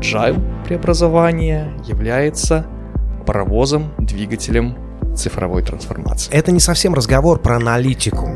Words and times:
agile 0.00 0.40
преобразования 0.64 1.72
является 1.84 2.66
паровозом, 3.26 3.92
двигателем 3.98 4.76
цифровой 5.14 5.62
трансформации. 5.62 6.32
Это 6.32 6.52
не 6.52 6.60
совсем 6.60 6.94
разговор 6.94 7.38
про 7.38 7.56
аналитику. 7.56 8.28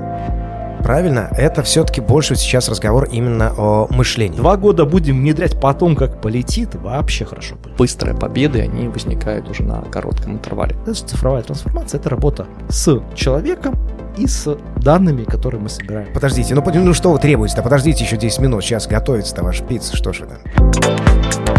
Правильно? 0.83 1.31
Это 1.33 1.63
все-таки 1.63 2.03
больше 2.03 2.37
сейчас 2.37 2.69
разговор 2.69 3.05
именно 3.05 3.55
о 3.57 3.87
мышлении. 3.89 4.37
Два 4.37 4.59
года 4.59 4.85
будем 4.85 5.21
внедрять 5.21 5.59
потом, 5.59 5.97
как 5.97 6.21
полетит, 6.21 6.75
вообще 6.75 7.25
хорошо 7.25 7.55
будет. 7.57 7.77
Быстрые 7.77 8.15
победы, 8.15 8.61
они 8.61 8.89
возникают 8.89 9.49
уже 9.49 9.63
на 9.63 9.81
коротком 9.81 10.33
интервале. 10.33 10.77
Это 10.83 10.93
же 10.93 11.03
цифровая 11.05 11.43
трансформация, 11.43 11.99
это 11.99 12.11
работа 12.11 12.47
с 12.69 13.01
человеком 13.15 13.79
и 14.19 14.27
с 14.27 14.59
данными, 14.77 15.25
которые 15.25 15.63
мы 15.63 15.71
собираем. 15.71 16.13
Подождите, 16.13 16.55
ну, 16.55 16.63
ну 16.63 16.93
что 16.93 17.13
вы 17.13 17.19
требуете-то? 17.19 17.63
Подождите 17.63 18.05
еще 18.05 18.19
10 18.19 18.41
минут, 18.41 18.63
сейчас 18.63 18.87
готовится-то 18.87 19.43
ваша 19.43 19.65
пицца, 19.65 19.97
что 19.97 20.13
же 20.13 20.25
это? 20.25 21.54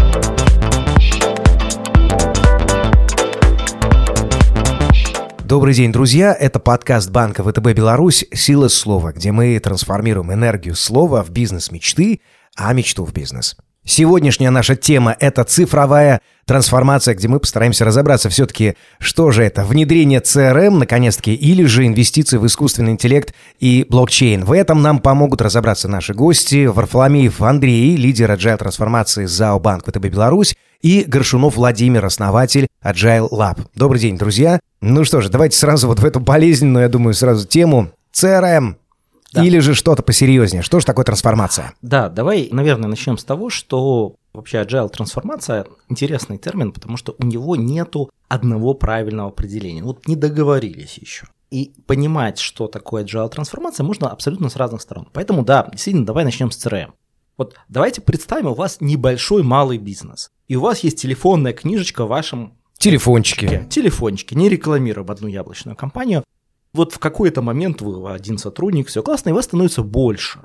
Добрый 5.46 5.74
день, 5.74 5.92
друзья! 5.92 6.34
Это 6.34 6.58
подкаст 6.58 7.08
Банка 7.12 7.44
ВТБ 7.44 7.68
Беларусь 7.68 8.24
«Сила 8.34 8.66
слова», 8.66 9.12
где 9.12 9.30
мы 9.30 9.56
трансформируем 9.60 10.32
энергию 10.32 10.74
слова 10.74 11.22
в 11.22 11.30
бизнес 11.30 11.70
мечты, 11.70 12.20
а 12.56 12.72
мечту 12.72 13.04
в 13.04 13.12
бизнес. 13.12 13.56
Сегодняшняя 13.84 14.50
наша 14.50 14.74
тема– 14.74 15.16
это 15.20 15.44
цифровая 15.44 16.20
трансформация, 16.46 17.14
где 17.14 17.28
мы 17.28 17.40
постараемся 17.40 17.84
разобраться 17.84 18.28
все-таки, 18.30 18.76
что 18.98 19.30
же 19.32 19.42
это, 19.42 19.64
внедрение 19.64 20.20
CRM, 20.20 20.70
наконец-таки, 20.70 21.34
или 21.34 21.64
же 21.64 21.86
инвестиции 21.86 22.38
в 22.38 22.46
искусственный 22.46 22.92
интеллект 22.92 23.34
и 23.58 23.84
блокчейн. 23.88 24.44
В 24.44 24.52
этом 24.52 24.80
нам 24.80 25.00
помогут 25.00 25.42
разобраться 25.42 25.88
наши 25.88 26.14
гости. 26.14 26.66
Варфоломеев 26.66 27.42
Андрей, 27.42 27.96
лидер 27.96 28.30
agile 28.30 28.58
трансформации 28.58 29.26
ЗАО 29.26 29.58
Банк 29.58 29.84
ВТБ 29.86 30.06
Беларусь, 30.06 30.56
и 30.82 31.02
Горшунов 31.04 31.56
Владимир, 31.56 32.04
основатель 32.04 32.68
Agile 32.84 33.28
Lab. 33.30 33.66
Добрый 33.74 34.00
день, 34.00 34.16
друзья. 34.16 34.60
Ну 34.80 35.04
что 35.04 35.20
же, 35.20 35.30
давайте 35.30 35.56
сразу 35.56 35.88
вот 35.88 35.98
в 35.98 36.04
эту 36.04 36.20
болезненную, 36.20 36.84
я 36.84 36.88
думаю, 36.88 37.14
сразу 37.14 37.46
тему. 37.46 37.90
CRM. 38.12 38.76
Да. 39.32 39.44
Или 39.44 39.58
же 39.58 39.74
что-то 39.74 40.02
посерьезнее. 40.02 40.62
Что 40.62 40.78
же 40.78 40.86
такое 40.86 41.04
трансформация? 41.04 41.72
Да, 41.82 42.08
давай, 42.08 42.48
наверное, 42.52 42.88
начнем 42.88 43.18
с 43.18 43.24
того, 43.24 43.50
что 43.50 44.14
вообще 44.36 44.58
agile 44.58 44.88
трансформация 44.88 45.66
интересный 45.88 46.38
термин, 46.38 46.72
потому 46.72 46.96
что 46.96 47.16
у 47.18 47.24
него 47.24 47.56
нету 47.56 48.10
одного 48.28 48.74
правильного 48.74 49.30
определения. 49.30 49.82
Вот 49.82 50.06
не 50.06 50.16
договорились 50.16 50.98
еще. 50.98 51.26
И 51.50 51.72
понимать, 51.86 52.38
что 52.38 52.68
такое 52.68 53.04
agile 53.04 53.28
трансформация, 53.28 53.84
можно 53.84 54.08
абсолютно 54.08 54.48
с 54.48 54.56
разных 54.56 54.82
сторон. 54.82 55.08
Поэтому 55.12 55.44
да, 55.44 55.68
действительно, 55.70 56.06
давай 56.06 56.24
начнем 56.24 56.50
с 56.50 56.64
CRM. 56.64 56.92
Вот 57.36 57.54
давайте 57.68 58.00
представим, 58.00 58.46
у 58.46 58.54
вас 58.54 58.78
небольшой 58.80 59.42
малый 59.42 59.78
бизнес, 59.78 60.30
и 60.48 60.56
у 60.56 60.60
вас 60.60 60.80
есть 60.80 61.00
телефонная 61.00 61.52
книжечка 61.52 62.04
в 62.04 62.08
вашем 62.08 62.54
Телефончики. 62.78 63.66
Телефончики. 63.70 64.34
Не 64.34 64.48
рекламируем 64.48 65.10
одну 65.10 65.28
яблочную 65.28 65.76
компанию. 65.76 66.24
Вот 66.72 66.92
в 66.92 66.98
какой-то 66.98 67.40
момент 67.40 67.80
вы 67.80 68.12
один 68.12 68.36
сотрудник, 68.36 68.88
все 68.88 69.02
классно, 69.02 69.30
и 69.30 69.32
вас 69.32 69.46
становится 69.46 69.82
больше. 69.82 70.40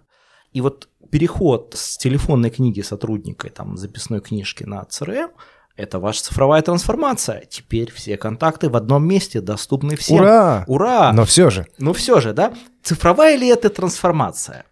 И 0.54 0.62
вот 0.62 0.90
переход 1.12 1.74
с 1.76 1.98
телефонной 1.98 2.50
книги 2.50 2.82
сотрудника, 2.82 3.50
там, 3.50 3.78
записной 3.78 4.22
книжки 4.22 4.64
на 4.64 4.84
CRM, 4.84 5.32
это 5.76 6.00
ваша 6.00 6.24
цифровая 6.24 6.62
трансформация. 6.62 7.46
Теперь 7.50 7.92
все 7.92 8.18
контакты 8.18 8.70
в 8.70 8.76
одном 8.76 9.08
месте 9.08 9.42
доступны 9.42 9.96
всем. 9.96 10.18
Ура! 10.18 10.64
Ура! 10.68 11.14
Но 11.14 11.26
все 11.26 11.50
же. 11.50 11.66
Но 11.78 11.94
все 11.94 12.20
же, 12.20 12.34
да? 12.34 12.54
Цифровая 12.84 13.36
ли 13.36 13.48
это 13.48 13.70
трансформация? 13.70 14.66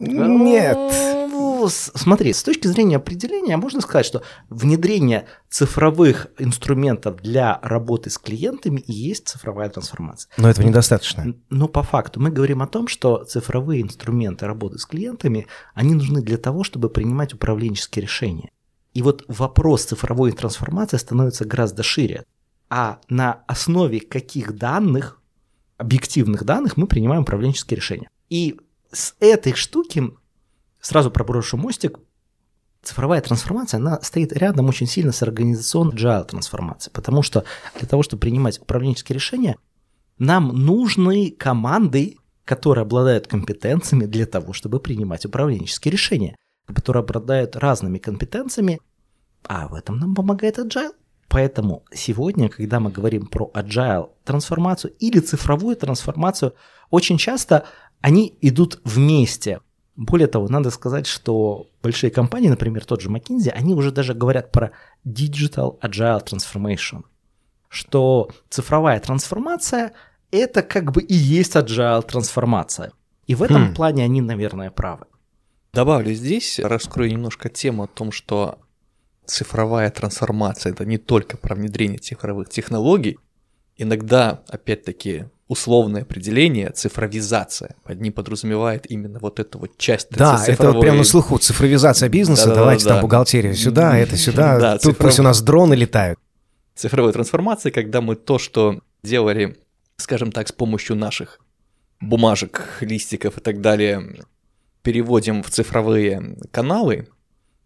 Нет. 0.00 1.30
Ну, 1.30 1.68
смотри, 1.68 2.32
с 2.32 2.42
точки 2.42 2.66
зрения 2.66 2.96
определения 2.96 3.56
можно 3.58 3.82
сказать, 3.82 4.06
что 4.06 4.22
внедрение 4.48 5.26
цифровых 5.50 6.28
инструментов 6.38 7.20
для 7.20 7.58
работы 7.62 8.08
с 8.08 8.16
клиентами 8.16 8.80
и 8.80 8.92
есть 8.92 9.28
цифровая 9.28 9.68
трансформация. 9.68 10.30
Но 10.38 10.48
этого 10.48 10.66
недостаточно. 10.66 11.34
Но 11.50 11.68
по 11.68 11.82
факту 11.82 12.18
мы 12.18 12.30
говорим 12.30 12.62
о 12.62 12.66
том, 12.66 12.88
что 12.88 13.24
цифровые 13.24 13.82
инструменты 13.82 14.46
работы 14.46 14.78
с 14.78 14.86
клиентами, 14.86 15.46
они 15.74 15.94
нужны 15.94 16.22
для 16.22 16.38
того, 16.38 16.64
чтобы 16.64 16.88
принимать 16.88 17.34
управленческие 17.34 18.02
решения. 18.02 18.50
И 18.94 19.02
вот 19.02 19.24
вопрос 19.28 19.84
цифровой 19.84 20.32
трансформации 20.32 20.96
становится 20.96 21.44
гораздо 21.44 21.82
шире. 21.82 22.24
А 22.70 23.00
на 23.08 23.44
основе 23.46 24.00
каких 24.00 24.56
данных, 24.56 25.20
объективных 25.76 26.44
данных, 26.44 26.76
мы 26.76 26.86
принимаем 26.86 27.22
управленческие 27.22 27.76
решения. 27.76 28.08
И 28.30 28.58
с 28.92 29.14
этой 29.20 29.54
штуки, 29.54 30.10
сразу 30.80 31.10
проброшу 31.10 31.56
мостик, 31.56 31.98
цифровая 32.82 33.20
трансформация, 33.20 33.78
она 33.78 34.00
стоит 34.00 34.32
рядом 34.32 34.68
очень 34.68 34.86
сильно 34.86 35.12
с 35.12 35.22
организационной 35.22 35.96
agile 35.96 36.24
трансформацией, 36.24 36.92
потому 36.92 37.22
что 37.22 37.44
для 37.78 37.86
того, 37.86 38.02
чтобы 38.02 38.20
принимать 38.20 38.60
управленческие 38.60 39.14
решения, 39.14 39.56
нам 40.18 40.48
нужны 40.48 41.30
команды, 41.30 42.16
которые 42.44 42.82
обладают 42.82 43.26
компетенциями 43.26 44.06
для 44.06 44.26
того, 44.26 44.52
чтобы 44.52 44.80
принимать 44.80 45.24
управленческие 45.24 45.92
решения, 45.92 46.36
которые 46.66 47.02
обладают 47.02 47.56
разными 47.56 47.98
компетенциями, 47.98 48.80
а 49.44 49.68
в 49.68 49.74
этом 49.74 49.98
нам 49.98 50.14
помогает 50.14 50.58
agile. 50.58 50.92
Поэтому 51.28 51.84
сегодня, 51.94 52.48
когда 52.48 52.80
мы 52.80 52.90
говорим 52.90 53.26
про 53.26 53.50
agile 53.54 54.10
трансформацию 54.24 54.92
или 54.98 55.20
цифровую 55.20 55.76
трансформацию, 55.76 56.54
очень 56.90 57.18
часто 57.18 57.66
они 58.00 58.36
идут 58.40 58.80
вместе. 58.84 59.60
Более 59.96 60.28
того, 60.28 60.48
надо 60.48 60.70
сказать, 60.70 61.06
что 61.06 61.68
большие 61.82 62.10
компании, 62.10 62.48
например, 62.48 62.84
тот 62.84 63.00
же 63.00 63.10
McKinsey, 63.10 63.50
они 63.50 63.74
уже 63.74 63.92
даже 63.92 64.14
говорят 64.14 64.50
про 64.50 64.72
Digital 65.04 65.78
Agile 65.80 66.24
Transformation, 66.24 67.04
что 67.68 68.30
цифровая 68.48 69.00
трансформация– 69.00 69.92
это 70.30 70.62
как 70.62 70.92
бы 70.92 71.02
и 71.02 71.14
есть 71.14 71.56
agile 71.56 72.02
трансформация. 72.02 72.92
И 73.26 73.34
в 73.34 73.42
этом 73.42 73.70
хм. 73.70 73.74
плане 73.74 74.04
они, 74.04 74.20
наверное, 74.20 74.70
правы. 74.70 75.06
Добавлю 75.72 76.12
здесь, 76.14 76.58
раскрою 76.58 77.10
немножко 77.10 77.48
тему 77.48 77.84
о 77.84 77.86
том, 77.86 78.10
что 78.10 78.58
цифровая 79.24 79.90
трансформация– 79.90 80.72
это 80.72 80.84
не 80.84 80.98
только 80.98 81.36
про 81.36 81.54
внедрение 81.54 81.98
цифровых 81.98 82.48
технологий. 82.48 83.18
Иногда, 83.76 84.42
опять-таки, 84.48 85.26
условное 85.50 86.02
определение 86.02 86.70
цифровизация 86.70 87.74
под 87.82 88.00
ним 88.00 88.12
подразумевает 88.12 88.88
именно 88.88 89.18
вот 89.18 89.40
эту 89.40 89.58
вот 89.58 89.76
часть 89.78 90.10
Да, 90.10 90.38
цифровой... 90.38 90.54
это 90.54 90.70
вот 90.70 90.80
прямо 90.80 90.98
на 90.98 91.04
слуху 91.04 91.38
цифровизация 91.38 92.08
бизнеса, 92.08 92.46
да, 92.46 92.54
давайте 92.54 92.84
да, 92.84 92.90
там 92.90 92.98
да. 92.98 93.02
бухгалтерию 93.02 93.56
сюда, 93.56 93.98
это 93.98 94.16
сюда, 94.16 94.60
да, 94.60 94.72
тут 94.74 94.82
цифров... 94.82 95.08
пусть 95.08 95.18
у 95.18 95.24
нас 95.24 95.42
дроны 95.42 95.74
летают. 95.74 96.20
Цифровой 96.76 97.12
трансформации, 97.12 97.70
когда 97.70 98.00
мы 98.00 98.14
то, 98.14 98.38
что 98.38 98.78
делали, 99.02 99.56
скажем 99.96 100.30
так, 100.30 100.46
с 100.46 100.52
помощью 100.52 100.94
наших 100.94 101.40
бумажек, 102.00 102.78
листиков 102.80 103.38
и 103.38 103.40
так 103.40 103.60
далее, 103.60 104.20
переводим 104.82 105.42
в 105.42 105.50
цифровые 105.50 106.38
каналы, 106.52 107.08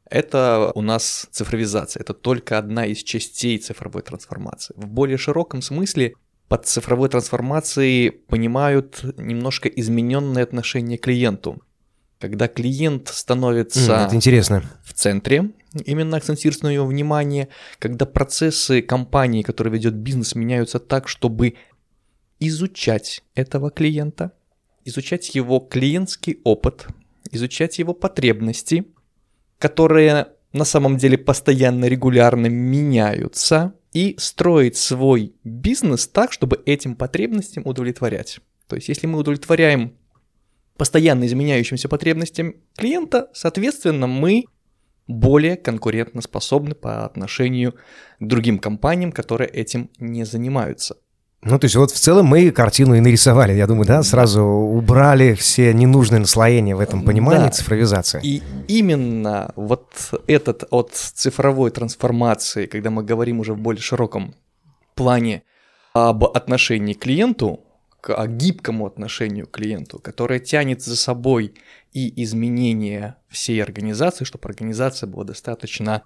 это 0.08 0.72
у 0.74 0.80
нас 0.80 1.28
цифровизация, 1.30 2.00
это 2.00 2.14
только 2.14 2.56
одна 2.56 2.86
из 2.86 3.02
частей 3.02 3.58
цифровой 3.58 4.00
трансформации. 4.00 4.74
В 4.74 4.86
более 4.86 5.18
широком 5.18 5.60
смысле 5.60 6.14
под 6.48 6.66
цифровой 6.66 7.08
трансформацией 7.08 8.10
понимают 8.10 9.02
немножко 9.16 9.68
измененное 9.68 10.42
отношение 10.42 10.98
к 10.98 11.02
клиенту. 11.02 11.62
Когда 12.20 12.48
клиент 12.48 13.08
становится 13.08 14.08
mm, 14.10 14.14
интересно. 14.14 14.62
в 14.84 14.92
центре, 14.94 15.50
именно 15.84 16.16
акцентируется 16.16 16.66
на 16.66 16.70
его 16.70 16.86
внимание, 16.86 17.48
когда 17.78 18.06
процессы 18.06 18.82
компании, 18.82 19.42
которая 19.42 19.74
ведет 19.74 19.94
бизнес, 19.94 20.34
меняются 20.34 20.78
так, 20.78 21.08
чтобы 21.08 21.54
изучать 22.40 23.22
этого 23.34 23.70
клиента, 23.70 24.32
изучать 24.84 25.34
его 25.34 25.60
клиентский 25.60 26.40
опыт, 26.44 26.86
изучать 27.30 27.78
его 27.78 27.94
потребности, 27.94 28.86
которые 29.58 30.28
на 30.52 30.64
самом 30.64 30.96
деле 30.96 31.18
постоянно, 31.18 31.86
регулярно 31.86 32.46
меняются, 32.46 33.74
и 33.94 34.16
строить 34.18 34.76
свой 34.76 35.32
бизнес 35.44 36.06
так, 36.06 36.32
чтобы 36.32 36.62
этим 36.66 36.96
потребностям 36.96 37.66
удовлетворять. 37.66 38.40
То 38.68 38.76
есть, 38.76 38.88
если 38.88 39.06
мы 39.06 39.18
удовлетворяем 39.18 39.96
постоянно 40.76 41.24
изменяющимся 41.24 41.88
потребностям 41.88 42.56
клиента, 42.76 43.30
соответственно, 43.32 44.06
мы 44.06 44.44
более 45.06 45.56
конкурентоспособны 45.56 46.74
по 46.74 47.04
отношению 47.04 47.72
к 48.18 48.26
другим 48.26 48.58
компаниям, 48.58 49.12
которые 49.12 49.48
этим 49.48 49.90
не 49.98 50.24
занимаются. 50.24 50.96
Ну, 51.44 51.58
то 51.58 51.66
есть 51.66 51.76
вот 51.76 51.90
в 51.90 51.98
целом 51.98 52.26
мы 52.26 52.50
картину 52.50 52.94
и 52.94 53.00
нарисовали, 53.00 53.52
я 53.52 53.66
думаю, 53.66 53.86
да, 53.86 54.02
сразу 54.02 54.42
убрали 54.42 55.34
все 55.34 55.74
ненужные 55.74 56.20
наслоения 56.20 56.74
в 56.74 56.80
этом 56.80 57.04
понимании 57.04 57.46
да. 57.46 57.50
цифровизации. 57.50 58.20
И 58.22 58.42
именно 58.66 59.52
вот 59.54 59.92
этот 60.26 60.64
от 60.70 60.92
цифровой 60.92 61.70
трансформации, 61.70 62.66
когда 62.66 62.90
мы 62.90 63.02
говорим 63.02 63.40
уже 63.40 63.52
в 63.52 63.58
более 63.58 63.82
широком 63.82 64.34
плане 64.94 65.42
об 65.92 66.24
отношении 66.24 66.94
к 66.94 67.00
клиенту, 67.00 67.60
к 68.00 68.26
гибкому 68.26 68.86
отношению 68.86 69.46
к 69.46 69.52
клиенту, 69.52 69.98
которое 69.98 70.40
тянет 70.40 70.82
за 70.82 70.96
собой 70.96 71.54
и 71.92 72.22
изменение 72.22 73.16
всей 73.28 73.62
организации, 73.62 74.24
чтобы 74.24 74.48
организация 74.48 75.06
была 75.06 75.24
достаточно 75.24 76.02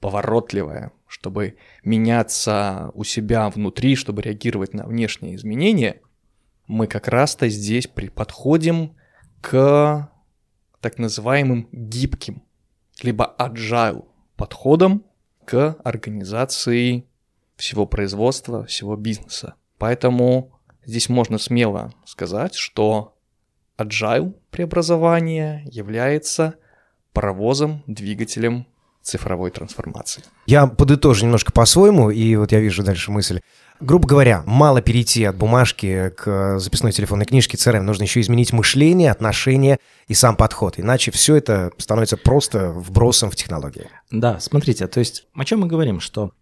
поворотливая, 0.00 0.92
чтобы 1.06 1.56
меняться 1.82 2.90
у 2.94 3.04
себя 3.04 3.48
внутри, 3.48 3.96
чтобы 3.96 4.22
реагировать 4.22 4.74
на 4.74 4.84
внешние 4.84 5.34
изменения, 5.36 6.00
мы 6.66 6.86
как 6.86 7.08
раз-то 7.08 7.48
здесь 7.48 7.86
подходим 7.86 8.94
к 9.40 10.10
так 10.80 10.98
называемым 10.98 11.68
гибким, 11.72 12.42
либо 13.02 13.34
agile 13.38 14.04
подходам 14.36 15.04
к 15.44 15.76
организации 15.82 17.04
всего 17.56 17.86
производства, 17.86 18.64
всего 18.66 18.96
бизнеса. 18.96 19.54
Поэтому 19.78 20.52
здесь 20.84 21.08
можно 21.08 21.38
смело 21.38 21.92
сказать, 22.04 22.54
что 22.54 23.16
agile 23.78 24.34
преобразование 24.50 25.62
является 25.66 26.56
паровозом, 27.12 27.82
двигателем 27.86 28.66
цифровой 29.08 29.50
трансформации. 29.50 30.24
Я 30.46 30.66
подытожу 30.66 31.24
немножко 31.24 31.52
по-своему, 31.52 32.10
и 32.10 32.36
вот 32.36 32.52
я 32.52 32.60
вижу 32.60 32.82
дальше 32.82 33.10
мысль. 33.10 33.40
Грубо 33.80 34.08
говоря, 34.08 34.42
мало 34.44 34.82
перейти 34.82 35.24
от 35.24 35.36
бумажки 35.36 36.12
к 36.16 36.58
записной 36.58 36.90
телефонной 36.90 37.26
книжке 37.26 37.56
CRM, 37.56 37.82
нужно 37.82 38.02
еще 38.02 38.20
изменить 38.20 38.52
мышление, 38.52 39.12
отношения 39.12 39.78
и 40.08 40.14
сам 40.14 40.34
подход, 40.36 40.80
иначе 40.80 41.12
все 41.12 41.36
это 41.36 41.70
становится 41.78 42.16
просто 42.16 42.70
вбросом 42.70 43.30
в 43.30 43.36
технологии. 43.36 43.88
Да, 44.10 44.40
смотрите, 44.40 44.88
то 44.88 44.98
есть 44.98 45.26
о 45.34 45.44
чем 45.44 45.60
мы 45.60 45.68
говорим, 45.68 46.00
что 46.00 46.32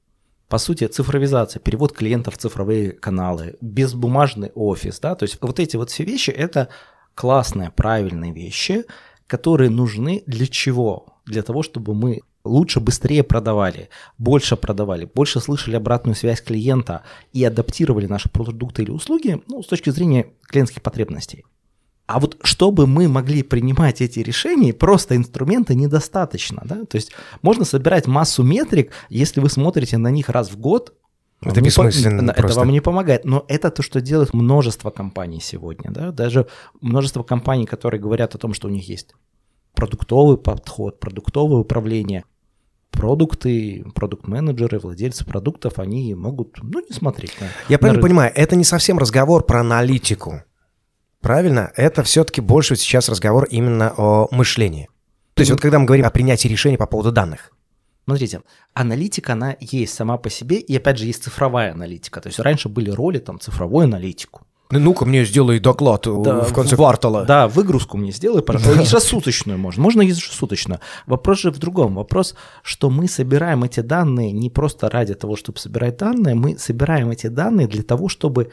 по 0.49 0.59
сути, 0.59 0.87
цифровизация, 0.87 1.61
перевод 1.61 1.93
клиентов 1.93 2.37
в 2.37 2.39
цифровые 2.39 2.93
каналы, 2.93 3.57
безбумажный 3.61 4.53
офис, 4.55 5.01
да, 5.01 5.15
то 5.17 5.25
есть 5.25 5.39
вот 5.41 5.59
эти 5.59 5.77
вот 5.77 5.91
все 5.91 6.05
вещи– 6.05 6.31
это 6.37 6.69
классные, 7.15 7.71
правильные 7.71 8.33
вещи, 8.33 8.85
которые 9.27 9.71
нужны 9.71 10.23
для 10.27 10.47
чего? 10.47 11.19
Для 11.27 11.43
того, 11.43 11.62
чтобы 11.62 11.95
мы 11.95 12.21
лучше, 12.47 12.81
быстрее 12.81 13.23
продавали, 13.23 13.89
больше 14.19 14.57
продавали, 14.57 15.09
больше 15.13 15.41
слышали 15.41 15.77
обратную 15.77 16.15
связь 16.15 16.41
клиента 16.41 17.03
и 17.33 17.45
адаптировали 17.45 18.07
наши 18.07 18.29
продукты 18.29 18.83
или 18.83 18.91
услуги 18.91 19.43
ну, 19.49 19.63
с 19.63 19.67
точки 19.67 19.91
зрения 19.91 20.27
клиентских 20.49 20.83
потребностей. 20.83 21.45
А 22.07 22.21
вот 22.21 22.37
чтобы 22.43 22.87
мы 22.87 23.09
могли 23.09 23.43
принимать 23.43 24.01
эти 24.01 24.21
решения, 24.21 24.73
просто 24.73 25.17
инструмента 25.17 25.75
недостаточно. 25.75 26.63
Да? 26.65 26.85
То 26.85 26.97
есть 26.97 27.13
можно 27.43 27.65
собирать 27.65 28.07
массу 28.07 28.45
метрик, 28.45 28.93
если 29.09 29.41
вы 29.41 29.51
смотрите 29.51 29.99
на 29.99 30.11
них 30.11 30.29
раз 30.29 30.51
в 30.51 30.59
год, 30.59 30.95
это 31.43 31.61
бессмысленно. 31.61 32.31
Это 32.31 32.41
просто. 32.41 32.61
вам 32.61 32.71
не 32.71 32.81
помогает. 32.81 33.27
Но 33.27 33.45
это 33.49 33.71
то, 33.71 33.83
что 33.83 34.01
делает 34.01 34.33
множество 34.33 34.91
компаний 34.91 35.41
сегодня. 35.43 35.91
Да? 35.91 36.11
Даже 36.11 36.47
множество 36.81 37.23
компаний, 37.23 37.67
которые 37.67 38.01
говорят 38.01 38.35
о 38.35 38.39
том, 38.39 38.55
что 38.55 38.69
у 38.69 38.71
них 38.71 38.89
есть 38.89 39.15
продуктовый 39.75 40.39
подход, 40.39 40.99
продуктовое 40.99 41.59
управление– 41.59 42.25
продукты, 42.91 43.85
продукт-менеджеры, 43.94 44.79
владельцы 44.79 45.25
продуктов, 45.25 45.79
они 45.79 46.15
могут, 46.15 46.56
ну, 46.62 46.81
не 46.81 46.94
смотреть 46.94 47.38
на 47.41 47.47
Я 47.69 47.77
на 47.77 47.79
правильно 47.79 47.88
рынок. 47.88 48.03
понимаю, 48.03 48.33
это 48.35 48.56
не 48.56 48.65
совсем 48.65 48.99
разговор 48.99 49.44
про 49.44 49.61
аналитику. 49.61 50.43
Правильно? 51.21 51.73
Это 51.77 52.03
все-таки 52.03 52.41
больше 52.41 52.77
сейчас 52.77 53.09
разговор 53.09 53.44
именно 53.50 53.93
о 53.97 54.29
мышлении. 54.31 54.88
То 55.35 55.41
есть 55.43 55.50
вот 55.50 55.61
когда 55.61 55.79
мы 55.79 55.85
говорим 55.85 56.06
о 56.06 56.11
принятии 56.11 56.49
решений 56.49 56.77
по 56.77 56.87
поводу 56.87 57.12
данных. 57.12 57.53
Смотрите, 58.05 58.43
аналитика, 58.73 59.33
она 59.33 59.56
есть 59.59 59.93
сама 59.93 60.17
по 60.17 60.31
себе, 60.31 60.59
и 60.59 60.77
опять 60.77 60.97
же 60.97 61.06
есть 61.06 61.25
цифровая 61.25 61.73
аналитика. 61.73 62.21
То 62.21 62.29
есть 62.29 62.38
раньше 62.38 62.69
были 62.69 62.91
роли 62.91 63.19
там 63.19 63.41
цифровой 63.41 63.85
аналитику. 63.85 64.46
Ну, 64.71 64.81
Ну-ка 64.81 65.05
мне 65.05 65.25
сделай 65.25 65.61
доклад 65.61 66.07
э, 66.07 66.15
Да, 66.25 66.41
в 66.43 66.53
конце 66.53 66.75
в- 66.75 66.79
квартала. 66.79 67.25
Да, 67.25 67.49
выгрузку 67.49 67.97
мне 67.97 68.11
сделай, 68.13 68.43
пожалуйста. 68.43 68.83
Ежесуточную 68.83 69.59
можно. 69.59 69.83
Можно 69.83 70.03
ежесуточно. 70.03 70.81
Вопрос 71.07 71.41
же 71.41 71.51
в 71.51 71.59
другом. 71.59 71.95
Вопрос, 71.95 72.35
что 72.63 72.91
мы 72.91 73.09
собираем 73.09 73.65
эти 73.65 73.81
данные 73.81 74.33
не 74.33 74.51
просто 74.51 74.89
ради 74.91 75.15
того, 75.15 75.37
чтобы 75.37 75.59
собирать 75.59 75.99
данные, 75.99 76.35
мы 76.35 76.59
собираем 76.59 77.11
эти 77.11 77.29
данные 77.29 77.69
для 77.69 77.83
того, 77.83 78.09
чтобы 78.09 78.51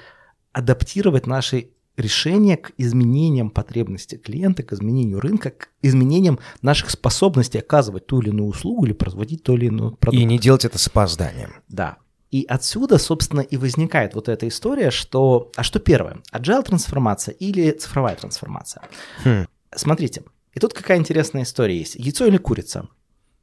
адаптировать 0.52 1.26
наши 1.28 1.70
решения 1.98 2.58
к 2.58 2.72
изменениям 2.78 3.50
потребностей 3.50 4.18
клиента, 4.18 4.64
к 4.64 4.74
изменению 4.74 5.20
рынка, 5.20 5.52
к 5.52 5.70
изменениям 5.82 6.40
наших 6.62 6.90
способностей 6.90 7.60
оказывать 7.60 8.08
ту 8.08 8.20
или 8.20 8.30
иную 8.30 8.50
услугу 8.50 8.86
или 8.86 8.94
производить 8.94 9.44
то 9.44 9.54
или 9.54 9.68
иной 9.68 9.96
продукт. 9.96 10.22
И 10.22 10.26
не 10.26 10.40
делать 10.40 10.66
это 10.66 10.80
с 10.80 10.88
опозданием. 10.88 11.56
Да. 11.70 11.98
И 12.34 12.46
отсюда, 12.50 12.98
собственно, 12.98 13.42
и 13.42 13.58
возникает 13.58 14.16
вот 14.16 14.28
эта 14.28 14.48
история, 14.48 14.90
что... 14.90 15.52
А 15.56 15.62
что 15.62 15.80
первое? 15.80 16.24
Agile 16.34 16.64
трансформация 16.64 17.36
или 17.36 17.70
цифровая 17.70 18.16
трансформация? 18.16 18.82
Хм. 19.24 19.46
Смотрите, 19.76 20.24
и 20.52 20.60
тут 20.60 20.74
какая 20.74 20.98
интересная 20.98 21.44
история 21.44 21.78
есть. 21.78 21.94
Яйцо 21.94 22.26
или 22.26 22.38
курица? 22.38 22.88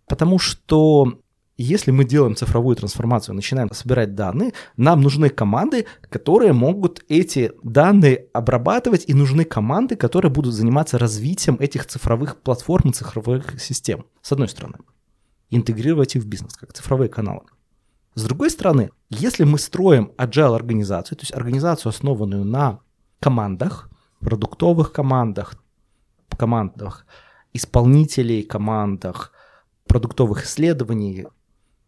Потому 0.08 0.40
что 0.40 1.20
если 1.56 1.92
мы 1.92 2.04
делаем 2.04 2.34
цифровую 2.34 2.75
трансформацию, 2.75 3.37
начинаем 3.37 3.70
собирать 3.72 4.16
данные, 4.16 4.54
нам 4.76 5.02
нужны 5.02 5.28
команды, 5.28 5.87
которые 6.08 6.52
могут 6.52 7.04
эти 7.08 7.52
данные 7.62 8.26
обрабатывать, 8.32 9.04
и 9.06 9.14
нужны 9.14 9.44
команды, 9.44 9.94
которые 9.94 10.32
будут 10.32 10.52
заниматься 10.52 10.98
развитием 10.98 11.56
этих 11.60 11.87
цифровых 11.87 12.40
платформ 12.40 12.90
и 12.90 12.92
цифровых 12.92 13.60
систем, 13.60 14.06
с 14.20 14.32
одной 14.32 14.48
стороны. 14.48 14.78
Интегрировать 15.48 16.16
их 16.16 16.25
в 16.25 16.26
бизнес, 16.26 16.54
как 16.56 16.72
цифровые 16.72 17.08
каналы. 17.08 17.42
С 18.14 18.24
другой 18.24 18.50
стороны, 18.50 18.90
если 19.08 19.44
мы 19.44 19.58
строим 19.58 20.12
agile 20.18 20.54
организацию, 20.54 21.18
то 21.18 21.22
есть 21.22 21.34
организацию, 21.34 21.90
основанную 21.90 22.44
на 22.44 22.80
командах, 23.20 23.88
продуктовых 24.20 24.92
командах, 24.92 25.54
командах 26.36 27.06
исполнителей, 27.52 28.42
командах 28.42 29.32
продуктовых 29.86 30.44
исследований, 30.44 31.26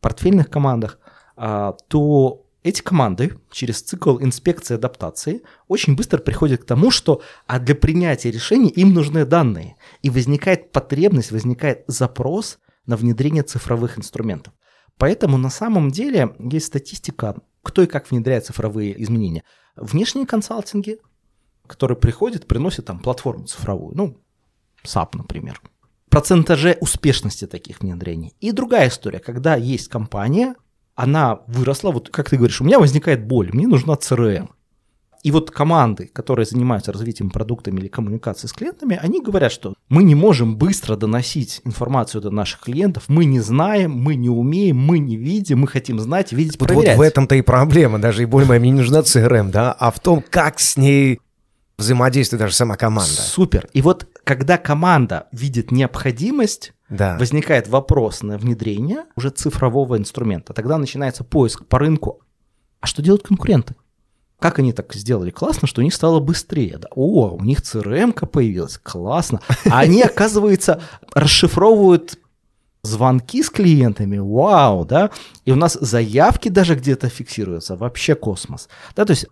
портфельных 0.00 0.50
командах, 0.50 0.98
а, 1.36 1.72
то 1.88 2.44
эти 2.62 2.82
команды 2.82 3.38
через 3.50 3.82
цикл 3.82 4.18
инспекции 4.20 4.74
адаптации 4.74 5.42
очень 5.68 5.96
быстро 5.96 6.18
приходят 6.18 6.62
к 6.62 6.66
тому, 6.66 6.90
что 6.90 7.22
а 7.46 7.58
для 7.58 7.74
принятия 7.74 8.30
решений 8.30 8.68
им 8.68 8.92
нужны 8.92 9.24
данные. 9.24 9.76
И 10.02 10.10
возникает 10.10 10.70
потребность, 10.70 11.32
возникает 11.32 11.84
запрос 11.86 12.58
на 12.86 12.96
внедрение 12.96 13.42
цифровых 13.42 13.98
инструментов. 13.98 14.52
Поэтому 15.02 15.36
на 15.36 15.50
самом 15.50 15.90
деле 15.90 16.32
есть 16.38 16.66
статистика, 16.66 17.34
кто 17.64 17.82
и 17.82 17.88
как 17.88 18.08
внедряет 18.08 18.46
цифровые 18.46 19.02
изменения. 19.02 19.42
Внешние 19.74 20.28
консалтинги, 20.28 20.98
которые 21.66 21.98
приходят, 21.98 22.46
приносят 22.46 22.84
там 22.84 23.00
платформу 23.00 23.46
цифровую, 23.46 23.96
ну, 23.96 24.16
SAP, 24.84 25.16
например. 25.16 25.60
Процентаже 26.08 26.78
успешности 26.80 27.48
таких 27.48 27.80
внедрений. 27.80 28.36
И 28.38 28.52
другая 28.52 28.90
история, 28.90 29.18
когда 29.18 29.56
есть 29.56 29.88
компания, 29.88 30.54
она 30.94 31.40
выросла, 31.48 31.90
вот 31.90 32.08
как 32.10 32.30
ты 32.30 32.36
говоришь, 32.36 32.60
у 32.60 32.64
меня 32.64 32.78
возникает 32.78 33.26
боль, 33.26 33.50
мне 33.52 33.66
нужна 33.66 33.94
CRM. 33.94 34.50
И 35.22 35.30
вот 35.30 35.52
команды, 35.52 36.10
которые 36.12 36.46
занимаются 36.46 36.90
развитием 36.92 37.30
продуктами 37.30 37.78
или 37.78 37.86
коммуникацией 37.86 38.48
с 38.48 38.52
клиентами, 38.52 38.98
они 39.00 39.20
говорят, 39.22 39.52
что 39.52 39.74
мы 39.88 40.02
не 40.02 40.16
можем 40.16 40.56
быстро 40.56 40.96
доносить 40.96 41.60
информацию 41.64 42.20
до 42.20 42.30
наших 42.30 42.60
клиентов, 42.60 43.04
мы 43.06 43.24
не 43.24 43.38
знаем, 43.38 43.92
мы 43.92 44.16
не 44.16 44.28
умеем, 44.28 44.78
мы 44.78 44.98
не 44.98 45.16
видим, 45.16 45.60
мы 45.60 45.68
хотим 45.68 46.00
знать, 46.00 46.32
видеть, 46.32 46.58
Вот, 46.58 46.68
вот 46.70 46.74
проверять. 46.76 46.98
в 46.98 47.00
этом-то 47.00 47.36
и 47.36 47.42
проблема. 47.42 48.00
Даже 48.00 48.22
и 48.22 48.26
более 48.26 48.48
моя, 48.48 48.58
мне 48.60 48.70
не 48.70 48.78
нужна 48.78 49.00
CRM, 49.00 49.50
да, 49.52 49.70
а 49.72 49.92
в 49.92 50.00
том, 50.00 50.24
как 50.28 50.58
с 50.58 50.76
ней 50.76 51.20
взаимодействует 51.78 52.40
даже 52.40 52.54
сама 52.54 52.76
команда. 52.76 53.10
Супер. 53.12 53.68
И 53.72 53.80
вот 53.82 54.06
когда 54.24 54.58
команда 54.58 55.28
видит 55.32 55.70
необходимость, 55.72 56.72
Да. 56.88 57.16
возникает 57.18 57.68
вопрос 57.68 58.22
на 58.22 58.38
внедрение 58.38 59.04
уже 59.16 59.30
цифрового 59.30 59.96
инструмента. 59.96 60.52
Тогда 60.52 60.78
начинается 60.78 61.24
поиск 61.24 61.64
по 61.66 61.78
рынку. 61.78 62.20
А 62.80 62.86
что 62.86 63.02
делают 63.02 63.22
конкуренты? 63.22 63.74
Как 64.42 64.58
они 64.58 64.72
так 64.72 64.92
сделали 64.94 65.30
классно, 65.30 65.68
что 65.68 65.80
у 65.80 65.84
них 65.84 65.94
стало 65.94 66.18
быстрее? 66.18 66.78
Да? 66.78 66.88
О, 66.96 67.30
у 67.30 67.44
них 67.44 67.60
CRM-ка 67.60 68.26
появилась, 68.26 68.76
классно. 68.76 69.40
А 69.70 69.78
они, 69.78 70.02
оказывается, 70.02 70.82
расшифровывают 71.14 72.18
звонки 72.82 73.40
с 73.40 73.50
клиентами, 73.50 74.18
вау, 74.18 74.84
да, 74.84 75.12
и 75.44 75.52
у 75.52 75.54
нас 75.54 75.78
заявки 75.80 76.48
даже 76.48 76.74
где-то 76.74 77.08
фиксируются, 77.08 77.76
вообще 77.76 78.16
космос. 78.16 78.68
Да, 78.96 79.04
то 79.04 79.12
есть, 79.12 79.26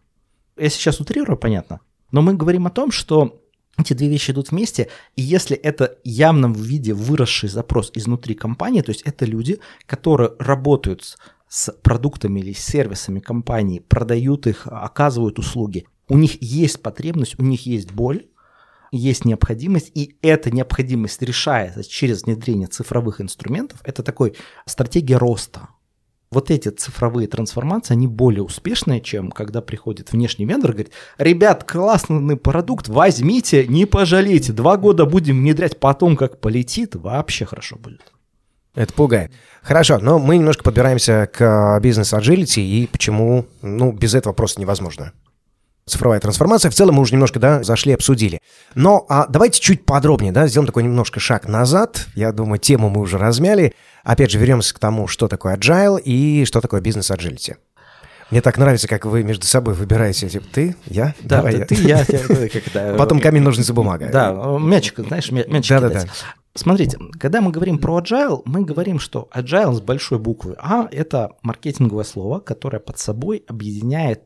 я 0.56 0.68
сейчас 0.68 1.00
утрирую, 1.00 1.36
понятно, 1.36 1.80
но 2.12 2.22
мы 2.22 2.34
говорим 2.34 2.68
о 2.68 2.70
том, 2.70 2.92
что 2.92 3.42
эти 3.76 3.94
две 3.94 4.08
вещи 4.08 4.30
идут 4.30 4.52
вместе, 4.52 4.88
и 5.16 5.22
если 5.22 5.56
это 5.56 5.96
явном 6.04 6.52
виде 6.52 6.94
выросший 6.94 7.48
запрос 7.48 7.90
изнутри 7.94 8.36
компании, 8.36 8.82
то 8.82 8.90
есть 8.90 9.02
это 9.02 9.24
люди, 9.24 9.58
которые 9.86 10.32
работают 10.38 11.16
с, 11.50 11.66
с 11.66 11.72
продуктами 11.72 12.40
или 12.40 12.52
сервисами 12.52 13.20
компании, 13.20 13.80
продают 13.80 14.46
их, 14.46 14.66
оказывают 14.66 15.38
услуги, 15.38 15.86
у 16.08 16.16
них 16.16 16.42
есть 16.42 16.80
потребность, 16.80 17.38
у 17.38 17.42
них 17.42 17.66
есть 17.66 17.92
боль, 17.92 18.26
есть 18.92 19.24
необходимость, 19.24 19.92
и 19.94 20.16
эта 20.22 20.50
необходимость 20.50 21.22
решается 21.22 21.84
через 21.84 22.24
внедрение 22.24 22.66
цифровых 22.66 23.20
инструментов. 23.20 23.80
Это 23.84 24.02
такой 24.02 24.34
стратегия 24.66 25.16
роста. 25.16 25.68
Вот 26.32 26.50
эти 26.50 26.68
цифровые 26.68 27.26
трансформации, 27.26 27.94
они 27.94 28.06
более 28.06 28.44
успешные, 28.44 29.00
чем 29.00 29.30
когда 29.30 29.60
приходит 29.60 30.12
внешний 30.12 30.46
вендор 30.46 30.70
и 30.70 30.74
говорит, 30.74 30.92
ребят, 31.18 31.64
классный 31.64 32.36
продукт, 32.36 32.88
возьмите, 32.88 33.66
не 33.66 33.84
пожалейте, 33.84 34.52
два 34.52 34.76
года 34.76 35.06
будем 35.06 35.38
внедрять, 35.38 35.80
потом 35.80 36.16
как 36.16 36.40
полетит, 36.40 36.94
вообще 36.94 37.44
хорошо 37.44 37.76
будет. 37.76 38.12
Это 38.74 38.92
пугает. 38.92 39.32
Хорошо, 39.62 39.98
но 39.98 40.18
мы 40.18 40.36
немножко 40.38 40.62
подбираемся 40.62 41.28
к 41.32 41.78
бизнес-аджилити 41.82 42.60
и 42.60 42.86
почему, 42.86 43.46
ну, 43.62 43.92
без 43.92 44.14
этого 44.14 44.32
просто 44.32 44.60
невозможно. 44.60 45.12
Цифровая 45.86 46.20
трансформация. 46.20 46.70
В 46.70 46.74
целом 46.74 46.94
мы 46.96 47.02
уже 47.02 47.12
немножко, 47.14 47.40
да, 47.40 47.62
зашли, 47.64 47.92
обсудили. 47.92 48.40
Но 48.76 49.04
а 49.08 49.26
давайте 49.26 49.60
чуть 49.60 49.84
подробнее, 49.84 50.30
да, 50.32 50.46
сделаем 50.46 50.66
такой 50.66 50.84
немножко 50.84 51.18
шаг 51.18 51.48
назад. 51.48 52.06
Я 52.14 52.30
думаю, 52.32 52.58
тему 52.60 52.90
мы 52.90 53.00
уже 53.00 53.18
размяли. 53.18 53.74
Опять 54.04 54.30
же, 54.30 54.38
вернемся 54.38 54.72
к 54.74 54.78
тому, 54.78 55.08
что 55.08 55.26
такое 55.26 55.56
agile 55.56 56.00
и 56.00 56.44
что 56.44 56.60
такое 56.60 56.80
бизнес-аджилити. 56.80 57.56
Мне 58.30 58.40
так 58.40 58.56
нравится, 58.58 58.86
как 58.86 59.04
вы 59.04 59.24
между 59.24 59.44
собой 59.46 59.74
выбираете. 59.74 60.28
Типа, 60.28 60.46
ты, 60.52 60.76
я, 60.86 61.14
Да, 61.22 61.38
давай 61.38 61.64
ты, 61.64 61.74
я. 61.74 62.04
ты, 62.04 62.14
я, 62.14 62.20
я, 62.20 62.48
когда- 62.48 62.94
Потом 62.94 63.18
камень, 63.18 63.42
ножницы, 63.42 63.72
бумага. 63.72 64.08
Да, 64.12 64.32
мячик, 64.60 65.00
знаешь, 65.00 65.32
мя- 65.32 65.44
мячик 65.48 65.70
Да-да-да. 65.70 66.00
кидать. 66.02 66.10
Смотрите, 66.54 66.98
когда 67.18 67.40
мы 67.40 67.52
говорим 67.52 67.78
про 67.78 68.00
agile, 68.00 68.42
мы 68.44 68.64
говорим, 68.64 68.98
что 68.98 69.28
agile 69.32 69.74
с 69.74 69.80
большой 69.80 70.18
буквы 70.18 70.56
А– 70.58 70.88
это 70.90 71.36
маркетинговое 71.42 72.04
слово, 72.04 72.40
которое 72.40 72.80
под 72.80 72.98
собой 72.98 73.44
объединяет 73.46 74.24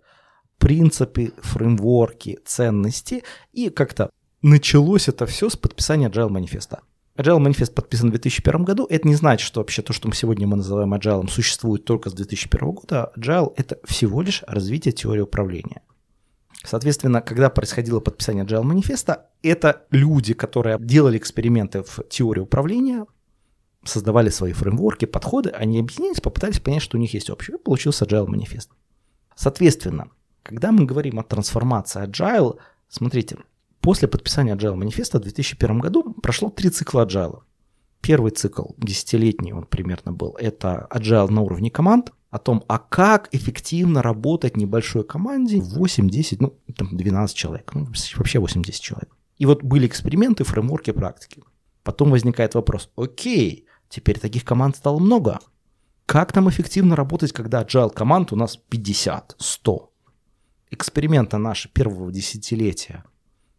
принципы, 0.58 1.32
фреймворки, 1.42 2.38
ценности, 2.44 3.24
и 3.52 3.68
как-то 3.68 4.10
началось 4.40 5.08
это 5.08 5.26
все 5.26 5.50
с 5.50 5.56
подписания 5.56 6.08
agile 6.08 6.30
манифеста. 6.30 6.80
Agile 7.16 7.38
манифест 7.38 7.74
подписан 7.74 8.08
в 8.08 8.12
2001 8.12 8.64
году. 8.64 8.86
Это 8.88 9.06
не 9.06 9.14
значит, 9.14 9.46
что 9.46 9.60
вообще 9.60 9.82
то, 9.82 9.92
что 9.92 10.08
мы 10.08 10.14
сегодня 10.14 10.46
мы 10.46 10.56
называем 10.56 10.94
agile, 10.94 11.28
существует 11.28 11.84
только 11.84 12.10
с 12.10 12.14
2001 12.14 12.70
года. 12.70 13.12
Agile– 13.16 13.52
это 13.56 13.78
всего 13.84 14.22
лишь 14.22 14.42
развитие 14.46 14.92
теории 14.92 15.20
управления. 15.20 15.82
Соответственно, 16.64 17.20
когда 17.20 17.50
происходило 17.50 18.00
подписание 18.00 18.44
Agile 18.44 18.62
манифеста, 18.62 19.26
это 19.42 19.84
люди, 19.90 20.32
которые 20.32 20.78
делали 20.80 21.18
эксперименты 21.18 21.82
в 21.82 22.08
теории 22.08 22.40
управления, 22.40 23.04
создавали 23.84 24.30
свои 24.30 24.52
фреймворки, 24.52 25.04
подходы, 25.04 25.50
они 25.50 25.78
объединились, 25.78 26.22
попытались 26.22 26.60
понять, 26.60 26.80
что 26.80 26.96
у 26.96 27.00
них 27.00 27.12
есть 27.12 27.28
общее, 27.28 27.58
и 27.58 27.60
получился 27.60 28.06
Agile 28.06 28.26
манифест. 28.26 28.70
Соответственно, 29.36 30.08
когда 30.42 30.72
мы 30.72 30.86
говорим 30.86 31.18
о 31.18 31.22
трансформации 31.22 32.06
Agile, 32.06 32.58
смотрите, 32.88 33.36
после 33.80 34.08
подписания 34.08 34.54
Agile 34.56 34.74
манифеста 34.74 35.18
в 35.18 35.22
2001 35.22 35.80
году 35.80 36.14
прошло 36.22 36.48
три 36.48 36.70
цикла 36.70 37.04
Agile. 37.04 37.40
Первый 38.00 38.30
цикл, 38.30 38.70
десятилетний 38.78 39.52
он 39.52 39.66
примерно 39.66 40.12
был, 40.12 40.34
это 40.40 40.86
Agile 40.90 41.30
на 41.30 41.42
уровне 41.42 41.70
команд, 41.70 42.12
о 42.34 42.38
том, 42.40 42.64
а 42.66 42.80
как 42.80 43.28
эффективно 43.30 44.02
работать 44.02 44.56
небольшой 44.56 45.04
команде 45.04 45.60
8, 45.60 46.10
10, 46.10 46.40
ну, 46.40 46.58
там 46.76 46.96
12 46.96 47.36
человек, 47.36 47.72
ну, 47.74 47.84
вообще 47.84 48.40
8-10 48.40 48.72
человек. 48.80 49.16
И 49.38 49.46
вот 49.46 49.62
были 49.62 49.86
эксперименты, 49.86 50.42
фреймворки, 50.42 50.90
практики. 50.90 51.44
Потом 51.84 52.10
возникает 52.10 52.56
вопрос, 52.56 52.90
окей, 52.96 53.66
теперь 53.88 54.18
таких 54.18 54.44
команд 54.44 54.74
стало 54.74 54.98
много. 54.98 55.38
Как 56.06 56.34
нам 56.34 56.50
эффективно 56.50 56.96
работать, 56.96 57.30
когда 57.30 57.62
agile 57.62 57.94
команд 57.94 58.32
у 58.32 58.36
нас 58.36 58.56
50, 58.56 59.36
100? 59.38 59.92
Эксперименты 60.72 61.38
наши 61.38 61.68
первого 61.68 62.10
десятилетия 62.10 63.04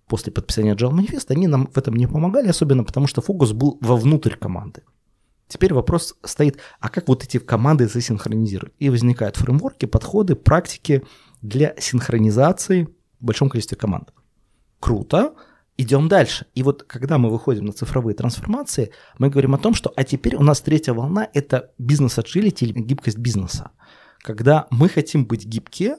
после 0.05 0.34
подписания 0.34 0.75
agile 0.75 0.91
манифеста, 0.91 1.34
они 1.34 1.48
нам 1.48 1.67
в 1.67 1.77
этом 1.77 1.96
не 1.96 2.08
помогали, 2.08 2.50
особенно 2.50 2.84
потому 2.84 3.08
что 3.08 3.22
фокус 3.22 3.53
был 3.53 3.77
вовнутрь 3.79 4.36
команды. 4.36 4.84
Теперь 5.48 5.74
вопрос 5.74 6.16
стоит, 6.24 6.58
а 6.80 6.90
как 6.90 7.08
вот 7.08 7.24
эти 7.24 7.38
команды 7.38 7.88
засинхронизировать? 7.88 8.74
И 8.80 8.90
возникают 8.90 9.38
фреймворки, 9.38 9.86
подходы, 9.86 10.36
практики 10.36 11.04
для 11.42 11.75
синхронизации 11.80 12.88
в 13.20 13.25
большом 13.25 13.50
количестве 13.50 13.78
команд. 13.78 14.12
Круто, 14.80 15.36
идем 15.78 16.08
дальше. 16.08 16.48
И 16.56 16.64
вот 16.64 16.84
когда 16.84 17.18
мы 17.18 17.30
выходим 17.30 17.66
на 17.66 17.74
цифровые 17.74 18.16
трансформации, 18.16 18.92
мы 19.20 19.30
говорим 19.30 19.54
о 19.54 19.60
том, 19.60 19.74
что 19.75 19.94
а 19.96 20.04
теперь 20.04 20.36
у 20.36 20.44
нас 20.44 20.62
третья 20.62 20.94
волна– 20.94 21.30
это 21.34 21.72
бизнес-аджилити 21.78 22.66
или 22.66 22.80
гибкость 22.80 23.18
бизнеса. 23.18 23.72
Когда 24.22 24.68
мы 24.72 24.90
хотим 24.90 25.25
быть 25.25 25.46
гибкие, 25.46 25.98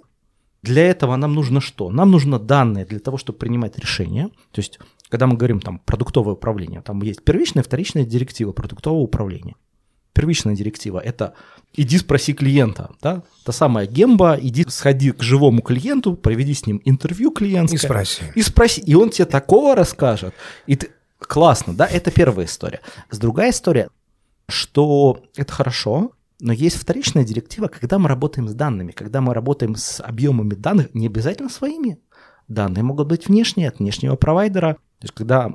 для 0.62 0.91
этого 0.91 1.15
нам 1.15 1.35
нужно 1.35 1.61
что? 1.61 1.91
Нам 1.91 2.11
нужно 2.11 2.41
данные 2.41 2.85
для 2.85 2.99
того, 2.99 3.19
чтобы 3.19 3.38
принимать 3.38 3.79
решения. 3.79 4.31
То 4.50 4.61
есть, 4.61 4.81
когда 5.09 5.27
мы 5.27 5.37
говорим 5.37 5.61
там 5.61 5.79
продуктовое 5.81 6.35
управление, 6.35 6.83
там 6.83 7.01
есть 7.03 7.23
первичная 7.25 7.63
и 7.63 7.67
вторичная 7.67 8.05
директива 8.05 8.53
продуктового 8.53 9.01
управления. 9.01 9.55
Первичная 10.13 10.57
директива– 10.57 10.99
это 11.05 11.35
иди 11.75 11.99
спроси 11.99 12.33
клиента, 12.33 12.91
да? 13.03 13.23
Та 13.45 13.53
самая 13.53 13.87
гемба, 13.87 14.39
иди 14.41 14.65
сходи 14.69 15.13
к 15.13 15.23
живому 15.23 15.61
клиенту, 15.61 16.15
проведи 16.15 16.55
с 16.55 16.67
ним 16.67 16.81
интервью 16.87 17.31
клиентское. 17.31 17.79
И 17.79 17.85
спроси. 17.85 18.23
И 18.35 18.43
спроси, 18.43 18.81
и 18.81 18.95
он 18.95 19.11
тебе 19.11 19.27
такого 19.27 19.77
расскажет. 19.77 20.35
И 20.67 20.77
ты... 20.77 20.91
Классно, 21.19 21.75
да? 21.75 21.87
Это 21.87 22.11
первая 22.11 22.47
история. 22.47 22.81
С 23.11 23.19
другая 23.19 23.51
история, 23.51 23.89
что 24.49 25.23
это 25.35 25.53
хорошо, 25.53 26.13
но 26.41 26.53
есть 26.53 26.77
вторичная 26.77 27.25
директива, 27.25 27.69
когда 27.69 27.99
мы 27.99 28.09
работаем 28.09 28.49
с 28.49 28.55
данными, 28.55 28.93
когда 28.93 29.21
мы 29.21 29.35
работаем 29.35 29.77
с 29.77 30.03
объемами 30.03 30.55
данных, 30.55 30.95
не 30.95 31.07
обязательно 31.07 31.49
своими. 31.49 31.99
Данные 32.49 32.83
могут 32.83 33.09
быть 33.09 33.29
внешние, 33.29 33.69
от 33.69 33.81
внешнего 33.81 34.17
провайдера. 34.17 34.77
То 34.99 35.05
есть, 35.05 35.15
когда 35.15 35.55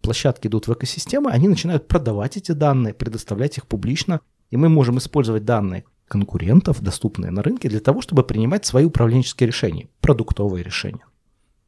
площадки 0.00 0.46
идут 0.46 0.68
в 0.68 0.72
экосистемы, 0.72 1.30
они 1.30 1.48
начинают 1.48 1.88
продавать 1.88 2.36
эти 2.36 2.52
данные, 2.52 2.94
предоставлять 2.94 3.58
их 3.58 3.66
публично, 3.66 4.20
и 4.50 4.56
мы 4.56 4.68
можем 4.68 4.98
использовать 4.98 5.44
данные 5.44 5.84
конкурентов, 6.06 6.82
доступные 6.82 7.30
на 7.30 7.42
рынке, 7.42 7.68
для 7.68 7.80
того, 7.80 8.02
чтобы 8.02 8.24
принимать 8.24 8.66
свои 8.66 8.84
управленческие 8.84 9.46
решения, 9.46 9.88
продуктовые 10.00 10.62
решения. 10.62 11.06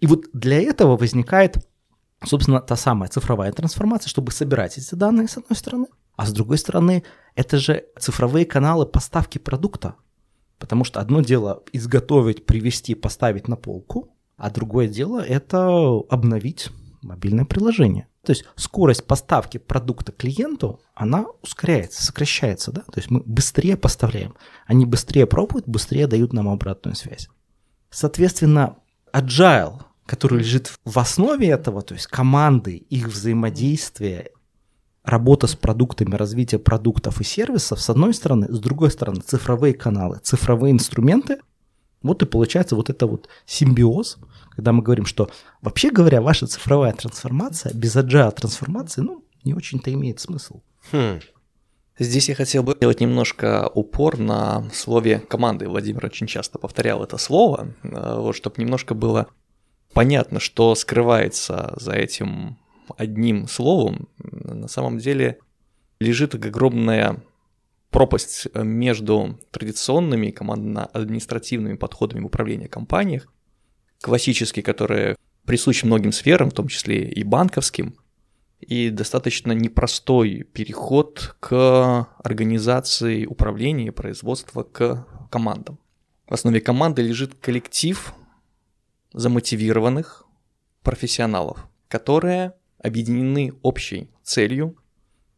И 0.00 0.06
вот 0.06 0.26
для 0.32 0.60
этого 0.60 0.96
возникает, 0.96 1.56
собственно, 2.24 2.60
та 2.60 2.76
самая 2.76 3.08
цифровая 3.08 3.52
трансформация, 3.52 4.10
чтобы 4.10 4.30
собирать 4.32 4.76
эти 4.76 4.94
данные, 4.94 5.28
с 5.28 5.38
одной 5.38 5.56
стороны, 5.56 5.86
а 6.16 6.26
с 6.26 6.32
другой 6.32 6.58
стороны, 6.58 7.02
это 7.34 7.58
же 7.58 7.84
цифровые 7.98 8.44
каналы 8.44 8.86
поставки 8.86 9.38
продукта. 9.38 9.96
Потому 10.58 10.84
что 10.84 11.00
одно 11.00 11.20
дело 11.20 11.62
изготовить, 11.72 12.46
привезти, 12.46 12.94
поставить 12.94 13.48
на 13.48 13.56
полку, 13.56 14.14
а 14.36 14.50
другое 14.50 14.88
дело 14.88 15.20
это 15.20 15.68
обновить 16.08 16.70
мобильное 17.06 17.44
приложение. 17.44 18.08
То 18.22 18.32
есть 18.32 18.44
скорость 18.56 19.06
поставки 19.06 19.58
продукта 19.58 20.12
клиенту, 20.12 20.80
она 20.94 21.26
ускоряется, 21.42 22.04
сокращается, 22.04 22.72
да? 22.72 22.80
То 22.82 22.96
есть 22.96 23.10
мы 23.10 23.20
быстрее 23.24 23.76
поставляем. 23.76 24.34
Они 24.66 24.84
быстрее 24.84 25.26
пробуют, 25.26 25.68
быстрее 25.68 26.06
дают 26.06 26.32
нам 26.32 26.48
обратную 26.48 26.96
связь. 26.96 27.28
Соответственно, 27.90 28.76
agile, 29.12 29.82
который 30.06 30.40
лежит 30.40 30.72
в 30.84 30.98
основе 30.98 31.48
этого, 31.48 31.82
то 31.82 31.94
есть 31.94 32.08
команды, 32.08 32.76
их 32.76 33.06
взаимодействие, 33.08 34.30
работа 35.04 35.46
с 35.46 35.54
продуктами, 35.54 36.16
развитие 36.16 36.58
продуктов 36.58 37.20
и 37.20 37.24
сервисов, 37.24 37.80
с 37.80 37.88
одной 37.88 38.12
стороны, 38.12 38.52
с 38.52 38.58
другой 38.58 38.90
стороны, 38.90 39.20
цифровые 39.20 39.72
каналы, 39.72 40.18
цифровые 40.22 40.72
инструменты, 40.72 41.38
вот 42.02 42.22
и 42.22 42.26
получается 42.26 42.76
вот 42.76 42.90
это 42.90 43.06
вот 43.06 43.28
симбиоз, 43.46 44.18
когда 44.56 44.72
мы 44.72 44.82
говорим, 44.82 45.04
что 45.04 45.30
вообще 45.60 45.90
говоря, 45.90 46.22
ваша 46.22 46.46
цифровая 46.46 46.92
трансформация 46.94 47.72
без 47.74 47.94
agile 47.94 48.32
трансформации, 48.32 49.02
ну, 49.02 49.24
не 49.44 49.54
очень-то 49.54 49.92
имеет 49.92 50.18
смысл. 50.18 50.62
Хм. 50.90 51.20
Здесь 51.98 52.28
я 52.28 52.34
хотел 52.34 52.62
бы 52.62 52.72
сделать 52.72 53.00
немножко 53.00 53.70
упор 53.74 54.18
на 54.18 54.68
слове 54.72 55.20
команды. 55.20 55.68
Владимир 55.68 56.06
очень 56.06 56.26
часто 56.26 56.58
повторял 56.58 57.02
это 57.02 57.18
слово, 57.18 57.68
э, 57.82 58.16
вот, 58.18 58.34
чтобы 58.34 58.56
немножко 58.58 58.94
было 58.94 59.28
понятно, 59.92 60.40
что 60.40 60.74
скрывается 60.74 61.74
за 61.76 61.92
этим 61.92 62.58
одним 62.96 63.48
словом. 63.48 64.08
На 64.18 64.68
самом 64.68 64.98
деле 64.98 65.38
лежит 66.00 66.34
огромная 66.34 67.22
пропасть 67.90 68.46
между 68.54 69.38
традиционными 69.50 70.30
командно-административными 70.30 71.76
подходами 71.76 72.22
в 72.22 72.26
управлении 72.26 72.66
компаниях, 72.66 73.32
классические, 74.00 74.62
которые 74.62 75.16
присущи 75.44 75.84
многим 75.84 76.12
сферам, 76.12 76.50
в 76.50 76.54
том 76.54 76.68
числе 76.68 77.08
и 77.08 77.22
банковским, 77.22 77.96
и 78.60 78.90
достаточно 78.90 79.52
непростой 79.52 80.44
переход 80.52 81.36
к 81.40 82.08
организации 82.22 83.26
управления 83.26 83.88
и 83.88 83.90
производства 83.90 84.62
к 84.62 85.06
командам. 85.30 85.78
В 86.26 86.34
основе 86.34 86.60
команды 86.60 87.02
лежит 87.02 87.34
коллектив 87.34 88.12
замотивированных 89.12 90.24
профессионалов, 90.82 91.68
которые 91.88 92.54
объединены 92.78 93.52
общей 93.62 94.10
целью, 94.22 94.76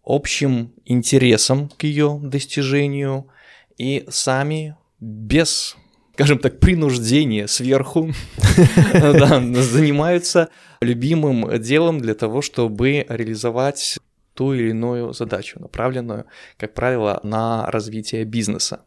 общим 0.02 0.72
интересом 0.84 1.68
к 1.68 1.84
ее 1.84 2.18
достижению 2.22 3.28
и 3.76 4.06
сами 4.08 4.76
без, 5.00 5.76
скажем 6.18 6.40
так, 6.40 6.58
принуждения 6.58 7.46
сверху 7.46 8.12
занимаются 8.92 10.48
любимым 10.80 11.60
делом 11.60 12.00
для 12.00 12.14
того, 12.14 12.42
чтобы 12.42 13.06
реализовать 13.08 14.00
ту 14.34 14.52
или 14.52 14.70
иную 14.70 15.12
задачу, 15.12 15.60
направленную, 15.60 16.24
как 16.56 16.74
правило, 16.74 17.20
на 17.22 17.70
развитие 17.70 18.24
бизнеса. 18.24 18.80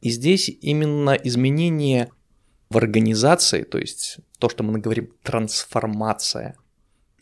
И 0.00 0.08
здесь 0.08 0.48
именно 0.62 1.10
изменение 1.10 2.08
в 2.70 2.78
организации, 2.78 3.64
то 3.64 3.76
есть 3.76 4.20
то, 4.38 4.48
что 4.48 4.64
мы 4.64 4.78
говорим 4.78 5.10
трансформация, 5.22 6.56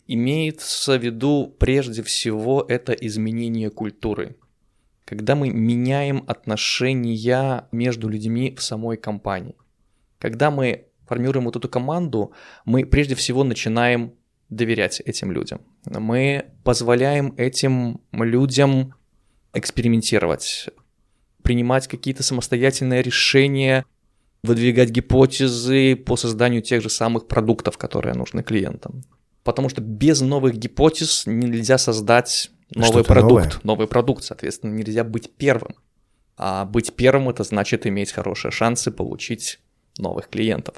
имеется 0.07 0.97
в 0.97 1.03
виду 1.03 1.53
прежде 1.59 2.03
всего 2.03 2.63
это 2.69 2.93
изменение 2.93 3.69
культуры. 3.69 4.37
Когда 5.11 5.35
мы 5.35 5.49
меняем 5.49 6.23
отношения 6.25 7.67
между 7.73 8.07
людьми 8.07 8.55
в 8.57 8.63
самой 8.63 8.95
компании. 8.95 9.55
Когда 10.19 10.51
мы 10.51 10.85
формируем 11.05 11.43
вот 11.47 11.57
эту 11.57 11.67
команду, 11.67 12.31
мы 12.63 12.85
прежде 12.85 13.15
всего 13.15 13.43
начинаем 13.43 14.13
доверять 14.47 15.01
этим 15.01 15.33
людям. 15.33 15.59
Мы 15.85 16.45
позволяем 16.63 17.33
этим 17.35 17.99
людям 18.13 18.93
экспериментировать, 19.53 20.69
принимать 21.43 21.89
какие-то 21.89 22.23
самостоятельные 22.23 23.01
решения, 23.01 23.83
выдвигать 24.43 24.91
гипотезы 24.91 25.97
по 25.97 26.15
созданию 26.15 26.61
тех 26.61 26.81
же 26.81 26.89
самых 26.89 27.27
продуктов, 27.27 27.77
которые 27.77 28.15
нужны 28.15 28.43
клиентам. 28.43 29.03
Потому 29.43 29.67
что 29.67 29.81
без 29.81 30.21
новых 30.21 30.55
гипотез 30.55 31.23
нельзя 31.25 31.77
создать 31.77 32.49
новый 32.75 33.03
продукт. 33.03 33.43
Новое. 33.43 33.59
Новый 33.63 33.87
продукт, 33.87 34.23
соответственно, 34.23 34.73
нельзя 34.73 35.03
быть 35.03 35.31
первым. 35.35 35.75
А 36.37 36.65
быть 36.65 36.95
первым 36.95 37.29
это 37.29 37.43
значит 37.43 37.85
иметь 37.85 38.11
хорошие 38.11 38.51
шансы 38.51 38.91
получить 38.91 39.59
новых 39.97 40.29
клиентов. 40.29 40.75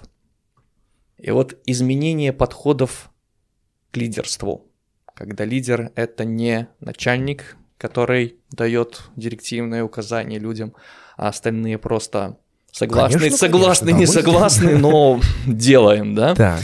И 1.17 1.31
вот 1.31 1.57
изменение 1.65 2.33
подходов 2.33 3.11
к 3.91 3.97
лидерству, 3.97 4.65
когда 5.13 5.45
лидер 5.45 5.91
это 5.95 6.25
не 6.25 6.67
начальник, 6.79 7.55
который 7.77 8.37
дает 8.51 9.03
директивные 9.15 9.83
указания 9.83 10.39
людям, 10.39 10.73
а 11.15 11.29
остальные 11.29 11.77
просто 11.77 12.37
согласны, 12.71 13.19
конечно, 13.19 13.37
согласны, 13.37 13.91
конечно, 13.91 13.99
не 13.99 14.05
согласны, 14.07 14.77
но 14.77 15.19
делаем, 15.45 16.15
да? 16.15 16.33
Да. 16.33 16.59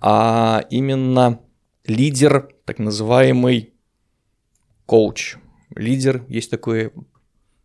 А 0.00 0.64
именно 0.70 1.40
лидер, 1.84 2.48
так 2.64 2.78
называемый 2.78 3.74
коуч. 4.88 5.36
Лидер, 5.76 6.24
есть 6.28 6.50
такое 6.50 6.92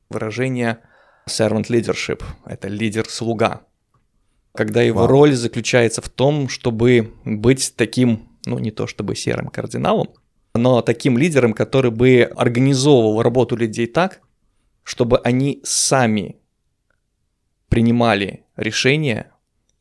выражение 0.09 0.79
servant 1.25 1.67
leadership, 1.69 2.21
это 2.45 2.67
лидер-слуга. 2.67 3.61
Когда 4.53 4.81
его 4.81 4.99
Вау. 4.99 5.07
роль 5.07 5.33
заключается 5.33 6.01
в 6.01 6.09
том, 6.09 6.49
чтобы 6.49 7.13
быть 7.23 7.73
таким, 7.77 8.27
ну 8.45 8.59
не 8.59 8.71
то 8.71 8.87
чтобы 8.87 9.15
серым 9.15 9.47
кардиналом, 9.47 10.09
но 10.53 10.81
таким 10.81 11.17
лидером, 11.17 11.53
который 11.53 11.91
бы 11.91 12.29
организовывал 12.35 13.21
работу 13.21 13.55
людей 13.55 13.87
так, 13.87 14.19
чтобы 14.83 15.17
они 15.19 15.61
сами 15.63 16.35
принимали 17.69 18.43
решения 18.57 19.31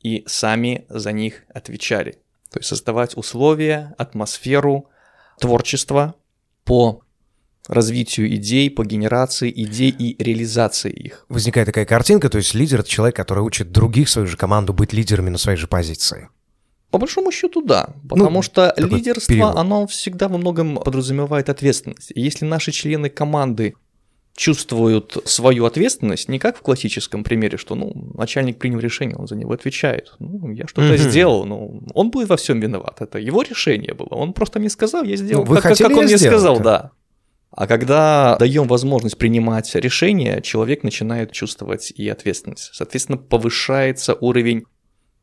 и 0.00 0.22
сами 0.28 0.86
за 0.88 1.10
них 1.10 1.42
отвечали. 1.52 2.12
То 2.52 2.60
есть 2.60 2.68
создавать 2.68 3.16
условия, 3.16 3.96
атмосферу 3.98 4.88
творчества 5.40 6.14
по 6.64 7.02
развитию 7.68 8.34
идей, 8.34 8.70
по 8.70 8.84
генерации 8.84 9.50
идей 9.50 9.90
и 9.90 10.22
реализации 10.22 10.90
их. 10.90 11.26
Возникает 11.28 11.66
такая 11.66 11.84
картинка, 11.84 12.28
то 12.28 12.38
есть 12.38 12.54
лидер— 12.54 12.80
это 12.80 12.88
человек, 12.88 13.16
который 13.16 13.40
учит 13.40 13.70
других 13.72 14.08
свою 14.08 14.26
же 14.26 14.36
команду 14.36 14.72
быть 14.72 14.92
лидерами 14.92 15.30
на 15.30 15.38
своей 15.38 15.58
же 15.58 15.66
позиции. 15.66 16.28
По 16.90 16.98
большому 16.98 17.32
счету, 17.32 17.62
да. 17.62 17.94
Потому 18.08 18.30
ну, 18.30 18.42
что 18.42 18.74
лидерство, 18.76 19.32
период. 19.32 19.56
оно 19.56 19.86
всегда 19.86 20.28
во 20.28 20.36
многом 20.36 20.76
подразумевает 20.76 21.48
ответственность. 21.48 22.12
Если 22.14 22.44
наши 22.44 22.70
члены 22.70 23.08
команды 23.08 23.74
чувствуют 24.36 25.16
свою 25.24 25.64
ответственность, 25.64 26.28
не 26.28 26.38
как 26.38 26.56
в 26.58 26.60
классическом 26.60 27.24
примере, 27.24 27.56
что 27.56 27.74
ну, 27.74 28.12
начальник 28.14 28.58
принял 28.58 28.78
решение, 28.78 29.16
он 29.16 29.26
за 29.26 29.36
него 29.36 29.52
отвечает. 29.52 30.14
Ну, 30.18 30.50
я 30.52 30.66
что-то 30.66 30.94
mm-hmm. 30.94 31.10
сделал, 31.10 31.44
ну, 31.44 31.82
он 31.94 32.10
будет 32.10 32.28
во 32.28 32.36
всем 32.36 32.60
виноват. 32.60 33.00
Это 33.00 33.18
его 33.18 33.42
решение 33.42 33.94
было. 33.94 34.08
Он 34.08 34.32
просто 34.32 34.58
мне 34.58 34.68
сказал, 34.70 35.04
я 35.04 35.16
сделал, 35.16 35.44
ну, 35.44 35.50
вы 35.50 35.60
как, 35.60 35.76
как 35.76 35.90
он 35.90 36.04
мне 36.04 36.16
сделал, 36.18 36.38
сказал, 36.38 36.60
да. 36.60 36.90
А 37.54 37.66
когда 37.66 38.36
даем 38.38 38.66
возможность 38.66 39.18
принимать 39.18 39.74
решения, 39.74 40.40
человек 40.40 40.82
начинает 40.82 41.32
чувствовать 41.32 41.92
и 41.94 42.08
ответственность. 42.08 42.70
Соответственно, 42.72 43.18
повышается 43.18 44.14
уровень 44.14 44.64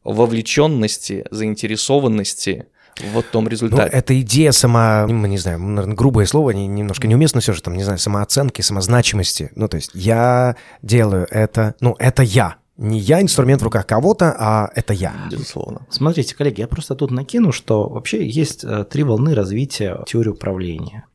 вовлеченности, 0.04 1.26
заинтересованности 1.32 2.68
в 3.14 3.22
том 3.24 3.46
ну, 3.46 3.50
результате. 3.50 3.92
Ну, 3.92 3.98
эта 3.98 4.22
идея 4.22 4.52
сама, 4.52 5.06
не 5.10 5.38
знаю, 5.38 5.60
наверное, 5.60 5.96
грубое 5.96 6.26
слово, 6.26 6.52
немножко 6.52 7.08
неуместно 7.08 7.42
все 7.42 7.54
же, 7.54 7.62
там, 7.62 7.76
не 7.76 7.84
знаю, 7.84 7.98
самооценки, 7.98 8.62
самозначимости. 8.62 9.52
Ну, 9.56 9.68
то 9.68 9.78
есть 9.78 9.92
я 9.94 10.56
делаю 10.82 11.28
это, 11.32 11.76
ну, 11.80 11.96
это 12.00 12.24
я, 12.24 12.58
не 12.78 13.00
я 13.00 13.22
инструмент 13.22 13.62
в 13.62 13.66
руках 13.66 13.86
кого-то, 13.86 14.36
а 14.38 14.70
это 14.76 14.94
я. 14.94 15.14
Безусловно. 15.30 15.82
Смотрите, 15.90 16.36
коллеги, 16.36 16.62
я 16.62 16.68
просто 16.68 16.96
тут 16.96 17.12
накину, 17.12 17.52
что 17.52 17.90
вообще 17.90 18.26
есть 18.28 18.64
э, 18.64 18.86
три 18.86 19.04
волны 19.04 19.36
развития 19.36 20.04
теории 20.08 20.30
управления. 20.30 21.06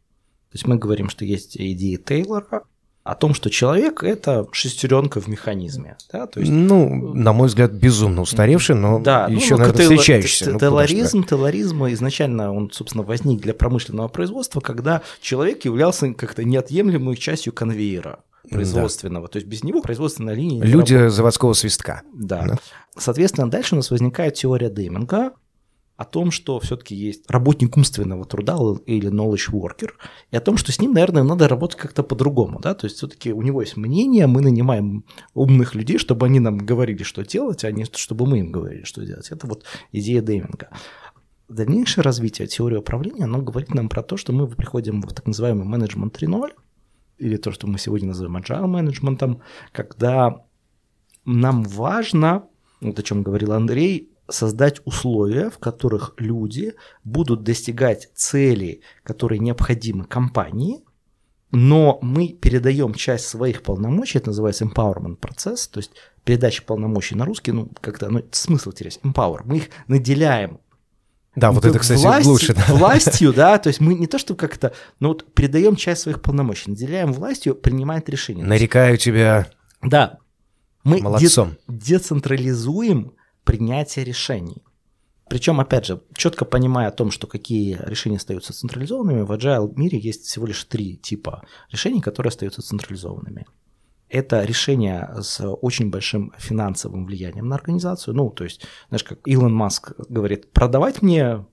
То 0.54 0.58
есть 0.58 0.68
мы 0.68 0.76
говорим, 0.76 1.08
что 1.08 1.24
есть 1.24 1.56
идеи 1.56 1.96
Тейлора, 1.96 2.62
о 3.02 3.16
том, 3.16 3.34
что 3.34 3.50
человек– 3.50 4.02
это 4.04 4.46
шестеренка 4.52 5.20
в 5.20 5.26
механизме. 5.26 5.96
Да? 6.12 6.28
То 6.28 6.38
есть, 6.38 6.52
ну, 6.52 7.12
на 7.12 7.32
мой 7.32 7.48
взгляд, 7.48 7.72
безумно 7.72 8.22
устаревший, 8.22 8.76
но 8.76 9.00
да, 9.00 9.26
еще, 9.26 9.54
ну, 9.54 9.58
наверное, 9.58 9.78
тейлор, 9.78 9.96
встречающийся. 9.98 10.52
Ну, 10.52 10.60
тейлоризм, 10.60 11.24
тейлоризм 11.24 11.86
изначально 11.86 12.54
он, 12.54 12.70
собственно, 12.70 13.02
возник 13.02 13.42
для 13.42 13.52
промышленного 13.52 14.06
производства, 14.06 14.60
когда 14.60 15.02
человек 15.20 15.64
являлся 15.64 16.14
как-то 16.14 16.44
неотъемлемой 16.44 17.16
частью 17.16 17.52
конвейера 17.52 18.20
производственного. 18.48 19.26
Да. 19.26 19.32
То 19.32 19.38
есть 19.38 19.48
без 19.48 19.64
него 19.64 19.82
производственная 19.82 20.34
линия 20.34 20.60
не 20.60 20.62
Люди 20.62 20.92
работает. 20.92 21.12
заводского 21.14 21.52
свистка. 21.54 22.02
Да. 22.14 22.42
да. 22.42 22.58
Соответственно, 22.96 23.50
дальше 23.50 23.74
у 23.74 23.78
нас 23.78 23.90
возникает 23.90 24.34
теория 24.34 24.70
Дейминга, 24.70 25.32
о 25.96 26.04
том, 26.04 26.30
что 26.30 26.58
все-таки 26.58 26.94
есть 26.94 27.30
работник 27.30 27.76
умственного 27.76 28.24
труда 28.24 28.56
или 28.86 29.10
knowledge 29.10 29.52
worker, 29.52 29.90
и 30.30 30.36
о 30.36 30.40
том, 30.40 30.56
что 30.56 30.72
с 30.72 30.80
ним, 30.80 30.92
наверное, 30.92 31.22
надо 31.22 31.46
работать 31.46 31.78
как-то 31.78 32.02
по-другому, 32.02 32.58
да, 32.60 32.74
то 32.74 32.86
есть 32.86 32.96
все-таки 32.96 33.32
у 33.32 33.42
него 33.42 33.60
есть 33.60 33.76
мнение, 33.76 34.26
мы 34.26 34.40
нанимаем 34.40 35.04
умных 35.34 35.74
людей, 35.74 35.98
чтобы 35.98 36.26
они 36.26 36.40
нам 36.40 36.58
говорили, 36.58 37.04
что 37.04 37.24
делать, 37.24 37.64
а 37.64 37.70
не 37.70 37.84
чтобы 37.84 38.26
мы 38.26 38.40
им 38.40 38.50
говорили, 38.50 38.82
что 38.84 39.04
делать. 39.04 39.30
Это 39.30 39.46
вот 39.46 39.64
идея 39.92 40.20
Дейминга. 40.20 40.70
Дальнейшее 41.48 42.02
развитие 42.02 42.48
теории 42.48 42.76
управления, 42.76 43.24
оно 43.24 43.40
говорит 43.40 43.74
нам 43.74 43.88
про 43.88 44.02
то, 44.02 44.16
что 44.16 44.32
мы 44.32 44.48
приходим 44.48 45.00
в 45.02 45.12
так 45.12 45.26
называемый 45.26 45.64
менеджмент 45.64 46.20
3.0, 46.20 46.50
или 47.18 47.36
то, 47.36 47.52
что 47.52 47.68
мы 47.68 47.78
сегодня 47.78 48.08
называем 48.08 48.36
agile 48.36 48.66
менеджментом, 48.66 49.42
когда 49.70 50.44
нам 51.24 51.62
важно, 51.62 52.48
вот 52.80 52.98
о 52.98 53.02
чем 53.02 53.22
говорил 53.22 53.52
Андрей, 53.52 54.10
создать 54.28 54.80
условия, 54.84 55.50
в 55.50 55.58
которых 55.58 56.14
люди 56.18 56.74
будут 57.04 57.42
достигать 57.42 58.10
целей, 58.14 58.80
которые 59.02 59.38
необходимы 59.38 60.04
компании, 60.04 60.80
но 61.50 61.98
мы 62.02 62.28
передаем 62.28 62.94
часть 62.94 63.26
своих 63.26 63.62
полномочий, 63.62 64.18
это 64.18 64.28
называется 64.28 64.64
empowerment 64.64 65.16
процесс, 65.16 65.68
то 65.68 65.78
есть 65.78 65.92
передача 66.24 66.62
полномочий 66.62 67.14
на 67.14 67.24
русский, 67.24 67.52
ну, 67.52 67.70
как-то, 67.80 68.10
ну, 68.10 68.24
смысл 68.32 68.72
терять, 68.72 68.98
empower, 69.04 69.42
мы 69.44 69.58
их 69.58 69.68
наделяем 69.86 70.58
да, 71.36 71.50
вот 71.50 71.64
это, 71.64 71.78
кстати, 71.80 72.00
власть, 72.00 72.26
лучше. 72.26 72.54
Да. 72.54 72.64
Властью, 72.68 73.32
да, 73.32 73.58
то 73.58 73.68
есть 73.68 73.80
мы 73.80 73.94
не 73.94 74.06
то, 74.06 74.18
что 74.18 74.36
как-то, 74.36 74.72
ну 75.00 75.08
вот 75.08 75.32
передаем 75.34 75.74
часть 75.74 76.02
своих 76.02 76.22
полномочий, 76.22 76.70
наделяем 76.70 77.12
властью 77.12 77.56
принимать 77.56 78.08
решения. 78.08 78.44
Нарекаю 78.44 78.96
тебя 78.98 79.48
Да. 79.82 80.18
Мы 80.84 81.00
молодцом. 81.00 81.56
Де- 81.66 81.96
децентрализуем 81.96 83.14
принятия 83.44 84.04
решений. 84.04 84.62
Причем, 85.28 85.58
опять 85.58 85.86
же, 85.86 86.02
четко 86.16 86.44
понимая 86.44 86.88
о 86.88 86.92
том, 86.92 87.10
что 87.10 87.26
какие 87.26 87.78
решения 87.86 88.16
остаются 88.16 88.52
централизованными, 88.52 89.22
в 89.22 89.32
agile 89.32 89.72
мире 89.74 89.98
есть 89.98 90.26
всего 90.26 90.46
лишь 90.46 90.62
три 90.64 90.96
типа 90.96 91.44
решений, 91.70 92.00
которые 92.00 92.28
остаются 92.28 92.62
централизованными. 92.62 93.46
Это 94.10 94.44
решения 94.44 95.10
с 95.20 95.44
очень 95.44 95.90
большим 95.90 96.32
финансовым 96.38 97.06
влиянием 97.06 97.48
на 97.48 97.56
организацию. 97.56 98.14
Ну, 98.14 98.30
то 98.30 98.44
есть, 98.44 98.66
знаешь, 98.88 99.02
как 99.02 99.18
Илон 99.26 99.54
Маск 99.54 99.92
говорит, 100.08 100.52
продавать 100.52 101.00
мне 101.00 101.46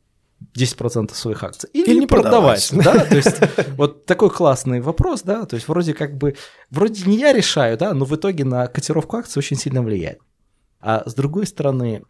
10% 0.56 1.14
своих 1.14 1.44
акций 1.44 1.70
или, 1.72 1.92
или 1.92 2.00
не 2.02 2.08
продавать, 2.08 2.70
продавать 2.70 3.00
да, 3.02 3.06
то 3.06 3.16
есть 3.16 3.40
вот 3.78 4.06
такой 4.06 4.30
классный 4.30 4.82
вопрос, 4.82 5.22
да, 5.22 5.46
то 5.46 5.56
есть 5.56 5.68
вроде 5.68 5.94
как 5.94 6.18
бы, 6.18 6.36
вроде 6.70 7.04
не 7.10 7.18
я 7.18 7.32
решаю, 7.32 7.78
да, 7.78 7.94
но 7.94 8.06
в 8.06 8.16
итоге 8.16 8.44
на 8.44 8.68
котировку 8.68 9.18
акций 9.18 9.40
очень 9.40 9.56
сильно 9.56 9.82
влияет. 9.82 10.20
А 10.82 11.08
с 11.08 11.14
другой 11.14 11.46
стороны, 11.46 12.04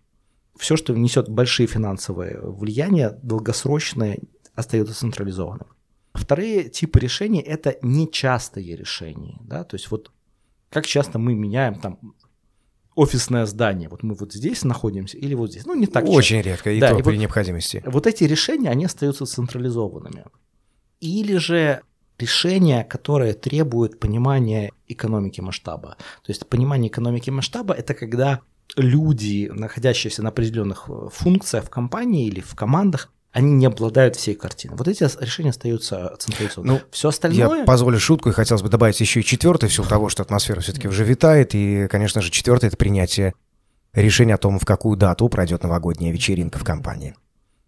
все, 0.58 0.76
что 0.78 0.94
несет 0.94 1.30
большие 1.30 1.68
финансовые 1.68 2.40
влияния, 2.42 3.18
долгосрочное, 3.22 4.20
остается 4.56 4.94
централизованным. 4.94 5.68
Вторые 6.14 6.70
типы 6.70 7.00
решений– 7.00 7.40
это 7.46 7.78
нечастые 7.82 8.76
решения. 8.76 9.38
Да? 9.42 9.64
То 9.64 9.76
есть 9.76 9.92
вот 9.92 10.12
как 10.70 10.86
часто 10.86 11.20
мы 11.20 11.36
меняем 11.36 11.76
там 11.76 12.00
офисное 12.96 13.46
здание. 13.46 13.90
Вот 13.90 14.04
мы 14.04 14.16
вот 14.16 14.34
здесь 14.34 14.64
находимся 14.64 15.18
или 15.18 15.34
вот 15.34 15.52
здесь. 15.52 15.66
Ну, 15.66 15.76
не 15.76 15.88
так 15.88 16.06
Очень 16.06 16.38
часто. 16.38 16.50
редко, 16.50 16.72
и 16.72 16.80
да, 16.80 16.90
то 16.90 17.00
и 17.00 17.04
при 17.04 17.12
вот, 17.12 17.20
необходимости. 17.20 17.84
Вот 17.86 18.08
эти 18.08 18.24
решения, 18.26 18.70
они 18.70 18.86
остаются 18.86 19.26
централизованными. 19.26 20.26
Или 21.00 21.38
же 21.38 21.82
решения, 22.20 22.84
которые 22.84 23.34
требуют 23.34 24.00
понимания 24.00 24.72
экономики 24.88 25.42
масштаба. 25.42 25.98
То 26.24 26.30
есть 26.30 26.48
понимание 26.48 26.90
экономики 26.90 27.30
масштаба– 27.30 27.74
это 27.78 27.94
когда 27.94 28.42
люди, 28.76 29.50
находящиеся 29.54 30.24
на 30.24 30.30
определенных 30.30 30.86
э, 30.88 31.10
функциях 31.12 31.65
в 31.65 31.69
компании 31.69 32.28
или 32.28 32.41
в 32.41 32.56
командах, 32.56 33.10
они 33.32 33.54
не 33.54 33.65
обладают 33.65 34.15
всей 34.17 34.36
картиной. 34.36 34.76
Вот 34.76 34.88
эти 34.88 35.04
решения 35.24 35.52
остаются 35.52 36.15
централизованными. 36.19 36.80
Ну, 36.80 36.82
все 36.91 37.10
остальное... 37.10 37.60
Я 37.60 37.65
позволю 37.65 38.00
шутку, 38.00 38.30
и 38.30 38.34
хотелось 38.34 38.62
бы 38.62 38.69
добавить 38.69 39.00
еще 39.00 39.21
и 39.21 39.24
четвертое, 39.24 39.67
в 39.67 39.74
силу 39.74 39.88
того, 39.88 40.10
что 40.10 40.21
атмосфера 40.21 40.60
все-таки 40.60 40.88
уже 40.88 41.06
витает, 41.06 41.56
и, 41.56 41.88
конечно 41.88 42.21
же, 42.21 42.30
четвертое– 42.30 42.67
это 42.67 42.78
принятие 42.78 43.34
решения 43.93 44.36
о 44.36 44.38
том, 44.38 44.60
в 44.60 44.65
какую 44.65 44.97
дату 44.97 45.30
пройдет 45.30 45.63
новогодняя 45.63 46.12
вечеринка 46.12 46.60
в 46.60 46.63
компании. 46.63 47.15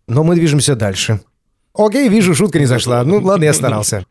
Но 0.08 0.24
мы 0.24 0.36
движемся 0.36 0.76
дальше. 0.76 1.22
Окей, 1.74 2.10
вижу, 2.10 2.36
шутка 2.36 2.60
не 2.60 2.66
зашла. 2.66 3.04
Ну, 3.04 3.20
ладно, 3.22 3.46
я 3.46 3.54
старался. 3.54 4.06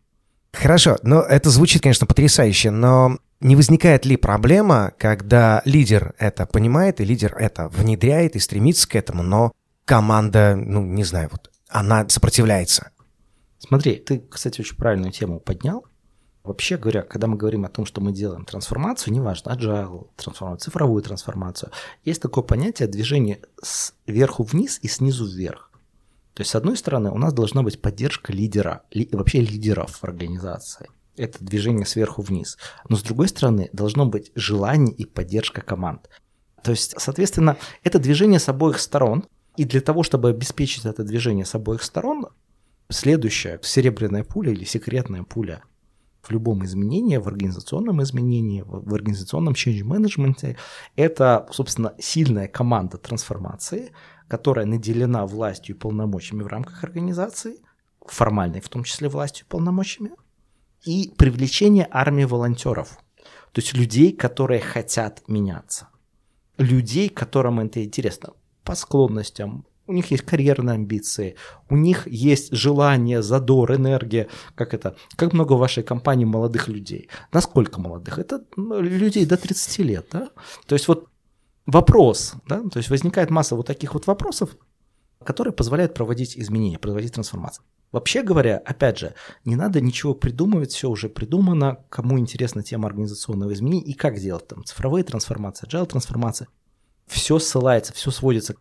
Хорошо, 0.52 0.98
но 1.02 1.22
это 1.22 1.50
звучит, 1.50 1.82
конечно, 1.82 2.06
потрясающе, 2.06 2.70
но 2.70 3.18
не 3.42 3.56
возникает 3.56 4.04
ли 4.06 4.16
проблема, 4.16 4.92
когда 4.98 5.62
лидер 5.64 6.14
это 6.18 6.46
понимает, 6.46 7.00
и 7.00 7.04
лидер 7.04 7.34
это 7.36 7.68
внедряет 7.68 8.36
и 8.36 8.38
стремится 8.38 8.88
к 8.88 8.94
этому, 8.94 9.22
но 9.22 9.52
команда, 9.84 10.54
ну, 10.56 10.82
не 10.82 11.04
знаю, 11.04 11.28
вот 11.30 11.50
она 11.68 12.08
сопротивляется? 12.08 12.90
Смотри, 13.58 13.96
ты, 13.96 14.20
кстати, 14.30 14.60
очень 14.60 14.76
правильную 14.76 15.12
тему 15.12 15.40
поднял. 15.40 15.84
Вообще 16.44 16.76
говоря, 16.76 17.02
когда 17.02 17.28
мы 17.28 17.36
говорим 17.36 17.64
о 17.64 17.68
том, 17.68 17.86
что 17.86 18.00
мы 18.00 18.12
делаем 18.12 18.44
трансформацию, 18.44 19.14
неважно, 19.14 19.50
agile, 19.50 20.08
трансформацию, 20.16 20.64
цифровую 20.64 21.02
трансформацию, 21.02 21.70
есть 22.04 22.20
такое 22.20 22.42
понятие 22.42 22.88
движения 22.88 23.40
сверху 23.62 24.42
вниз 24.42 24.80
и 24.82 24.88
снизу 24.88 25.24
вверх. 25.24 25.70
То 26.34 26.40
есть, 26.40 26.50
с 26.50 26.54
одной 26.56 26.76
стороны, 26.76 27.10
у 27.10 27.18
нас 27.18 27.32
должна 27.32 27.62
быть 27.62 27.80
поддержка 27.80 28.32
лидера, 28.32 28.82
ли, 28.90 29.08
вообще 29.12 29.40
лидеров 29.40 29.98
в 29.98 30.04
организации. 30.04 30.88
Это 31.16 31.44
движение 31.44 31.86
сверху 31.86 32.22
вниз. 32.22 32.56
Но 32.88 32.96
с 32.96 33.02
другой 33.02 33.28
стороны, 33.28 33.68
должно 33.72 34.06
быть 34.06 34.32
желание 34.34 34.94
и 34.94 35.04
поддержка 35.04 35.60
команд. 35.60 36.08
То 36.62 36.70
есть, 36.70 36.94
соответственно, 36.98 37.56
это 37.82 37.98
движение 37.98 38.38
с 38.38 38.48
обоих 38.48 38.78
сторон. 38.78 39.24
И 39.56 39.64
для 39.64 39.82
того, 39.82 40.02
чтобы 40.02 40.30
обеспечить 40.30 40.86
это 40.86 41.04
движение 41.04 41.44
с 41.44 41.54
обоих 41.54 41.82
сторон, 41.82 42.28
следующая 42.88 43.60
серебряная 43.62 44.24
пуля 44.24 44.52
или 44.52 44.64
секретная 44.64 45.24
пуля 45.24 45.62
в 46.22 46.30
любом 46.30 46.64
изменении, 46.64 47.16
в 47.16 47.26
организационном 47.26 48.02
изменении, 48.02 48.64
в 48.64 48.94
организационном 48.94 49.54
change 49.54 49.82
management, 49.82 50.56
это, 50.96 51.46
собственно, 51.50 51.94
сильная 51.98 52.48
команда 52.48 52.96
трансформации, 52.96 53.92
которая 54.28 54.64
наделена 54.64 55.26
властью 55.26 55.74
и 55.74 55.78
полномочиями 55.78 56.44
в 56.44 56.46
рамках 56.46 56.84
организации, 56.84 57.56
формальной 58.06 58.60
в 58.60 58.68
том 58.68 58.84
числе 58.84 59.08
властью 59.08 59.44
и 59.46 59.50
полномочиями, 59.50 60.12
и 60.84 61.12
привлечение 61.16 61.88
армии 61.90 62.24
волонтеров, 62.24 62.98
то 63.52 63.60
есть 63.60 63.74
людей, 63.74 64.12
которые 64.12 64.60
хотят 64.60 65.22
меняться, 65.28 65.88
людей, 66.58 67.08
которым 67.08 67.60
это 67.60 67.84
интересно, 67.84 68.30
по 68.64 68.74
склонностям, 68.74 69.66
у 69.86 69.92
них 69.92 70.10
есть 70.10 70.24
карьерные 70.24 70.74
амбиции, 70.74 71.36
у 71.68 71.76
них 71.76 72.06
есть 72.06 72.52
желание, 72.52 73.22
задор, 73.22 73.74
энергия. 73.74 74.28
Как 74.54 74.74
это? 74.74 74.96
Как 75.16 75.32
много 75.32 75.54
в 75.54 75.58
вашей 75.58 75.82
компании 75.82 76.24
молодых 76.24 76.68
людей? 76.68 77.08
Насколько 77.32 77.80
молодых? 77.80 78.18
Это 78.18 78.44
ну, 78.56 78.80
людей 78.80 79.26
до 79.26 79.36
30 79.36 79.78
лет, 79.80 80.06
да? 80.12 80.30
То 80.66 80.74
есть 80.74 80.86
вот 80.88 81.08
вопрос, 81.66 82.34
да? 82.46 82.62
То 82.70 82.78
есть 82.78 82.90
возникает 82.90 83.30
масса 83.30 83.56
вот 83.56 83.66
таких 83.66 83.94
вот 83.94 84.06
вопросов, 84.06 84.56
которые 85.24 85.52
позволяют 85.52 85.94
проводить 85.94 86.36
изменения, 86.38 86.78
проводить 86.78 87.14
трансформацию. 87.14 87.64
Вообще 87.92 88.22
говоря, 88.22 88.56
опять 88.58 88.98
же, 88.98 89.14
не 89.44 89.54
надо 89.54 89.80
ничего 89.80 90.14
придумывать, 90.14 90.72
все 90.72 90.88
уже 90.88 91.08
придумано, 91.08 91.84
кому 91.90 92.18
интересна 92.18 92.62
тема 92.62 92.88
организационного 92.88 93.52
изменения 93.52 93.84
и 93.84 93.92
как 93.92 94.18
делать 94.18 94.48
там 94.48 94.64
цифровые 94.64 95.04
трансформации, 95.04 95.68
agile 95.68 95.86
трансформации. 95.86 96.48
Все 97.06 97.38
ссылается, 97.38 97.92
все 97.92 98.10
сводится 98.10 98.54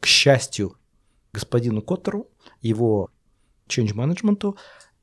к 0.00 0.06
счастью 0.06 0.76
господину 1.32 1.82
Коттеру, 1.82 2.28
его 2.60 3.10
change 3.68 3.94
management, 3.94 4.56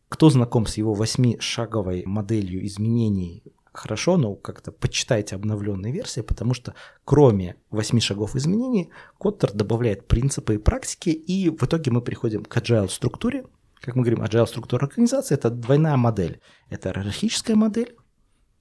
кто 0.10 0.30
знаком 0.30 0.66
с 0.66 0.76
его 0.76 0.94
восьмишаговой 0.94 2.04
моделью 2.06 2.66
изменений, 2.66 3.44
хорошо, 3.74 4.18
но 4.18 4.36
как-то 4.36 4.72
почитайте 4.72 5.36
обновленные 5.36 5.94
версии, 5.94 6.22
потому 6.22 6.54
что 6.54 6.74
кроме 7.06 7.56
восьми 7.70 8.02
шагов 8.02 8.36
изменений, 8.36 8.90
Коттер 9.20 9.52
добавляет 9.54 10.08
принципы 10.08 10.56
и 10.56 10.58
практики, 10.58 11.10
и 11.10 11.50
в 11.50 11.64
итоге 11.64 11.92
мы 11.92 12.02
приходим 12.02 12.44
к 12.46 12.58
agile 12.58 12.90
структуре. 12.90 13.46
Как 13.82 13.96
мы 13.96 14.04
говорим, 14.04 14.24
agile 14.24 14.48
структура 14.48 14.86
организации– 14.86 15.34
это 15.36 15.50
двойная 15.50 15.98
модель. 15.98 16.40
Это 16.70 16.90
иерархическая 16.90 17.56
модель, 17.56 17.96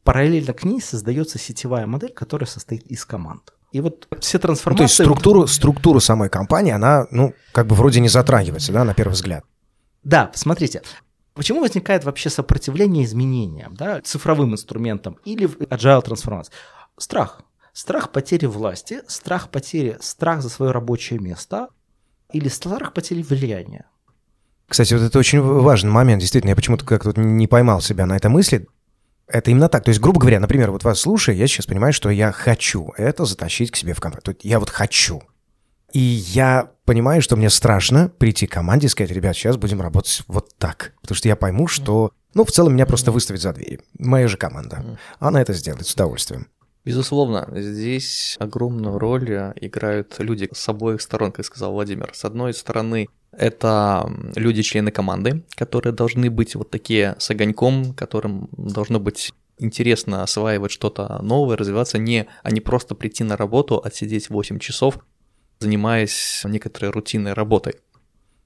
параллельно 0.05 0.53
к 0.53 0.65
ней 0.65 0.81
создается 0.81 1.39
сетевая 1.39 1.87
модель, 1.87 2.13
которая 2.13 2.47
состоит 2.47 2.87
из 2.87 3.05
команд. 3.05 3.53
И 3.73 3.81
вот 3.81 4.09
все 4.21 4.39
трансформации... 4.39 4.83
Ну, 4.83 4.87
то 4.87 4.91
есть 4.91 4.95
структуру, 4.95 5.47
структуру 5.47 6.01
самой 6.01 6.29
компании, 6.29 6.73
она, 6.73 7.07
ну, 7.11 7.35
как 7.53 7.67
бы 7.67 7.75
вроде 7.75 8.01
не 8.01 8.09
затрагивается, 8.09 8.73
да, 8.73 8.85
на 8.85 8.95
первый 8.95 9.13
взгляд. 9.13 9.45
Да, 10.03 10.31
смотрите, 10.35 10.83
Почему 11.41 11.63
возникает 11.63 12.05
вообще 12.05 12.29
сопротивление 12.29 13.03
изменениям, 13.03 13.75
да, 13.75 14.03
цифровым 14.03 14.53
инструментам 14.53 15.17
или 15.25 15.47
в 15.47 15.57
agile 15.57 16.03
трансформации? 16.03 16.53
Страх. 16.99 17.41
Страх 17.73 18.13
потери 18.13 18.45
власти, 18.45 19.01
страх 19.09 19.49
потери, 19.49 19.97
страх 20.03 20.43
за 20.43 20.51
свое 20.51 20.71
рабочее 20.71 21.19
место 21.19 21.69
или 22.31 22.49
страх 22.49 22.93
потери 22.93 23.23
влияния. 23.23 23.87
Кстати, 24.69 24.93
вот 24.93 25.03
это 25.03 25.19
очень 25.19 25.41
важный 25.41 25.91
момент, 25.91 26.21
действительно, 26.21 26.51
я 26.51 26.57
почему-то 26.57 26.85
как-то 26.85 27.19
не 27.19 27.47
поймал 27.47 27.81
себя 27.81 28.05
на 28.05 28.19
этой 28.19 28.31
мысли. 28.31 28.69
Это 29.27 29.51
именно 29.51 29.71
так. 29.71 29.85
То 29.85 29.89
есть, 29.89 30.01
грубо 30.03 30.21
говоря, 30.21 30.41
например, 30.41 30.71
вот 30.71 30.85
вас 30.85 31.01
слушая, 31.01 31.37
я 31.37 31.47
сейчас 31.47 31.65
понимаю, 31.65 31.95
что 31.95 32.11
я 32.11 32.33
хочу 32.33 32.93
это 32.99 33.25
затащить 33.25 33.71
к 33.71 33.77
себе 33.77 33.95
в 33.95 34.01
компанию. 34.01 34.37
Я 34.43 34.61
вот 34.61 34.69
хочу. 34.69 35.23
И 35.93 35.99
я 36.01 36.71
понимаю, 36.85 37.23
что 37.23 37.37
мне 37.37 37.51
страшно 37.51 38.09
прийти 38.09 38.47
к 38.47 38.53
команде 38.53 38.87
и 38.87 38.91
сказать, 38.91 39.11
ребят, 39.11 39.37
сейчас 39.37 39.57
будем 39.57 39.81
работать 39.81 40.23
вот 40.29 40.51
так. 40.59 40.93
Потому 41.01 41.17
что 41.17 41.29
я 41.29 41.37
пойму, 41.37 41.67
что, 41.67 42.13
ну, 42.35 42.45
в 42.45 42.51
целом 42.53 42.75
меня 42.75 42.87
просто 42.87 43.13
выставить 43.13 43.43
за 43.43 43.53
дверь. 43.53 43.81
Моя 43.99 44.29
же 44.29 44.37
команда. 44.37 44.99
Она 45.19 45.41
это 45.41 45.53
сделает 45.53 45.87
с 45.87 45.95
удовольствием. 45.95 46.47
Безусловно, 46.85 47.47
здесь 47.55 48.37
огромную 48.39 48.99
роль 48.99 49.53
играют 49.57 50.17
люди 50.19 50.49
с 50.53 50.69
обоих 50.69 51.03
сторон, 51.03 51.31
как 51.31 51.45
сказал 51.45 51.73
Владимир. 51.73 52.11
С 52.15 52.25
одной 52.25 52.55
стороны, 52.55 53.09
это 53.33 54.11
люди-члены 54.35 54.91
команды, 54.91 55.45
которые 55.57 55.93
должны 55.93 56.31
быть 56.31 56.55
вот 56.55 56.71
такие 56.71 57.17
с 57.19 57.31
огоньком, 57.31 57.93
которым 57.95 58.49
должно 58.53 58.99
быть 58.99 59.33
интересно 59.59 60.23
осваивать 60.23 60.73
что-то 60.73 61.21
новое, 61.23 61.57
развиваться, 61.57 61.99
не, 61.99 62.27
а 62.43 62.51
не 62.51 62.61
просто 62.61 62.95
прийти 62.95 63.25
на 63.25 63.37
работу, 63.37 63.77
отсидеть 63.79 64.31
8 64.31 64.59
часов, 64.59 64.99
занимаясь 65.61 66.43
некоторой 66.45 66.91
рутинной 66.91 67.35
работой. 67.35 67.75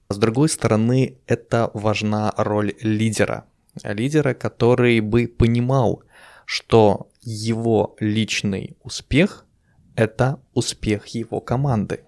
С 0.09 0.17
другой 0.17 0.49
стороны, 0.49 1.17
это 1.25 1.71
важна 1.73 2.33
роль 2.37 2.73
лидера. 2.81 3.45
Лидера, 3.83 4.33
который 4.33 4.99
бы 4.99 5.27
понимал, 5.27 6.03
что 6.45 7.09
его 7.21 7.95
личный 7.99 8.77
успех– 8.83 9.45
это 9.95 10.39
успех 10.53 11.07
его 11.07 11.41
команды. 11.41 12.03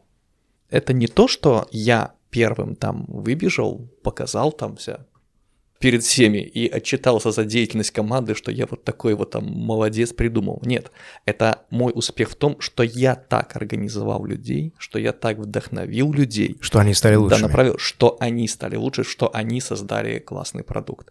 Это 0.69 0.93
не 0.93 1.07
то, 1.07 1.27
что 1.27 1.67
я 1.71 2.13
первым 2.29 2.75
там 2.75 3.05
выбежал, 3.07 3.89
показал 4.03 4.51
там 4.51 4.75
все 4.75 5.05
перед 5.79 6.03
всеми 6.03 6.39
и 6.39 6.67
отчитался 6.67 7.31
за 7.31 7.45
деятельность 7.45 7.91
команды, 7.91 8.35
что 8.35 8.51
я 8.51 8.65
вот 8.69 8.83
такой 8.83 9.13
вот 9.13 9.31
там 9.31 9.45
молодец 9.45 10.13
придумал. 10.13 10.61
Нет, 10.65 10.91
это 11.25 11.65
мой 11.69 11.91
успех 11.93 12.29
в 12.29 12.35
том, 12.35 12.59
что 12.59 12.83
я 12.83 13.15
так 13.15 13.55
организовал 13.55 14.25
людей, 14.25 14.73
что 14.77 14.99
я 14.99 15.13
так 15.13 15.37
вдохновил 15.37 16.11
людей. 16.11 16.57
Что 16.61 16.79
они 16.79 16.93
стали 16.93 17.15
лучше. 17.15 17.35
Да, 17.35 17.47
направил, 17.47 17.77
что 17.77 18.17
они 18.19 18.47
стали 18.47 18.75
лучше, 18.75 19.03
что 19.03 19.29
они 19.33 19.61
создали 19.61 20.19
классный 20.19 20.63
продукт. 20.63 21.09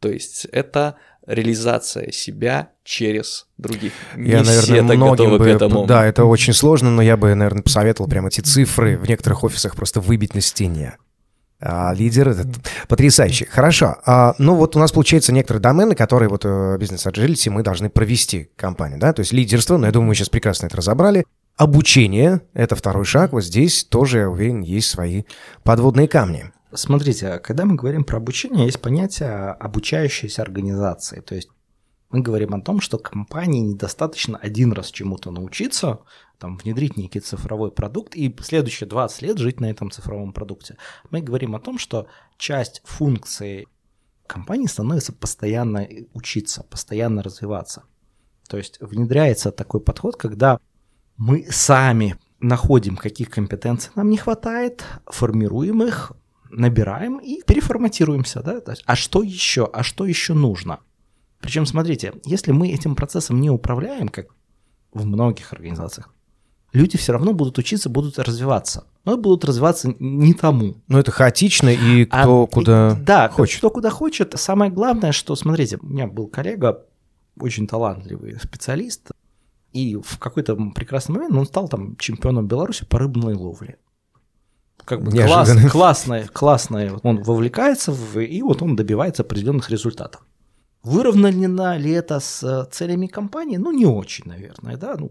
То 0.00 0.10
есть 0.10 0.44
это 0.52 0.96
реализация 1.26 2.12
себя 2.12 2.70
через 2.84 3.48
других. 3.58 3.92
Не 4.14 4.30
я, 4.30 4.42
наверное, 4.42 4.62
все 4.62 4.86
так 4.86 4.96
многим 4.96 5.30
бы, 5.30 5.38
к 5.38 5.46
этому. 5.46 5.86
Да, 5.86 6.06
это 6.06 6.24
очень 6.24 6.52
сложно, 6.52 6.90
но 6.90 7.02
я 7.02 7.16
бы, 7.16 7.34
наверное, 7.34 7.62
посоветовал 7.62 8.08
прямо 8.08 8.28
эти 8.28 8.40
цифры 8.40 8.98
в 8.98 9.08
некоторых 9.08 9.42
офисах 9.42 9.74
просто 9.74 10.00
выбить 10.00 10.34
на 10.34 10.40
стене. 10.40 10.98
А, 11.68 11.92
лидер 11.92 12.28
этот 12.28 12.46
потрясающий. 12.86 13.46
Хорошо. 13.46 13.96
А, 14.06 14.34
ну 14.38 14.54
вот 14.54 14.76
у 14.76 14.78
нас 14.78 14.92
получается 14.92 15.32
некоторые 15.32 15.60
домены, 15.60 15.96
которые 15.96 16.28
вот 16.28 16.44
э, 16.44 16.76
бизнес 16.78 17.06
agility 17.06 17.50
мы 17.50 17.64
должны 17.64 17.90
провести 17.90 18.50
компанию, 18.56 19.00
да, 19.00 19.12
то 19.12 19.20
есть 19.20 19.32
лидерство, 19.32 19.76
но 19.76 19.86
я 19.86 19.92
думаю, 19.92 20.08
мы 20.08 20.14
сейчас 20.14 20.28
прекрасно 20.28 20.66
это 20.66 20.76
разобрали. 20.76 21.24
Обучение– 21.56 22.42
это 22.54 22.76
второй 22.76 23.04
шаг. 23.04 23.32
Вот 23.32 23.42
здесь 23.42 23.84
тоже, 23.84 24.18
я 24.18 24.30
уверен, 24.30 24.60
есть 24.60 24.88
свои 24.88 25.24
подводные 25.64 26.06
камни. 26.06 26.52
Смотрите, 26.72 27.38
когда 27.38 27.64
мы 27.64 27.74
говорим 27.74 28.04
про 28.04 28.18
обучение, 28.18 28.66
есть 28.66 28.80
понятие 28.80 29.50
обучающейся 29.50 30.42
организации. 30.42 31.20
То 31.20 31.34
есть 31.34 31.48
мы 32.10 32.20
говорим 32.20 32.54
о 32.54 32.60
том, 32.60 32.80
что 32.80 32.98
компании 32.98 33.60
недостаточно 33.60 34.38
один 34.38 34.72
раз 34.72 34.90
чему-то 34.90 35.30
научиться, 35.30 36.00
там, 36.38 36.56
внедрить 36.56 36.96
некий 36.96 37.20
цифровой 37.20 37.70
продукт 37.70 38.14
и 38.14 38.34
следующие 38.40 38.88
20 38.88 39.22
лет 39.22 39.38
жить 39.38 39.60
на 39.60 39.70
этом 39.70 39.90
цифровом 39.90 40.32
продукте. 40.32 40.76
Мы 41.10 41.20
говорим 41.20 41.54
о 41.54 41.60
том, 41.60 41.78
что 41.78 42.06
часть 42.36 42.82
функций 42.84 43.66
компании 44.26 44.66
становится 44.66 45.12
постоянно 45.12 45.86
учиться, 46.12 46.62
постоянно 46.64 47.22
развиваться. 47.22 47.84
То 48.48 48.56
есть 48.58 48.78
внедряется 48.80 49.50
такой 49.50 49.80
подход, 49.80 50.16
когда 50.16 50.58
мы 51.16 51.46
сами 51.50 52.16
находим, 52.40 52.96
каких 52.96 53.30
компетенций 53.30 53.90
нам 53.94 54.10
не 54.10 54.18
хватает, 54.18 54.84
формируем 55.06 55.82
их, 55.82 56.12
набираем 56.50 57.18
и 57.18 57.42
переформатируемся, 57.42 58.42
да, 58.42 58.60
то 58.60 58.72
есть, 58.72 58.82
а 58.86 58.94
что 58.94 59.22
еще, 59.22 59.68
а 59.72 59.82
что 59.82 60.06
еще 60.06 60.34
нужно? 60.34 60.80
Причем, 61.40 61.66
смотрите, 61.66 62.14
если 62.24 62.52
мы 62.52 62.70
этим 62.70 62.94
процессом 62.94 63.40
не 63.40 63.50
управляем, 63.50 64.08
как 64.08 64.28
в 64.92 65.04
многих 65.06 65.52
организациях, 65.52 66.12
люди 66.76 66.96
все 66.98 67.12
равно 67.12 67.32
будут 67.32 67.58
учиться, 67.58 67.88
будут 67.88 68.18
развиваться. 68.18 68.84
Но 69.04 69.16
будут 69.16 69.44
развиваться 69.44 69.94
не 69.98 70.34
тому. 70.34 70.74
Ну, 70.88 70.98
это 70.98 71.10
хаотично, 71.10 71.68
и 71.70 72.04
кто 72.04 72.42
А, 72.42 72.46
куда 72.46 72.92
и- 72.92 73.04
да, 73.04 73.28
хочет. 73.28 73.58
кто 73.58 73.70
куда 73.70 73.90
хочет. 73.90 74.34
Самое 74.36 74.70
главное, 74.70 75.12
что, 75.12 75.34
смотрите, 75.36 75.78
у 75.80 75.86
меня 75.86 76.06
был 76.06 76.26
коллега, 76.26 76.84
очень 77.40 77.66
талантливый 77.66 78.38
специалист, 78.42 79.10
и 79.72 79.96
в 79.96 80.18
какой-то 80.18 80.56
прекрасный 80.74 81.12
момент 81.16 81.34
он 81.36 81.46
стал 81.46 81.68
там 81.68 81.96
чемпионом 81.96 82.46
Беларуси 82.46 82.84
по 82.84 82.98
рыбной 82.98 83.34
ловле. 83.34 83.76
Как 84.84 85.02
бы 85.02 85.10
класс, 85.10 85.50
классное, 85.70 86.26
классное. 86.32 86.92
Он 87.02 87.22
вовлекается, 87.22 87.92
в, 87.92 88.18
и 88.20 88.42
вот 88.42 88.62
он 88.62 88.76
добивается 88.76 89.22
определенных 89.22 89.70
результатов. 89.70 90.24
Выровнено 90.82 91.76
ли 91.76 91.90
это 91.90 92.20
с 92.20 92.42
э, 92.44 92.64
целями 92.70 93.08
компании? 93.08 93.56
Ну, 93.56 93.72
не 93.72 93.86
очень, 93.86 94.24
наверное, 94.28 94.76
да. 94.76 94.94
Ну, 94.98 95.10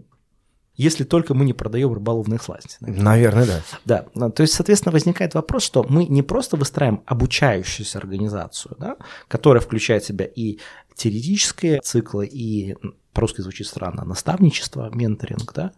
если 0.76 1.04
только 1.04 1.34
мы 1.34 1.46
не 1.46 1.54
продаем 1.54 1.94
рыболовные 1.94 2.40
сласти. 2.40 2.78
наверное. 2.82 3.04
Наверное, 3.04 3.46
да. 3.46 3.62
Да, 3.86 4.06
ну, 4.14 4.32
то 4.32 4.42
есть, 4.42 4.54
соответственно, 4.54 4.92
возникает 4.92 5.34
вопрос, 5.34 5.64
что 5.64 5.86
мы 5.88 6.06
не 6.06 6.22
просто 6.22 6.58
выстраиваем 6.58 7.04
обучающуюся 7.06 7.98
организацию, 7.98 8.76
да, 8.80 8.98
которая 9.28 9.62
включает 9.62 10.04
в 10.04 10.08
себя 10.08 10.26
и 10.26 10.60
теоретические 10.96 11.82
циклы, 11.82 12.26
и 12.26 12.76
по-русски 13.14 13.42
звучит 13.42 13.68
странно, 13.68 14.04
наставничество, 14.04 14.90
менторинг, 14.94 15.54
да, 15.54 15.72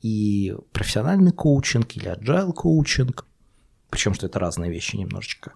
и 0.00 0.54
профессиональный 0.72 1.32
коучинг 1.32 1.96
или 1.96 2.10
agile 2.10 2.52
коучинг, 2.52 3.26
причем 3.90 4.14
что 4.14 4.26
это 4.26 4.38
разные 4.38 4.70
вещи 4.70 4.96
немножечко. 4.96 5.52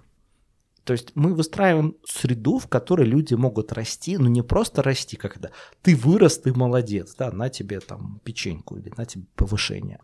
То 0.86 0.94
есть 0.94 1.12
мы 1.14 1.34
выстраиваем 1.34 1.96
среду, 2.04 2.58
в 2.58 2.68
которой 2.68 3.06
люди 3.06 3.34
могут 3.34 3.72
расти, 3.72 4.16
но 4.16 4.28
не 4.28 4.42
просто 4.42 4.82
расти, 4.82 5.18
это 5.20 5.50
ты 5.82 5.94
вырос, 5.94 6.38
ты 6.38 6.54
молодец, 6.54 7.14
да, 7.18 7.30
на 7.30 7.50
тебе 7.50 7.80
там 7.80 8.20
печеньку 8.24 8.76
или 8.78 8.90
на 8.96 9.04
тебе 9.04 9.26
повышение 9.34 9.98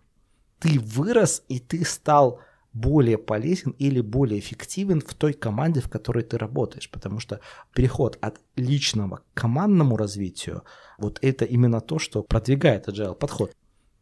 ты 0.62 0.78
вырос 0.78 1.42
и 1.48 1.58
ты 1.58 1.84
стал 1.84 2.40
более 2.72 3.18
полезен 3.18 3.72
или 3.78 4.00
более 4.00 4.38
эффективен 4.38 5.00
в 5.00 5.12
той 5.14 5.32
команде, 5.32 5.80
в 5.80 5.90
которой 5.90 6.22
ты 6.22 6.38
работаешь, 6.38 6.88
потому 6.88 7.18
что 7.18 7.40
переход 7.74 8.16
от 8.22 8.40
личного 8.56 9.16
к 9.16 9.22
командному 9.34 9.96
развитию, 9.96 10.62
вот 10.98 11.18
это 11.20 11.44
именно 11.44 11.80
то, 11.80 11.98
что 11.98 12.22
продвигает 12.22 12.88
agile 12.88 13.14
подход. 13.14 13.52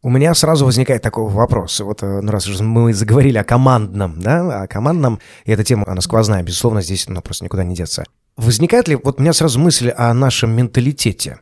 У 0.03 0.09
меня 0.09 0.33
сразу 0.33 0.65
возникает 0.65 1.03
такой 1.03 1.29
вопрос. 1.29 1.79
Вот, 1.79 2.01
э, 2.01 2.21
ну, 2.21 2.31
раз 2.31 2.47
уже 2.47 2.63
мы 2.63 2.91
заговорили 2.93 3.37
о 3.37 3.43
командном, 3.43 4.19
да, 4.19 4.63
о 4.63 4.67
командном, 4.67 5.19
и 5.45 5.51
эта 5.51 5.63
тема, 5.63 5.83
она 5.87 6.01
сквозная, 6.01 6.41
безусловно, 6.41 6.81
здесь 6.81 7.07
ну, 7.07 7.21
просто 7.21 7.43
никуда 7.43 7.63
не 7.63 7.75
деться. 7.75 8.03
Возникает 8.35 8.87
ли, 8.87 8.95
вот 8.95 9.19
у 9.19 9.21
меня 9.21 9.33
сразу 9.33 9.59
мысль 9.59 9.89
о 9.89 10.11
нашем 10.13 10.51
менталитете. 10.55 11.39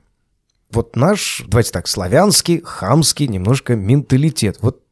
Вот 0.71 0.95
наш, 0.95 1.43
давайте 1.47 1.71
так, 1.71 1.87
славянский, 1.87 2.61
хамский 2.63 3.27
немножко 3.27 3.75
менталитет. 3.75 4.57
Вот 4.61 4.83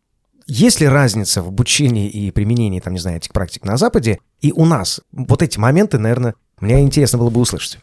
есть 0.48 0.80
ли 0.80 0.88
разница 0.88 1.44
в 1.44 1.50
обучении 1.50 2.10
и 2.10 2.32
применении, 2.32 2.80
там, 2.80 2.94
не 2.94 3.00
знаю, 3.00 3.18
этих 3.18 3.34
практик 3.34 3.66
на 3.66 3.76
Западе 3.76 4.20
и 4.40 4.54
у 4.54 4.66
нас? 4.66 5.02
Вот 5.12 5.42
эти 5.42 5.60
моменты, 5.60 6.00
наверное, 6.00 6.36
мне 6.62 6.82
интересно 6.82 7.20
было 7.20 7.30
бы 7.30 7.42
услышать. 7.42 7.80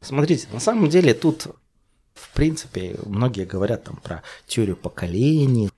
Смотрите, 0.00 0.46
на 0.52 0.60
самом 0.60 0.88
деле 0.88 1.12
тут, 1.12 1.48
в 2.20 2.30
принципе, 2.34 2.96
многие 3.06 3.44
говорят 3.44 3.84
там 3.84 3.96
про 3.96 4.22
теорию 4.46 4.76
поколений. 4.76 5.70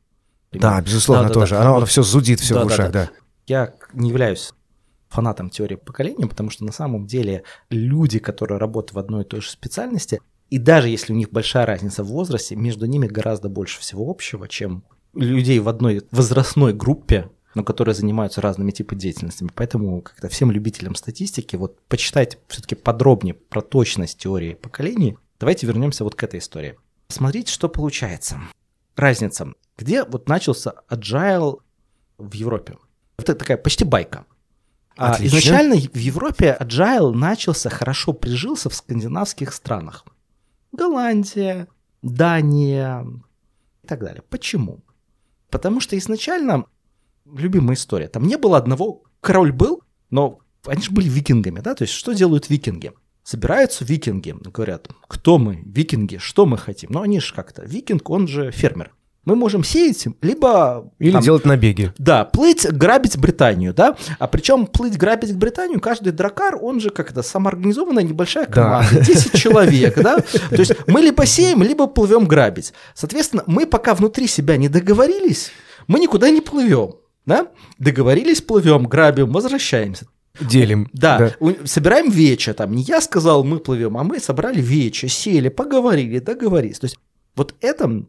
Да, 0.52 0.80
безусловно, 0.80 1.24
Да-да-да. 1.24 1.40
тоже. 1.40 1.56
Оно, 1.58 1.74
Вот 1.80 1.88
все 1.88 2.02
зудит, 2.02 2.40
все 2.40 2.54
в 2.54 2.58
Да-да-да. 2.58 2.74
ушах, 2.74 2.92
да. 2.92 3.10
Я 3.46 3.74
не 3.92 4.08
являюсь 4.10 4.52
фанатом 5.08 5.50
теории 5.50 5.76
поколения, 5.76 6.26
потому 6.26 6.50
что 6.50 6.64
на 6.64 6.72
самом 6.72 7.06
деле 7.06 7.42
люди, 7.68 8.18
которые 8.18 8.58
работают 8.58 8.94
в 8.94 8.98
одной 8.98 9.22
и 9.22 9.26
той 9.26 9.40
же 9.40 9.50
специальности, 9.50 10.20
и 10.50 10.58
даже 10.58 10.88
если 10.88 11.12
у 11.12 11.16
них 11.16 11.30
большая 11.30 11.66
разница 11.66 12.02
в 12.02 12.08
возрасте, 12.08 12.56
между 12.56 12.86
ними 12.86 13.06
гораздо 13.06 13.48
больше 13.48 13.80
всего 13.80 14.10
общего, 14.10 14.48
чем 14.48 14.84
людей 15.14 15.58
в 15.58 15.68
одной 15.68 16.02
возрастной 16.10 16.72
группе, 16.72 17.30
но 17.54 17.64
которые 17.64 17.94
занимаются 17.94 18.40
разными 18.40 18.70
типами 18.70 18.98
деятельностями. 18.98 19.50
Поэтому 19.54 20.00
как-то 20.02 20.28
всем 20.28 20.50
любителям 20.52 20.94
статистики, 20.94 21.56
вот 21.56 21.78
почитайте 21.88 22.38
все-таки 22.48 22.74
подробнее 22.76 23.34
про 23.34 23.60
точность 23.60 24.18
теории 24.18 24.54
поколений. 24.54 25.16
Давайте 25.40 25.66
вернемся 25.66 26.04
вот 26.04 26.14
к 26.14 26.22
этой 26.22 26.38
истории. 26.38 26.76
Смотрите, 27.08 27.50
что 27.50 27.70
получается. 27.70 28.38
Разница. 28.94 29.54
Где 29.78 30.04
вот 30.04 30.28
начался 30.28 30.74
agile 30.90 31.60
в 32.18 32.32
Европе? 32.34 32.76
Это 33.16 33.34
такая 33.34 33.56
почти 33.56 33.84
байка. 33.84 34.26
А 34.98 35.12
Отлично. 35.12 35.38
изначально 35.38 35.76
в 35.76 35.96
Европе 35.96 36.54
agile 36.60 37.12
начался, 37.12 37.70
хорошо 37.70 38.12
прижился 38.12 38.68
в 38.68 38.74
скандинавских 38.74 39.54
странах. 39.54 40.04
Голландия, 40.72 41.68
Дания 42.02 43.06
и 43.82 43.86
так 43.86 44.00
далее. 44.00 44.22
Почему? 44.28 44.80
Потому 45.48 45.80
что 45.80 45.96
изначально, 45.96 46.66
любимая 47.24 47.76
история, 47.76 48.08
там 48.08 48.24
не 48.24 48.36
было 48.36 48.58
одного, 48.58 49.04
король 49.22 49.52
был, 49.52 49.82
но 50.10 50.40
они 50.66 50.82
же 50.82 50.90
были 50.90 51.08
викингами, 51.08 51.60
да, 51.60 51.74
то 51.74 51.82
есть 51.82 51.94
что 51.94 52.12
делают 52.12 52.50
викинги? 52.50 52.92
Собираются 53.30 53.84
викинги, 53.84 54.34
говорят, 54.52 54.88
кто 55.06 55.38
мы, 55.38 55.62
викинги, 55.64 56.16
что 56.16 56.46
мы 56.46 56.58
хотим? 56.58 56.90
Ну, 56.92 57.00
они 57.02 57.20
же 57.20 57.32
как-то, 57.32 57.62
викинг, 57.64 58.10
он 58.10 58.26
же 58.26 58.50
фермер. 58.50 58.90
Мы 59.24 59.36
можем 59.36 59.62
сеять, 59.62 60.04
либо... 60.20 60.90
Или 60.98 61.12
там, 61.12 61.22
делать 61.22 61.44
набеги. 61.44 61.92
да, 61.96 62.24
плыть, 62.24 62.66
грабить 62.68 63.16
Британию, 63.18 63.72
да. 63.72 63.96
А 64.18 64.26
причем 64.26 64.66
плыть, 64.66 64.98
грабить 64.98 65.36
Британию, 65.36 65.78
каждый 65.80 66.10
дракар, 66.12 66.58
он 66.60 66.80
же 66.80 66.90
как 66.90 67.12
это, 67.12 67.22
самоорганизованная 67.22 68.02
небольшая 68.02 68.46
Да. 68.48 68.52
команда, 68.52 69.00
10 69.00 69.32
человек, 69.40 69.94
да. 70.02 70.18
То 70.18 70.56
есть 70.56 70.72
мы 70.88 71.00
либо 71.00 71.24
сеем, 71.24 71.62
либо 71.62 71.86
плывем 71.86 72.26
грабить. 72.26 72.72
Соответственно, 72.94 73.44
мы 73.46 73.64
пока 73.64 73.94
внутри 73.94 74.26
себя 74.26 74.56
не 74.56 74.68
договорились, 74.68 75.52
мы 75.86 76.00
никуда 76.00 76.30
не 76.30 76.40
плывем, 76.40 76.94
да. 77.26 77.46
Договорились, 77.78 78.40
плывем, 78.40 78.88
грабим, 78.88 79.30
возвращаемся. 79.30 80.06
Делим. 80.40 80.88
Да, 80.92 81.34
у- 81.40 81.52
собираем 81.64 82.10
вече, 82.10 82.52
там, 82.54 82.72
не 82.72 82.82
я 82.82 83.00
сказал, 83.00 83.44
мы 83.44 83.58
плывем, 83.58 83.96
а 83.98 84.04
мы 84.04 84.20
собрали 84.20 84.60
вече, 84.60 85.08
сели, 85.08 85.48
поговорили, 85.48 86.18
договорились. 86.18 86.78
То 86.78 86.86
есть 86.86 86.98
вот 87.36 87.54
это 87.60 88.04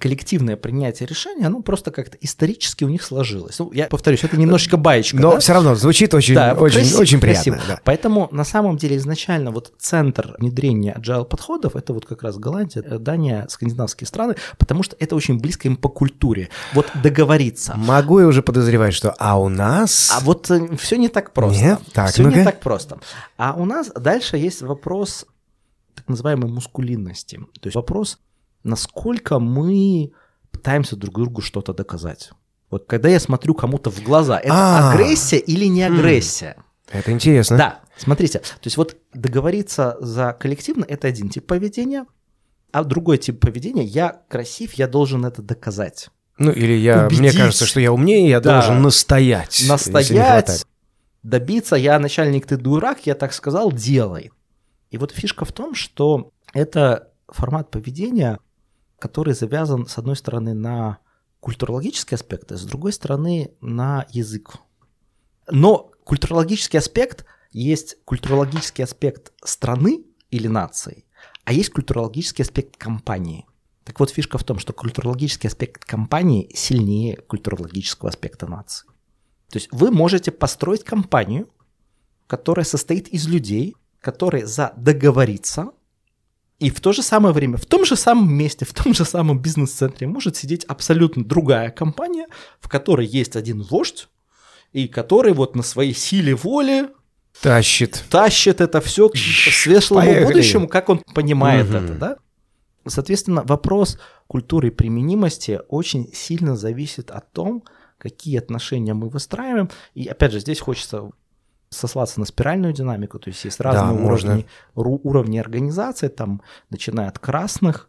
коллективное 0.00 0.56
принятие 0.56 1.06
решения, 1.06 1.46
оно 1.46 1.60
просто 1.60 1.90
как-то 1.90 2.16
исторически 2.20 2.84
у 2.84 2.88
них 2.88 3.02
сложилось. 3.02 3.58
Ну, 3.58 3.70
я 3.72 3.86
повторюсь, 3.86 4.24
это 4.24 4.36
немножечко 4.36 4.76
баечка. 4.76 5.18
Но 5.18 5.32
да? 5.32 5.38
все 5.38 5.52
равно 5.52 5.74
звучит 5.74 6.14
очень, 6.14 6.34
Да, 6.34 6.54
очень, 6.54 6.76
красиво, 6.76 7.00
очень 7.00 7.20
приятно. 7.20 7.52
красиво. 7.52 7.68
да. 7.76 7.80
Поэтому 7.84 8.28
на 8.32 8.44
самом 8.44 8.78
деле 8.78 8.96
изначально 8.96 9.50
вот 9.50 9.72
центр 9.78 10.34
внедрения 10.38 10.96
agile 10.98 11.24
подходов 11.24 11.76
это 11.76 11.92
вот 11.92 12.06
как 12.06 12.22
раз 12.22 12.38
Голландия, 12.38 12.82
э, 12.82 12.98
Дания, 12.98 13.46
скандинавские 13.48 14.08
страны, 14.08 14.36
потому 14.58 14.82
что 14.82 14.96
это 14.98 15.14
очень 15.14 15.38
близко 15.38 15.68
им 15.68 15.76
по 15.76 15.88
культуре. 15.88 16.48
Вот 16.72 16.86
договориться. 17.02 17.74
Могу 17.76 18.20
я 18.20 18.26
уже 18.26 18.42
подозревать, 18.42 18.94
что 18.94 19.14
а 19.18 19.38
у 19.38 19.48
нас... 19.48 20.10
А 20.16 20.20
вот 20.20 20.50
все 20.78 20.96
не 20.96 21.08
так 21.08 21.32
просто. 21.32 21.62
Нет? 21.62 21.80
Так, 21.92 22.10
все 22.10 22.22
не 22.22 22.30
ну-ка. 22.30 22.44
так 22.44 22.60
просто. 22.60 22.98
А 23.36 23.54
у 23.56 23.66
нас 23.66 23.90
дальше 23.94 24.38
есть 24.38 24.62
вопрос 24.62 25.26
так 25.94 26.08
называемой 26.08 26.50
мускулинности. 26.50 27.36
То 27.60 27.66
есть 27.66 27.74
вопрос, 27.76 28.18
насколько 28.62 29.38
мы 29.38 30.12
пытаемся 30.50 30.96
друг 30.96 31.14
другу 31.14 31.40
что-то 31.40 31.72
доказать. 31.72 32.30
Вот 32.70 32.86
когда 32.86 33.08
я 33.08 33.18
смотрю 33.20 33.54
кому-то 33.54 33.90
в 33.90 34.02
глаза, 34.02 34.38
это 34.38 34.52
А. 34.52 34.92
агрессия 34.92 35.38
или 35.38 35.64
не 35.66 35.82
агрессия? 35.82 36.56
Это 36.90 37.10
интересно. 37.12 37.56
Да, 37.56 37.80
смотрите, 37.96 38.38
то 38.40 38.46
есть 38.64 38.76
вот 38.76 38.96
договориться 39.14 39.96
за 40.00 40.32
коллективно– 40.38 40.84
это 40.88 41.08
один 41.08 41.28
тип 41.30 41.46
поведения, 41.46 42.06
а 42.72 42.84
другой 42.84 43.18
тип 43.18 43.40
поведения– 43.40 43.84
я 43.84 44.22
красив, 44.28 44.74
я 44.74 44.86
должен 44.88 45.24
это 45.24 45.42
доказать. 45.42 46.10
Ну, 46.38 46.50
или 46.52 46.72
я, 46.72 47.06
мне 47.10 47.18
Убедить. 47.18 47.36
кажется, 47.36 47.66
что 47.66 47.80
я 47.80 47.92
умнее, 47.92 48.28
я 48.28 48.40
Да. 48.40 48.60
должен 48.60 48.82
настоять. 48.82 49.62
настоять, 49.68 50.64
добиться, 51.22 51.76
я 51.76 51.98
начальник, 51.98 52.46
ты 52.46 52.56
дурак, 52.56 53.06
я 53.06 53.14
так 53.14 53.32
сказал, 53.32 53.70
делай. 53.72 54.30
И 54.90 54.96
вот 54.98 55.12
фишка 55.12 55.44
в 55.44 55.52
том, 55.52 55.74
что 55.74 56.32
это 56.54 57.08
формат 57.28 57.70
поведения, 57.70 58.38
который 59.00 59.34
завязан, 59.34 59.86
с 59.86 59.98
одной 59.98 60.14
стороны, 60.14 60.54
на 60.54 60.98
культурологические 61.40 62.16
аспекты, 62.16 62.56
с 62.56 62.62
другой 62.64 62.92
стороны, 62.92 63.52
на 63.60 64.06
язык. 64.10 64.56
Но 65.50 65.90
культурологический 66.04 66.78
аспект 66.78 67.24
есть 67.50 67.96
культурологический 68.04 68.84
аспект 68.84 69.32
страны 69.42 70.04
или 70.30 70.46
нации, 70.46 71.04
а 71.44 71.52
есть 71.52 71.70
культурологический 71.70 72.44
аспект 72.44 72.76
компании. 72.76 73.46
Так 73.84 73.98
вот, 73.98 74.10
фишка 74.10 74.38
в 74.38 74.44
том, 74.44 74.58
что 74.58 74.72
культурологический 74.72 75.48
аспект 75.48 75.84
компании 75.84 76.50
сильнее 76.54 77.16
культурологического 77.16 78.10
аспекта 78.10 78.46
нации. 78.46 78.86
То 79.48 79.56
есть 79.56 79.68
вы 79.72 79.90
можете 79.90 80.30
построить 80.30 80.84
компанию, 80.84 81.48
которая 82.26 82.64
состоит 82.64 83.08
из 83.08 83.26
людей, 83.26 83.74
которые 84.00 84.46
за 84.46 84.72
договориться, 84.76 85.72
и 86.60 86.70
в 86.70 86.80
то 86.80 86.92
же 86.92 87.02
самое 87.02 87.34
время, 87.34 87.56
в 87.56 87.66
том 87.66 87.84
же 87.84 87.96
самом 87.96 88.32
месте, 88.32 88.64
в 88.64 88.72
том 88.72 88.94
же 88.94 89.04
самом 89.04 89.40
бизнес-центре 89.40 90.06
может 90.06 90.36
сидеть 90.36 90.64
абсолютно 90.64 91.24
другая 91.24 91.70
компания, 91.70 92.26
в 92.60 92.68
которой 92.68 93.06
есть 93.06 93.34
один 93.34 93.62
вождь, 93.62 94.08
и 94.72 94.86
который 94.86 95.32
вот 95.32 95.56
на 95.56 95.62
своей 95.62 95.94
силе 95.94 96.34
воли 96.36 96.88
Тащит. 97.42 98.04
тащит 98.10 98.60
это 98.60 98.80
все 98.80 99.08
к 99.08 99.16
светлому 99.16 100.06
Поехали. 100.06 100.26
будущему, 100.26 100.68
как 100.68 100.88
он 100.90 100.98
понимает 101.14 101.68
Мгм. 101.68 101.76
это, 101.84 101.94
да? 101.94 102.16
Соответственно, 102.86 103.42
вопрос 103.44 103.98
культуры 104.26 104.70
применимости 104.70 105.60
очень 105.68 106.12
сильно 106.14 106.56
зависит 106.56 107.10
от 107.10 107.32
том, 107.32 107.64
какие 107.98 108.38
отношения 108.38 108.94
мы 108.94 109.08
выстраиваем. 109.08 109.70
И 109.94 110.06
опять 110.06 110.32
же, 110.32 110.40
здесь 110.40 110.60
хочется 110.60 111.10
сослаться 111.80 112.18
на 112.20 112.26
спиральную 112.26 112.72
динамику, 112.72 113.18
то 113.18 113.30
есть 113.30 113.44
есть 113.44 113.60
разные 113.60 113.96
можно. 113.96 114.30
уровни, 114.32 114.46
ру- 114.74 115.00
уровни 115.04 115.38
организации, 115.38 116.08
там, 116.08 116.42
начиная 116.68 117.08
от 117.08 117.18
красных, 117.18 117.88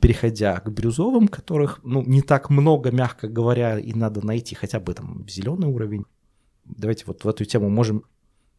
переходя 0.00 0.58
к 0.60 0.70
бирюзовым, 0.70 1.28
которых, 1.28 1.80
ну, 1.84 2.02
не 2.02 2.22
так 2.22 2.48
много, 2.48 2.90
мягко 2.90 3.28
говоря, 3.28 3.78
и 3.78 3.92
надо 3.92 4.24
найти 4.26 4.54
хотя 4.54 4.80
бы 4.80 4.94
там 4.94 5.26
зеленый 5.28 5.68
уровень. 5.68 6.04
Давайте 6.64 7.04
вот 7.06 7.22
в 7.24 7.28
эту 7.28 7.44
тему 7.44 7.68
можем 7.68 8.04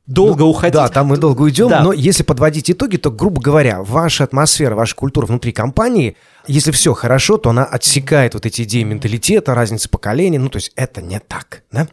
долго 0.05 0.41
Ну, 0.41 0.49
уходить. 0.49 0.75
Да, 0.75 0.87
там 0.89 1.07
мы 1.07 1.17
долго 1.17 1.41
уйдем, 1.41 1.69
Да. 1.69 1.83
но 1.83 1.91
если 1.93 2.21
подводить 2.21 2.69
итоги, 2.69 2.97
то, 2.97 3.09
грубо 3.09 3.41
говоря, 3.41 3.81
ваша 3.81 4.25
атмосфера, 4.25 4.75
ваша 4.75 4.95
культура 4.95 5.25
внутри 5.25 5.51
компании, 5.53 6.15
если 6.45 6.69
все 6.69 6.93
хорошо, 6.93 7.37
то 7.39 7.49
она 7.49 7.65
отсекает 7.65 8.35
вот 8.35 8.45
эти 8.45 8.61
идеи 8.61 8.83
менталитета, 8.83 9.55
разницы 9.55 9.89
поколений, 9.89 10.37
ну, 10.37 10.49
то 10.49 10.57
есть 10.57 10.71
это 10.75 11.01
не 11.01 11.19
так, 11.19 11.63
да? 11.71 11.87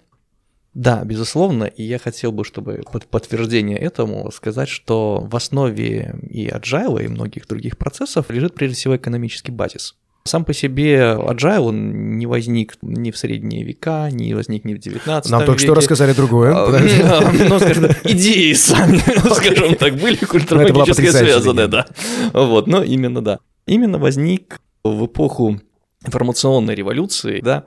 Да, 0.79 1.03
безусловно, 1.05 1.65
и 1.65 1.83
я 1.83 1.99
хотел 1.99 2.31
бы, 2.31 2.45
чтобы 2.45 2.85
под 2.93 3.05
подтверждение 3.09 3.77
этому 3.77 4.31
сказать, 4.31 4.69
что 4.69 5.27
в 5.29 5.35
основе 5.35 6.15
и 6.31 6.47
agile, 6.47 7.05
и 7.05 7.09
многих 7.09 7.49
других 7.49 7.77
процессов 7.77 8.31
лежит 8.31 8.55
прежде 8.55 8.77
всего 8.77 8.97
экономический 8.97 9.51
базис. 9.51 9.97
Сам 10.23 10.45
по 10.45 10.53
себе 10.55 11.17
agile 11.19 11.59
он 11.59 12.17
не 12.19 12.27
возник 12.27 12.77
ни 12.81 13.11
в 13.11 13.19
средние 13.19 13.65
века, 13.65 14.09
не 14.13 14.35
возник 14.35 14.65
ни 14.65 14.75
в 14.75 14.79
19 14.79 15.29
Нам 15.33 15.45
только 15.45 15.59
что 15.59 15.73
веке. 15.73 15.79
рассказали 15.79 16.13
другое. 16.13 16.55
А, 16.55 16.67
Подожди. 16.67 17.03
Ну, 17.49 17.59
скажем 17.59 17.87
идеи 18.05 18.53
сами, 18.53 18.99
скажем 19.35 19.75
так, 19.75 19.97
были 19.97 20.19
Ну, 20.21 20.29
культурологически 20.29 21.11
связаны, 21.11 21.67
да. 21.67 21.87
Вот, 22.33 22.69
но 22.69 22.85
именно 22.85 23.21
да. 23.21 23.41
Именно 23.67 23.99
возник 23.99 24.61
в 24.85 25.07
эпоху 25.07 25.61
информационной 26.07 26.77
революции, 26.77 27.41
да, 27.43 27.65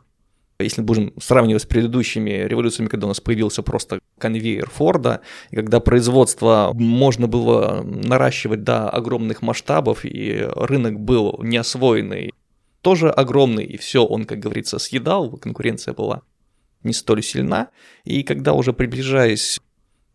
если 0.61 0.81
будем 0.81 1.13
сравнивать 1.19 1.63
с 1.63 1.65
предыдущими 1.65 2.29
революциями, 2.47 2.89
когда 2.89 3.07
у 3.07 3.09
нас 3.09 3.19
появился 3.19 3.63
просто 3.63 3.99
конвейер 4.17 4.69
Форда, 4.69 5.21
и 5.49 5.55
когда 5.55 5.79
производство 5.79 6.71
можно 6.73 7.27
было 7.27 7.81
наращивать 7.83 8.63
до 8.63 8.89
огромных 8.89 9.41
масштабов, 9.41 10.05
и 10.05 10.47
рынок 10.55 10.99
был 10.99 11.39
неосвоенный, 11.41 12.33
тоже 12.81 13.09
огромный, 13.09 13.65
и 13.65 13.77
все 13.77 14.03
он, 14.05 14.25
как 14.25 14.39
говорится, 14.39 14.79
съедал, 14.79 15.37
конкуренция 15.37 15.93
была 15.93 16.21
не 16.83 16.93
столь 16.93 17.23
сильна, 17.23 17.69
и 18.05 18.23
когда 18.23 18.53
уже 18.53 18.73
приближаясь 18.73 19.59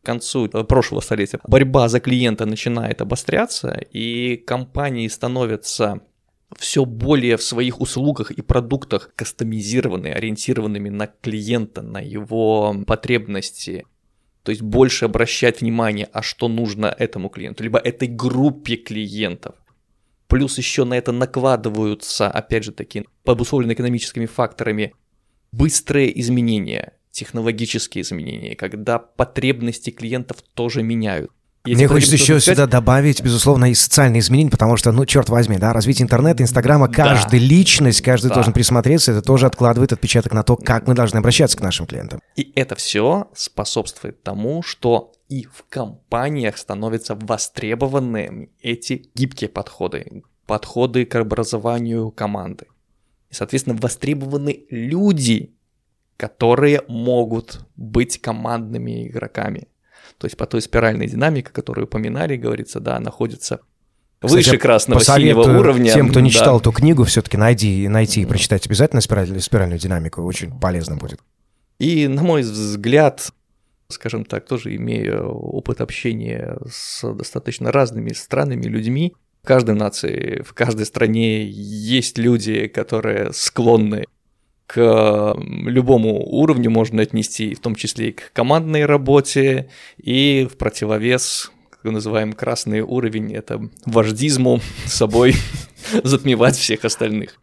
к 0.02 0.06
концу 0.06 0.48
прошлого 0.48 1.00
столетия, 1.00 1.40
борьба 1.46 1.88
за 1.88 2.00
клиента 2.00 2.46
начинает 2.46 3.00
обостряться, 3.00 3.80
и 3.92 4.36
компании 4.36 5.08
становятся 5.08 6.00
все 6.56 6.84
более 6.84 7.36
в 7.36 7.42
своих 7.42 7.80
услугах 7.80 8.30
и 8.30 8.42
продуктах 8.42 9.12
кастомизированные, 9.16 10.14
ориентированными 10.14 10.88
на 10.88 11.06
клиента, 11.06 11.82
на 11.82 11.98
его 11.98 12.74
потребности. 12.86 13.84
То 14.42 14.50
есть 14.50 14.62
больше 14.62 15.06
обращать 15.06 15.60
внимание, 15.60 16.08
а 16.12 16.22
что 16.22 16.48
нужно 16.48 16.86
этому 16.86 17.28
клиенту, 17.28 17.64
либо 17.64 17.78
этой 17.78 18.06
группе 18.06 18.76
клиентов. 18.76 19.56
Плюс 20.28 20.58
еще 20.58 20.84
на 20.84 20.94
это 20.94 21.12
накладываются, 21.12 22.28
опять 22.28 22.64
же 22.64 22.72
таки, 22.72 23.06
обусловленные 23.24 23.74
экономическими 23.74 24.26
факторами, 24.26 24.94
быстрые 25.52 26.18
изменения, 26.20 26.92
технологические 27.10 28.02
изменения, 28.02 28.54
когда 28.56 28.98
потребности 28.98 29.90
клиентов 29.90 30.42
тоже 30.54 30.82
меняют. 30.82 31.30
Если 31.66 31.74
Мне 31.84 31.88
хочется 31.88 32.14
еще 32.14 32.40
сказать, 32.40 32.58
сюда 32.58 32.66
добавить, 32.66 33.22
безусловно, 33.22 33.70
и 33.70 33.74
социальные 33.74 34.20
изменения, 34.20 34.50
потому 34.50 34.76
что, 34.76 34.92
ну, 34.92 35.04
черт 35.04 35.28
возьми, 35.28 35.58
да, 35.58 35.72
развитие 35.72 36.04
интернета, 36.04 36.42
инстаграма, 36.42 36.88
каждая 36.88 37.40
личность, 37.40 38.00
каждый 38.02 38.28
Да. 38.28 38.34
должен 38.34 38.52
присмотреться, 38.52 39.12
это 39.12 39.22
тоже 39.22 39.46
откладывает 39.46 39.92
отпечаток 39.92 40.32
на 40.32 40.42
то, 40.42 40.56
как 40.56 40.86
мы 40.86 40.94
должны 40.94 41.18
обращаться 41.18 41.56
к 41.56 41.60
нашим 41.60 41.86
клиентам. 41.86 42.20
И 42.36 42.52
это 42.54 42.76
все 42.76 43.28
способствует 43.34 44.22
тому, 44.22 44.62
что 44.62 45.12
и 45.28 45.44
в 45.44 45.64
компаниях 45.68 46.56
становятся 46.56 47.16
востребованными 47.16 48.50
эти 48.62 49.10
гибкие 49.14 49.50
подходы, 49.50 50.22
подходы 50.46 51.04
к 51.04 51.16
образованию 51.16 52.10
команды. 52.10 52.66
И, 53.30 53.34
соответственно, 53.34 53.76
востребованы 53.80 54.60
люди, 54.70 55.52
которые 56.16 56.82
могут 56.88 57.66
быть 57.76 58.20
командными 58.20 59.08
игроками. 59.08 59.66
То 60.18 60.26
есть 60.26 60.36
по 60.36 60.46
той 60.46 60.62
спиральной 60.62 61.06
динамике, 61.06 61.50
которую 61.50 61.86
упоминали, 61.86 62.36
говорится, 62.36 62.80
да, 62.80 62.98
находится 63.00 63.60
выше 64.22 64.44
Кстати, 64.44 64.56
красного 64.56 65.00
синего 65.00 65.42
уровня. 65.42 65.92
Тем, 65.92 66.08
кто 66.08 66.20
не 66.20 66.30
да. 66.30 66.38
читал 66.38 66.60
эту 66.60 66.72
книгу, 66.72 67.04
все-таки 67.04 67.36
найди, 67.36 67.86
найти 67.88 68.22
и 68.22 68.26
прочитать 68.26 68.66
обязательно 68.66 69.00
спираль- 69.00 69.40
спиральную 69.40 69.78
динамику. 69.78 70.22
Очень 70.22 70.58
полезно 70.58 70.96
будет. 70.96 71.20
И, 71.78 72.08
на 72.08 72.22
мой 72.22 72.42
взгляд, 72.42 73.30
скажем 73.88 74.24
так, 74.24 74.46
тоже 74.46 74.74
имея 74.76 75.20
опыт 75.20 75.80
общения 75.80 76.56
с 76.70 77.12
достаточно 77.12 77.70
разными 77.70 78.12
странами, 78.12 78.62
людьми, 78.64 79.14
в 79.42 79.46
каждой 79.46 79.74
нации, 79.74 80.42
в 80.42 80.54
каждой 80.54 80.86
стране 80.86 81.44
есть 81.44 82.18
люди, 82.18 82.66
которые 82.66 83.32
склонны 83.32 84.06
к 84.66 85.34
любому 85.36 86.24
уровню 86.26 86.70
можно 86.70 87.02
отнести, 87.02 87.54
в 87.54 87.60
том 87.60 87.74
числе 87.74 88.08
и 88.08 88.12
к 88.12 88.32
командной 88.32 88.84
работе, 88.84 89.70
и 89.96 90.48
в 90.50 90.56
противовес, 90.56 91.52
как 91.70 91.84
мы 91.84 91.92
называем 91.92 92.32
красный 92.32 92.80
уровень, 92.80 93.32
это 93.32 93.68
вождизму 93.84 94.60
с 94.84 94.92
собой 94.94 95.34
затмевать 96.02 96.56
всех 96.56 96.84
остальных. 96.84 97.40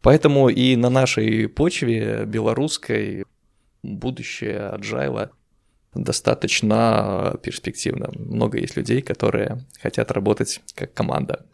Поэтому 0.00 0.48
и 0.48 0.76
на 0.76 0.88
нашей 0.88 1.48
почве 1.48 2.24
белорусской 2.24 3.24
будущее 3.82 4.60
аджайла 4.68 5.32
достаточно 5.94 7.36
перспективно. 7.42 8.10
Много 8.14 8.58
есть 8.58 8.76
людей, 8.76 9.02
которые 9.02 9.66
хотят 9.80 10.10
работать 10.12 10.60
как 10.74 10.94
команда. 10.94 11.44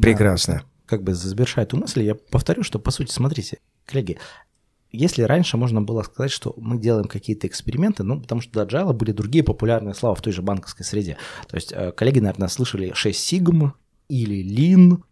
Прекрасно. 0.00 0.62
как 0.86 1.02
бы 1.02 1.12
завершая 1.12 1.66
эту 1.66 1.76
мысль, 1.76 2.02
я 2.02 2.14
повторю, 2.14 2.62
что, 2.62 2.78
по 2.78 2.90
сути, 2.90 3.12
смотрите, 3.12 3.58
коллеги, 3.88 4.18
если 4.90 5.22
раньше 5.22 5.56
можно 5.56 5.82
было 5.82 6.02
сказать, 6.02 6.30
что 6.30 6.54
мы 6.56 6.78
делаем 6.78 7.06
какие-то 7.06 7.46
эксперименты, 7.46 8.04
ну, 8.04 8.20
потому 8.20 8.40
что 8.40 8.52
до 8.52 8.62
Agile 8.62 8.92
были 8.92 9.12
другие 9.12 9.44
популярные 9.44 9.94
слова 9.94 10.14
в 10.14 10.22
той 10.22 10.32
же 10.32 10.42
банковской 10.42 10.84
среде. 10.84 11.18
То 11.48 11.56
есть 11.56 11.72
э, 11.72 11.92
коллеги, 11.92 12.20
наверное, 12.20 12.48
слышали 12.48 12.92
6 12.94 13.32
Sigma 13.32 13.72
или 14.08 14.42
Lean. 14.42 15.02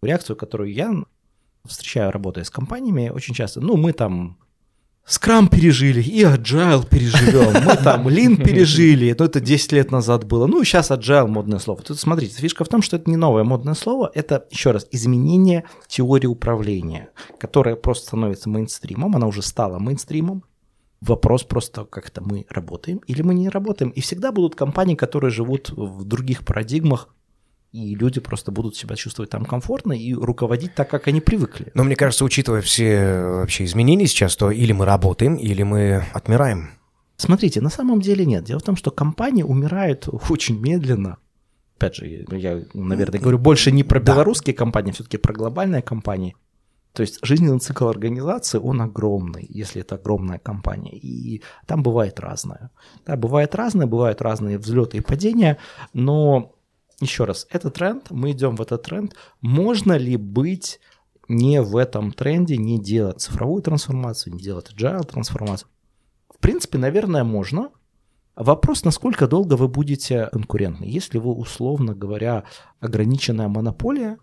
Реакцию, 0.00 0.36
которую 0.36 0.72
я 0.72 0.94
встречаю, 1.64 2.12
работая 2.12 2.44
с 2.44 2.50
компаниями, 2.50 3.10
очень 3.10 3.34
часто, 3.34 3.60
ну, 3.60 3.76
мы 3.76 3.92
там 3.92 4.38
Скрам 5.08 5.48
пережили, 5.48 6.02
и 6.02 6.22
Agile 6.22 6.86
переживем. 6.86 7.64
Мы 7.64 7.76
там 7.82 8.08
Lean 8.08 8.36
пережили, 8.36 9.16
но 9.18 9.24
это 9.24 9.40
10 9.40 9.72
лет 9.72 9.90
назад 9.90 10.24
было. 10.26 10.46
Ну, 10.46 10.62
сейчас 10.64 10.90
Agile 10.90 11.26
модное 11.28 11.58
слово. 11.58 11.80
Тут 11.82 11.98
смотрите, 11.98 12.34
фишка 12.34 12.64
в 12.64 12.68
том, 12.68 12.82
что 12.82 12.96
это 12.96 13.08
не 13.08 13.16
новое 13.16 13.42
модное 13.42 13.72
слово, 13.72 14.10
это, 14.14 14.46
еще 14.50 14.70
раз, 14.70 14.86
изменение 14.90 15.64
теории 15.86 16.26
управления, 16.26 17.08
которая 17.38 17.74
просто 17.74 18.08
становится 18.08 18.50
мейнстримом, 18.50 19.16
она 19.16 19.26
уже 19.26 19.40
стала 19.40 19.78
мейнстримом. 19.78 20.44
Вопрос 21.00 21.42
просто, 21.42 21.86
как 21.86 22.08
это 22.08 22.20
мы 22.22 22.44
работаем 22.50 22.98
или 23.06 23.22
мы 23.22 23.32
не 23.32 23.48
работаем. 23.48 23.90
И 23.90 24.02
всегда 24.02 24.30
будут 24.30 24.56
компании, 24.56 24.94
которые 24.94 25.30
живут 25.30 25.70
в 25.70 26.04
других 26.04 26.44
парадигмах, 26.44 27.08
и 27.72 27.94
люди 27.94 28.20
просто 28.20 28.50
будут 28.50 28.76
себя 28.76 28.96
чувствовать 28.96 29.30
там 29.30 29.44
комфортно 29.44 29.92
и 29.92 30.14
руководить 30.14 30.74
так, 30.74 30.88
как 30.88 31.06
они 31.08 31.20
привыкли. 31.20 31.70
Но 31.74 31.84
мне 31.84 31.96
кажется, 31.96 32.24
учитывая 32.24 32.62
все 32.62 33.22
вообще 33.22 33.64
изменения 33.64 34.06
сейчас, 34.06 34.36
то 34.36 34.50
или 34.50 34.72
мы 34.72 34.84
работаем, 34.86 35.36
или 35.36 35.62
мы 35.62 36.04
отмираем. 36.14 36.70
Смотрите, 37.16 37.60
на 37.60 37.68
самом 37.70 38.00
деле 38.00 38.24
нет. 38.24 38.44
Дело 38.44 38.60
в 38.60 38.62
том, 38.62 38.76
что 38.76 38.90
компании 38.90 39.42
умирают 39.42 40.08
очень 40.30 40.58
медленно. 40.60 41.18
Опять 41.76 41.96
же, 41.96 42.06
я, 42.30 42.62
наверное, 42.74 43.20
говорю 43.20 43.38
больше 43.38 43.70
не 43.70 43.84
про 43.84 44.00
Да. 44.00 44.12
белорусские 44.12 44.54
компании, 44.54 44.92
все-таки 44.92 45.16
про 45.18 45.32
глобальные 45.32 45.82
компании. 45.82 46.36
То 46.92 47.02
есть 47.02 47.18
жизненный 47.22 47.60
цикл 47.60 47.86
организации, 47.86 48.58
он 48.58 48.80
огромный, 48.80 49.46
если 49.48 49.82
это 49.82 49.96
огромная 49.96 50.38
компания. 50.38 50.96
И 50.98 51.42
там 51.66 51.82
бывает 51.82 52.18
разное. 52.18 52.70
Да, 53.06 53.16
бывает 53.16 53.54
разное, 53.54 53.86
бывают 53.86 54.22
разные 54.22 54.58
взлеты 54.58 54.96
и 54.96 55.00
падения, 55.00 55.58
но 55.92 56.54
еще 57.00 57.24
раз, 57.24 57.46
это 57.50 57.70
тренд, 57.70 58.10
мы 58.10 58.32
идем 58.32 58.56
в 58.56 58.62
этот 58.62 58.82
тренд. 58.82 59.14
Можно 59.40 59.96
ли 59.96 60.16
быть 60.16 60.80
не 61.28 61.62
в 61.62 61.76
этом 61.76 62.12
тренде, 62.12 62.56
не 62.56 62.78
делать 62.80 63.20
цифровую 63.20 63.62
трансформацию, 63.62 64.34
не 64.34 64.40
делать 64.40 64.72
agile 64.74 65.06
трансформацию? 65.06 65.68
В 66.28 66.38
принципе, 66.38 66.78
наверное, 66.78 67.24
можно. 67.24 67.70
Вопрос, 68.34 68.84
насколько 68.84 69.26
долго 69.26 69.54
вы 69.54 69.68
будете 69.68 70.28
конкурентны. 70.32 70.84
Если 70.84 71.18
вы, 71.18 71.32
условно 71.32 71.94
говоря, 71.94 72.44
ограниченная 72.80 73.48
монополия, 73.48 74.18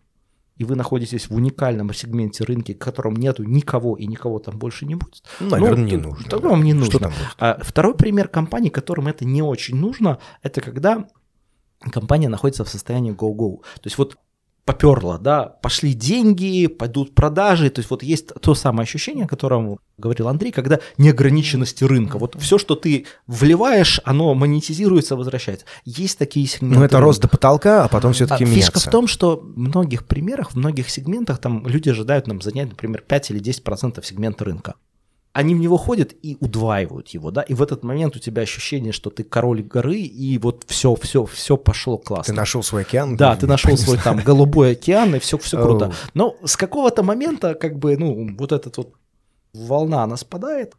и 0.57 0.63
вы 0.63 0.76
находитесь 0.76 1.30
в 1.30 1.36
уникальном 1.36 1.93
сегменте 1.93 2.45
рынка, 2.45 2.73
в 2.73 2.78
котором 2.78 3.15
нету 3.15 3.43
никого 3.43 3.97
и 3.97 4.07
никого 4.07 4.39
там 4.39 4.57
больше 4.57 4.86
не 4.86 4.95
будет. 4.95 5.21
Ну, 5.41 5.49
наверное, 5.49 5.84
ну, 5.84 5.86
не 5.86 5.97
нужно. 5.97 6.30
Тогда 6.30 6.43
да. 6.43 6.49
вам 6.49 6.63
не 6.63 6.73
нужно. 6.73 6.91
Что 6.91 6.99
там 6.99 7.11
будет? 7.11 7.36
А 7.39 7.59
второй 7.61 7.95
пример 7.95 8.30
компании, 8.30 8.69
которым 8.69 9.09
это 9.09 9.26
не 9.26 9.41
очень 9.41 9.76
нужно, 9.76 10.19
это 10.41 10.61
когда 10.61 11.07
компания 11.80 12.30
находится 12.30 12.63
в 12.63 12.69
состоянии 12.69 13.13
go-go. 13.13 13.61
То 13.76 13.86
есть 13.86 13.97
вот 13.97 14.17
поперло, 14.65 15.19
да, 15.19 15.43
пошли 15.45 15.93
деньги, 15.93 16.65
пойдут 16.65 17.13
продажи, 17.13 17.69
то 17.69 17.80
есть 17.80 17.89
вот 17.91 18.01
есть 18.01 18.34
то 18.41 18.55
самое 18.55 18.84
ощущение, 18.84 19.26
о 19.26 19.28
котором 19.28 19.78
говорил 19.97 20.28
Андрей, 20.28 20.51
когда 20.51 20.80
неограниченности 20.97 21.84
рынка, 21.84 22.17
вот 22.17 22.36
все, 22.39 22.57
что 22.57 22.76
ты 22.76 23.05
вливаешь, 23.28 24.01
оно 24.03 24.34
монетизируется, 24.34 25.15
возвращается. 25.15 25.67
Есть 25.86 26.17
такие 26.17 26.47
сегменты. 26.47 26.80
Ну 26.80 26.84
это 26.84 26.99
рост 26.99 27.21
до 27.21 27.28
потолка, 27.28 27.86
а 27.86 27.88
потом 27.88 28.13
все-таки 28.13 28.43
а, 28.43 28.47
меняться. 28.47 28.71
Фишка 28.71 28.89
в 28.89 28.91
том, 28.91 29.07
что 29.07 29.38
в 29.38 29.57
многих 29.57 30.05
примерах, 30.05 30.51
в 30.51 30.55
многих 30.55 30.89
сегментах 30.89 31.38
там 31.38 31.65
люди 31.67 31.89
ожидают 31.89 32.26
нам 32.26 32.41
занять, 32.41 32.69
например, 32.69 33.03
5 33.07 33.32
или 33.32 33.41
10% 33.41 34.03
сегмента 34.03 34.43
рынка 34.43 34.73
они 35.36 35.53
в 35.53 35.59
него 35.59 35.75
ходят 35.75 36.15
и 36.21 36.38
удваивают 36.39 37.09
его, 37.09 37.29
да, 37.29 37.41
и 37.41 37.53
в 37.53 37.61
этот 37.61 37.83
момент 37.83 38.15
у 38.15 38.19
тебя 38.19 38.43
ощущение, 38.43 38.93
что 38.93 39.09
ты 39.09 39.25
король 39.25 39.63
горы, 39.63 39.99
и 39.99 40.38
вот 40.38 40.63
все, 40.65 40.95
все, 40.95 41.25
все 41.25 41.57
пошло 41.57 41.97
классно. 41.97 42.33
Ты 42.33 42.38
нашел 42.38 42.63
свой 42.63 42.83
океан? 42.83 43.17
Да, 43.17 43.36
ты 43.36 43.45
нашел 43.45 43.75
свой 43.75 43.97
там 43.97 44.19
голубой 44.23 44.71
океан, 44.71 45.13
и 45.13 45.19
все, 45.19 45.38
все 45.38 45.61
круто. 45.61 45.91
Но 46.13 46.38
с 46.45 46.55
какого-то 46.55 47.03
момента, 47.03 47.53
как 47.53 47.77
бы, 47.77 47.97
ну, 47.97 48.33
вот 48.38 48.53
этот 48.53 48.77
вот 48.77 48.93
волна, 49.53 50.03
она 50.03 50.15
спадает, 50.15 50.75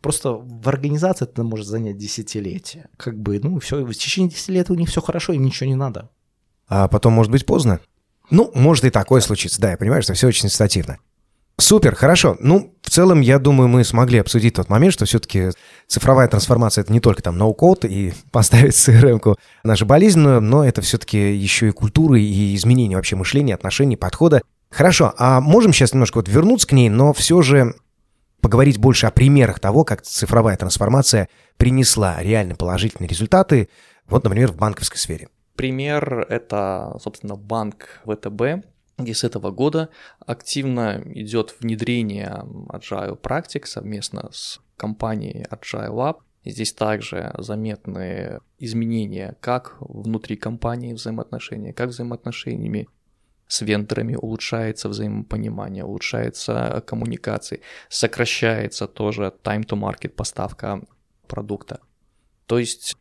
Просто 0.00 0.32
в 0.32 0.66
организации 0.66 1.26
это 1.26 1.42
может 1.42 1.66
занять 1.66 1.98
десятилетия. 1.98 2.88
Как 2.96 3.18
бы, 3.18 3.38
ну, 3.38 3.58
все, 3.58 3.84
в 3.84 3.92
течение 3.92 4.30
десятилетия 4.30 4.72
у 4.72 4.76
них 4.76 4.88
все 4.88 5.02
хорошо, 5.02 5.34
им 5.34 5.44
ничего 5.44 5.68
не 5.68 5.76
надо. 5.76 6.08
А 6.68 6.88
потом 6.88 7.12
может 7.12 7.30
быть 7.30 7.44
поздно? 7.44 7.80
Ну, 8.30 8.50
может 8.54 8.86
и 8.86 8.90
такое 8.90 9.20
случиться, 9.20 9.60
да, 9.60 9.72
я 9.72 9.76
понимаю, 9.76 10.02
что 10.02 10.14
все 10.14 10.28
очень 10.28 10.48
ситуативно. 10.48 11.00
Супер, 11.60 11.94
хорошо. 11.94 12.36
Ну, 12.40 12.74
в 12.82 12.90
целом, 12.90 13.20
я 13.20 13.38
думаю, 13.38 13.68
мы 13.68 13.84
смогли 13.84 14.18
обсудить 14.18 14.54
тот 14.54 14.68
момент, 14.70 14.94
что 14.94 15.04
все-таки 15.04 15.50
цифровая 15.86 16.26
трансформация— 16.26 16.82
это 16.84 16.92
не 16.92 17.00
только 17.00 17.22
там 17.22 17.36
ноу-код 17.36 17.84
и 17.84 18.14
поставить 18.32 18.74
CRM-ку 18.74 19.36
нашу 19.62 19.86
болезненную, 19.86 20.40
но 20.40 20.64
это 20.64 20.80
все-таки 20.80 21.36
еще 21.36 21.68
и 21.68 21.72
культура 21.72 22.18
и 22.18 22.54
изменение 22.56 22.96
вообще 22.96 23.16
мышления, 23.16 23.54
отношений, 23.54 23.96
подхода. 23.96 24.40
Хорошо, 24.70 25.12
а 25.18 25.40
можем 25.40 25.72
сейчас 25.72 25.92
немножко 25.92 26.16
вот 26.16 26.28
вернуться 26.28 26.66
к 26.66 26.72
ней, 26.72 26.88
но 26.88 27.12
все 27.12 27.42
же 27.42 27.74
поговорить 28.40 28.78
больше 28.78 29.06
о 29.06 29.10
примерах 29.10 29.60
того, 29.60 29.84
как 29.84 30.02
цифровая 30.02 30.56
трансформация 30.56 31.28
принесла 31.58 32.22
реально 32.22 32.54
положительные 32.54 33.08
результаты, 33.08 33.68
вот, 34.08 34.24
например, 34.24 34.50
в 34.52 34.56
банковской 34.56 34.98
сфере. 34.98 35.28
Пример— 35.56 36.26
это, 36.30 36.96
собственно, 37.02 37.36
банк 37.36 38.00
ВТБ, 38.06 38.64
и 39.04 39.14
с 39.14 39.24
этого 39.24 39.50
года 39.50 39.88
активно 40.20 41.02
идет 41.06 41.54
внедрение 41.60 42.44
Agile 42.68 43.16
практик 43.16 43.66
совместно 43.66 44.30
с 44.32 44.60
компанией 44.76 45.44
Agile 45.50 45.90
Lab. 45.90 46.16
Здесь 46.44 46.72
также 46.72 47.34
заметны 47.38 48.40
изменения 48.58 49.36
как 49.40 49.76
внутри 49.80 50.36
компании 50.36 50.94
взаимоотношения, 50.94 51.72
как 51.72 51.90
взаимоотношениями 51.90 52.88
с 53.46 53.62
вендорами, 53.62 54.14
улучшается 54.14 54.88
взаимопонимание, 54.88 55.84
улучшается 55.84 56.82
коммуникации, 56.86 57.62
сокращается 57.88 58.86
тоже 58.86 59.34
time 59.42 59.66
to 59.66 59.76
market 59.78 60.10
поставка 60.10 60.82
продукта. 61.26 61.80
То 62.46 62.58
есть 62.58 62.96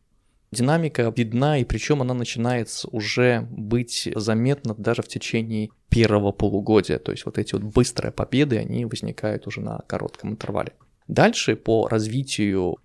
Динамика 0.51 1.13
видна, 1.15 1.59
и 1.59 1.63
причем 1.63 2.01
она 2.01 2.13
начинает 2.13 2.69
уже 2.91 3.47
быть 3.51 4.09
заметна 4.15 4.73
даже 4.75 5.03
в 5.03 5.07
течение 5.07 5.69
первого 5.89 6.31
полугодия. 6.31 6.97
То 6.97 7.11
есть 7.11 7.25
вот 7.25 7.37
эти 7.37 7.53
вот 7.53 7.63
быстрые 7.63 8.11
победы, 8.11 8.57
они 8.57 8.85
возникают 8.85 9.45
уже 9.45 9.61
на 9.61 9.79
коротком 9.87 10.31
интервале. 10.31 10.73
Дальше 11.07 11.55
по 11.55 11.87
развитию, 11.87 12.77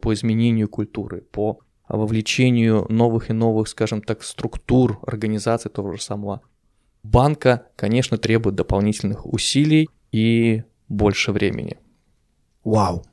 по 0.00 0.14
изменению 0.14 0.68
культуры, 0.68 1.20
по 1.20 1.58
вовлечению 1.88 2.86
новых 2.88 3.28
и 3.28 3.34
новых, 3.34 3.68
скажем 3.68 4.00
так, 4.00 4.22
структур 4.22 4.98
организации 5.06 5.68
того 5.68 5.92
же 5.92 6.00
самого 6.00 6.40
банка, 7.02 7.66
конечно, 7.76 8.16
требует 8.16 8.56
дополнительных 8.56 9.26
усилий 9.26 9.90
и 10.12 10.62
больше 10.88 11.32
времени. 11.32 11.76
Вау. 12.64 13.04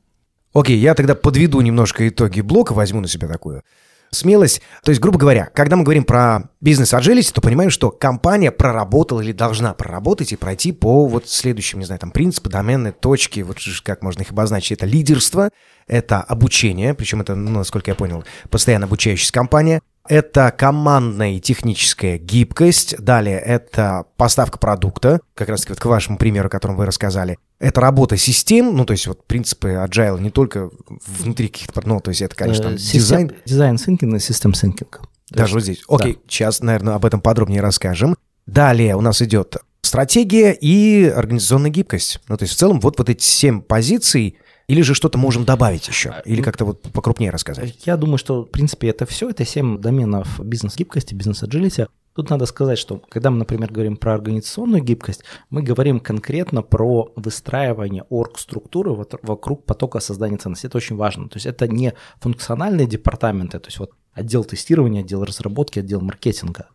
Окей, 0.54 0.78
я 0.78 0.96
тогда 0.96 1.16
подведу 1.16 1.60
немножко 1.62 2.08
итоги 2.08 2.42
блока, 2.42 2.74
возьму 2.74 3.02
на 3.02 3.08
себя 3.08 3.28
такую 3.28 3.64
смелость. 4.12 4.62
То 4.84 4.90
есть, 4.92 5.02
грубо 5.02 5.18
говоря, 5.18 5.50
когда 5.54 5.76
мы 5.76 5.84
говорим 5.84 6.04
про 6.04 6.50
бизнес 6.62 6.94
agility, 6.94 7.32
то 7.34 7.42
понимаем, 7.42 7.70
что 7.70 7.92
компания 7.92 8.52
проработала 8.52 9.22
или 9.22 9.32
должна 9.32 9.74
проработать 9.74 10.32
и 10.32 10.36
пройти 10.36 10.72
по 10.72 11.06
вот 11.08 11.30
следующим, 11.30 11.80
не 11.80 11.86
знаю, 11.86 12.00
там 12.00 12.12
принципы, 12.12 12.50
домены, 12.50 12.92
точки, 12.92 13.42
вот 13.42 13.58
как 13.84 14.02
можно 14.02 14.22
их 14.22 14.32
обозначить. 14.32 14.72
Это 14.72 14.86
лидерство, 14.86 15.50
это 15.88 16.22
обучение, 16.22 16.94
причем 16.94 17.22
это, 17.22 17.36
ну, 17.36 17.52
насколько 17.52 17.92
я 17.92 17.96
понял, 17.96 18.24
постоянно 18.50 18.86
обучающаяся 18.86 19.34
компания, 19.34 19.82
это 20.10 20.52
командная 20.52 21.34
и 21.34 21.40
техническая 21.40 22.18
гибкость. 22.18 22.98
Далее 22.98 23.40
это 23.40 24.06
поставка 24.18 24.58
продукта, 24.58 25.22
как 25.36 25.50
раз 25.50 25.62
таки 25.62 25.74
вот 25.74 25.80
к 25.80 25.86
вашему 25.86 26.18
примеру, 26.18 26.48
о 26.48 26.50
котором 26.50 26.76
вы 26.76 26.86
рассказали. 26.86 27.38
Это 27.60 27.80
работа 27.80 28.18
систем, 28.18 28.76
ну, 28.76 28.86
то 28.86 28.92
есть 28.92 29.08
вот 29.08 29.26
принципы 29.26 29.70
agile 29.70 30.20
не 30.20 30.32
только 30.32 30.72
внутри 31.06 31.48
каких-то, 31.48 31.82
ну, 31.86 32.00
то 32.00 32.10
есть 32.10 32.22
это, 32.22 32.36
конечно, 32.36 32.78
Систем, 32.78 33.00
дизайн. 33.00 33.32
Дизайн 33.46 33.76
thinking 33.76 34.16
и 34.18 34.20
систем 34.20 34.52
thinking. 34.52 34.90
Даже 35.30 35.54
вот 35.54 35.64
здесь. 35.64 35.84
Окей, 35.88 36.16
да. 36.16 36.20
сейчас, 36.28 36.62
наверное, 36.62 36.96
об 36.96 37.06
этом 37.06 37.22
подробнее 37.22 37.62
расскажем. 37.62 38.18
Далее 38.48 38.96
у 38.96 39.02
нас 39.02 39.22
идет 39.22 39.58
стратегия 39.84 40.54
и 40.54 41.06
организационная 41.06 41.70
гибкость. 41.70 42.20
Ну, 42.28 42.36
то 42.36 42.44
есть 42.44 42.56
в 42.56 42.58
целом 42.58 42.80
вот, 42.80 42.98
вот 42.98 43.10
эти 43.10 43.24
семь 43.24 43.62
позиций– 43.62 44.38
или 44.70 44.84
же 44.84 44.94
что-то 44.94 45.18
можем 45.18 45.46
добавить 45.46 45.88
еще? 45.88 46.10
А, 46.10 46.20
Или 46.26 46.38
ну, 46.38 46.44
как-то 46.44 46.64
вот 46.66 46.82
покрупнее 46.94 47.32
рассказать? 47.32 47.76
Я 47.88 47.98
думаю, 47.98 48.20
что, 48.20 48.44
в 48.44 48.52
принципе, 48.52 48.90
это 48.90 49.08
все. 49.08 49.30
Это 49.30 49.44
семь 49.44 49.80
доменов 49.80 50.40
бизнес-гибкости, 50.40 51.16
бизнес-аджилити. 51.16 51.88
Тут 52.14 52.30
надо 52.30 52.46
сказать, 52.46 52.78
что 52.78 53.02
когда 53.10 53.32
мы, 53.32 53.38
например, 53.38 53.72
говорим 53.72 53.98
про 53.98 54.14
организационную 54.14 54.84
гибкость, 54.84 55.24
мы 55.50 55.64
говорим 55.64 56.00
конкретно 56.00 56.62
про 56.62 57.12
выстраивание 57.16 58.04
орг-структуры 58.10 58.94
вокруг 59.24 59.66
потока 59.66 60.00
создания 60.00 60.38
ценностей. 60.38 60.68
Это 60.68 60.78
очень 60.78 60.98
важно. 60.98 61.30
То 61.30 61.38
есть 61.38 61.48
это 61.48 61.68
не 61.68 61.94
функциональные 62.20 62.86
департаменты, 62.86 63.60
то 63.60 63.68
есть 63.68 63.80
вот 63.80 63.94
отдел 64.14 64.44
тестирования, 64.44 65.02
отдел 65.02 65.24
разработки, 65.24 65.80
отдел 65.80 66.02
маркетинга. 66.02 66.68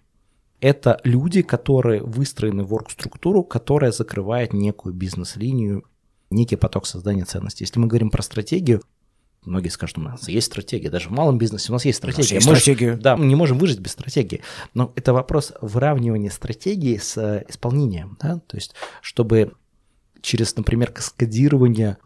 Это 0.60 1.00
люди, 1.04 1.42
которые 1.42 2.02
выстроены 2.02 2.64
в 2.64 2.74
орг-структуру, 2.74 3.44
которая 3.44 3.92
закрывает 3.92 4.52
некую 4.52 4.94
бизнес-линию 4.94 5.84
некий 6.34 6.56
поток 6.56 6.86
создания 6.86 7.24
ценностей. 7.24 7.64
Если 7.64 7.78
мы 7.78 7.86
говорим 7.86 8.10
про 8.10 8.22
стратегию, 8.22 8.82
многие 9.44 9.68
скажут, 9.68 9.98
у 9.98 10.02
нас 10.02 10.28
есть 10.28 10.46
стратегия, 10.46 10.90
даже 10.90 11.08
в 11.08 11.12
малом 11.12 11.38
бизнесе 11.38 11.70
у 11.70 11.72
нас 11.72 11.84
есть 11.84 11.98
стратегия. 11.98 12.32
У 12.32 12.34
нас 12.34 12.44
есть 12.44 12.46
стратегия. 12.46 12.96
Да, 12.96 13.16
мы 13.16 13.26
не 13.26 13.34
можем 13.34 13.58
выжить 13.58 13.80
без 13.80 13.92
стратегии. 13.92 14.42
Но 14.74 14.92
это 14.96 15.12
вопрос 15.12 15.52
выравнивания 15.60 16.30
стратегии 16.30 16.96
с 16.96 17.16
э, 17.16 17.44
исполнением. 17.48 18.18
Да? 18.20 18.40
То 18.46 18.56
есть, 18.56 18.74
чтобы 19.00 19.52
через, 20.20 20.56
например, 20.56 20.90
каскадирование 20.90 21.98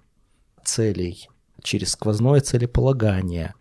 целей, 0.64 1.28
через 1.62 1.92
сквозное 1.92 2.40
целеполагание, 2.40 3.54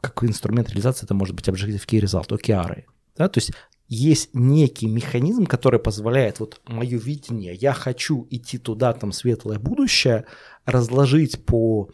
как 0.00 0.22
инструмент 0.24 0.70
реализации 0.70 1.04
это 1.04 1.14
может 1.14 1.34
быть 1.34 1.48
Objective 1.48 1.84
Key 1.86 2.00
Result, 2.00 2.28
OKR. 2.28 2.84
Да? 3.16 3.28
То 3.28 3.38
есть 3.38 3.52
есть 3.90 4.30
некий 4.34 4.86
механизм, 4.86 5.46
который 5.46 5.80
позволяет 5.80 6.38
вот 6.38 6.60
мое 6.66 6.96
видение, 6.96 7.54
я 7.54 7.72
хочу 7.72 8.24
идти 8.30 8.56
туда, 8.56 8.92
там 8.92 9.10
светлое 9.10 9.58
будущее, 9.58 10.26
разложить 10.64 11.44
по 11.44 11.90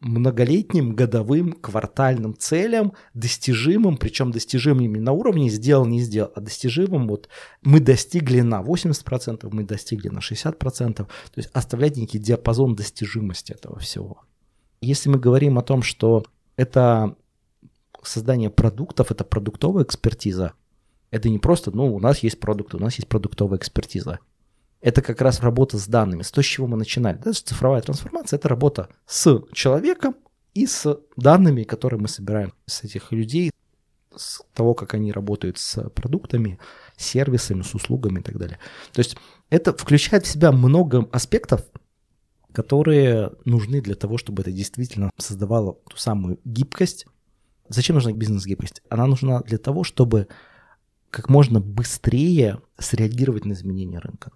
многолетним, 0.00 0.94
годовым, 0.94 1.52
квартальным 1.52 2.34
целям, 2.34 2.94
достижимым, 3.12 3.98
причем 3.98 4.30
достижимыми 4.30 4.98
на 4.98 5.12
уровне 5.12 5.50
сделал, 5.50 5.84
не 5.84 6.00
сделал, 6.00 6.32
а 6.34 6.40
достижимым 6.40 7.06
вот 7.08 7.28
мы 7.60 7.78
достигли 7.78 8.40
на 8.40 8.62
80%, 8.62 9.46
мы 9.52 9.64
достигли 9.64 10.08
на 10.08 10.20
60%, 10.20 10.94
то 10.94 11.06
есть 11.36 11.50
оставлять 11.52 11.98
некий 11.98 12.18
диапазон 12.18 12.74
достижимости 12.74 13.52
этого 13.52 13.78
всего. 13.78 14.22
Если 14.80 15.10
мы 15.10 15.18
говорим 15.18 15.58
о 15.58 15.62
том, 15.62 15.82
что 15.82 16.24
это 16.56 17.16
создание 18.02 18.48
продуктов, 18.48 19.10
это 19.10 19.24
продуктовая 19.24 19.84
экспертиза, 19.84 20.54
это 21.14 21.28
не 21.28 21.38
просто, 21.38 21.70
ну, 21.70 21.94
у 21.94 22.00
нас 22.00 22.18
есть 22.24 22.40
продукт, 22.40 22.74
у 22.74 22.80
нас 22.80 22.96
есть 22.96 23.06
продуктовая 23.06 23.56
экспертиза. 23.58 24.18
Это 24.80 25.00
как 25.00 25.20
раз 25.20 25.40
работа 25.40 25.78
с 25.78 25.86
данными, 25.86 26.22
с 26.22 26.32
того, 26.32 26.42
с 26.42 26.46
чего 26.46 26.66
мы 26.66 26.76
начинали. 26.76 27.20
Да, 27.24 27.32
цифровая 27.32 27.82
трансформация– 27.82 28.36
это 28.38 28.48
работа 28.48 28.88
с 29.06 29.40
человеком 29.52 30.16
и 30.54 30.66
с 30.66 30.98
данными, 31.16 31.62
которые 31.62 32.00
мы 32.00 32.08
собираем 32.08 32.52
с 32.66 32.82
этих 32.82 33.12
людей, 33.12 33.52
с 34.12 34.42
того, 34.54 34.74
как 34.74 34.94
они 34.94 35.12
работают 35.12 35.58
с 35.58 35.88
продуктами, 35.90 36.58
сервисами, 36.96 37.62
с 37.62 37.76
услугами 37.76 38.18
и 38.18 38.22
так 38.22 38.36
далее. 38.36 38.58
То 38.92 38.98
есть 38.98 39.16
это 39.50 39.72
включает 39.72 40.26
в 40.26 40.28
себя 40.28 40.50
много 40.50 41.08
аспектов, 41.12 41.62
которые 42.52 43.30
нужны 43.44 43.80
для 43.80 43.94
того, 43.94 44.18
чтобы 44.18 44.42
это 44.42 44.50
действительно 44.50 45.10
создавало 45.16 45.74
ту 45.88 45.96
самую 45.96 46.40
гибкость. 46.44 47.06
Зачем 47.68 47.94
нужна 47.94 48.12
бизнес-гибкость? 48.12 48.82
Она 48.88 49.06
нужна 49.06 49.42
для 49.42 49.58
того, 49.58 49.84
чтобы 49.84 50.26
как 51.14 51.28
можно 51.28 51.60
быстрее 51.60 52.58
среагировать 52.76 53.44
на 53.44 53.52
изменения 53.52 54.00
рынка. 54.00 54.32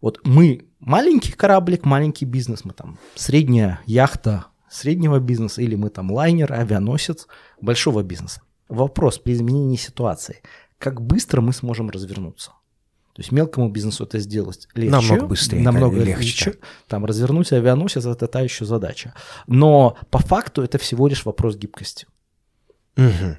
Вот 0.00 0.20
мы 0.22 0.66
маленький 0.78 1.32
кораблик, 1.32 1.84
маленький 1.84 2.26
бизнес, 2.26 2.64
мы 2.64 2.72
там 2.72 2.98
средняя 3.16 3.80
яхта 3.86 4.46
среднего 4.70 5.18
бизнеса, 5.18 5.62
или 5.62 5.74
мы 5.74 5.90
там 5.90 6.12
лайнер, 6.12 6.52
авианосец 6.52 7.26
большого 7.60 8.04
бизнеса. 8.04 8.40
Вопрос 8.68 9.18
при 9.18 9.32
изменении 9.32 9.76
ситуации, 9.76 10.42
как 10.78 11.02
быстро 11.02 11.40
мы 11.40 11.52
сможем 11.52 11.90
развернуться? 11.90 12.52
То 13.14 13.20
есть 13.20 13.32
мелкому 13.32 13.68
бизнесу 13.68 14.04
это 14.04 14.20
сделать 14.20 14.68
легче. 14.74 14.92
Намного 14.92 15.26
быстрее. 15.26 15.60
Намного 15.60 15.96
легче. 15.96 16.22
легче. 16.22 16.54
Там 16.86 17.04
развернуть 17.04 17.52
авианосец 17.52 18.06
это 18.06 18.28
та 18.28 18.40
еще 18.40 18.64
задача. 18.64 19.12
Но 19.48 19.98
по 20.10 20.20
факту 20.20 20.62
это 20.62 20.78
всего 20.78 21.08
лишь 21.08 21.24
вопрос 21.24 21.56
гибкости. 21.56 22.06
Угу. 22.96 23.36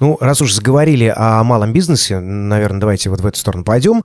Ну, 0.00 0.16
раз 0.20 0.42
уж 0.42 0.52
заговорили 0.52 1.12
о 1.14 1.42
малом 1.44 1.72
бизнесе, 1.72 2.18
наверное, 2.20 2.80
давайте 2.80 3.10
вот 3.10 3.20
в 3.20 3.26
эту 3.26 3.38
сторону 3.38 3.64
пойдем 3.64 4.02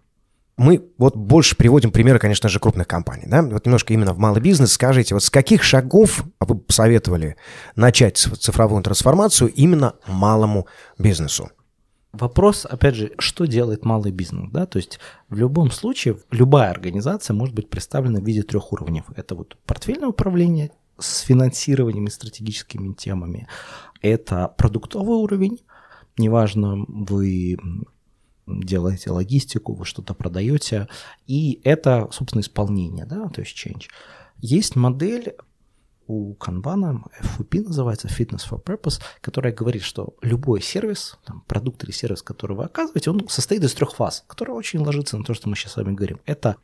мы 0.60 0.92
вот 0.98 1.16
больше 1.16 1.56
приводим 1.56 1.90
примеры, 1.90 2.20
конечно 2.20 2.50
же, 2.50 2.60
крупных 2.60 2.86
компаний. 2.86 3.24
Да? 3.28 3.42
Вот 3.42 3.66
немножко 3.66 3.94
именно 3.94 4.14
в 4.14 4.20
малый 4.20 4.42
бизнес 4.42 4.74
скажите, 4.74 5.14
вот 5.14 5.24
с 5.24 5.30
каких 5.30 5.64
шагов 5.64 6.26
вы 6.42 6.58
посоветовали 6.58 7.38
начать 7.78 8.18
цифровую 8.18 8.84
трансформацию 8.84 9.52
именно 9.54 9.94
малому 10.06 10.68
бизнесу? 10.98 11.50
Вопрос, 12.12 12.66
опять 12.70 12.96
же, 12.96 13.14
что 13.20 13.46
делает 13.46 13.86
малый 13.86 14.12
бизнес, 14.12 14.50
да, 14.52 14.66
то 14.66 14.78
есть 14.78 15.00
в 15.30 15.38
любом 15.38 15.72
случае 15.72 16.18
любая 16.32 16.72
организация 16.72 17.36
может 17.36 17.56
быть 17.56 17.70
представлена 17.70 18.20
в 18.20 18.26
виде 18.26 18.42
трех 18.42 18.74
уровней. 18.74 19.04
Это 19.16 19.36
вот 19.36 19.58
портфельное 19.66 20.10
управление 20.10 20.72
с 20.98 21.20
финансированием 21.20 22.06
и 22.06 22.12
стратегическими 22.12 22.94
темами, 22.94 23.48
это 24.02 24.54
продуктовый 24.58 25.18
уровень, 25.18 25.60
неважно, 26.18 26.86
вы 26.88 27.58
делаете 28.48 29.12
логистику, 29.12 29.74
вы 29.74 29.86
что-то 29.86 30.14
продаете, 30.14 30.88
и 31.28 31.62
это, 31.64 32.10
собственно, 32.12 32.42
исполнение, 32.42 33.06
да, 33.06 33.30
то 33.30 33.42
есть 33.42 33.56
change. 33.56 33.86
Есть 34.38 34.76
модель 34.76 35.36
у 36.08 36.34
Kanban, 36.36 37.04
FUP 37.22 37.62
называется, 37.62 38.08
Fitness 38.08 38.42
for 38.50 38.64
Purpose, 38.64 39.00
которая 39.22 39.54
говорит, 39.54 39.84
что 39.84 40.16
любой 40.22 40.62
сервис, 40.62 41.20
там, 41.26 41.42
продукт 41.42 41.84
или 41.84 41.92
сервис, 41.92 42.24
который 42.24 42.58
вы 42.58 42.64
оказываете, 42.64 43.12
он 43.12 43.28
состоит 43.30 43.64
из 43.64 43.74
трех 43.76 43.94
фаз, 43.94 44.24
которые 44.28 44.56
очень 44.56 44.80
ложится 44.80 45.18
на 45.18 45.24
то, 45.24 45.36
что 45.36 45.48
мы 45.50 45.56
сейчас 45.56 45.74
с 45.74 45.78
вами 45.78 45.94
говорим. 45.94 46.20
Это 46.26 46.56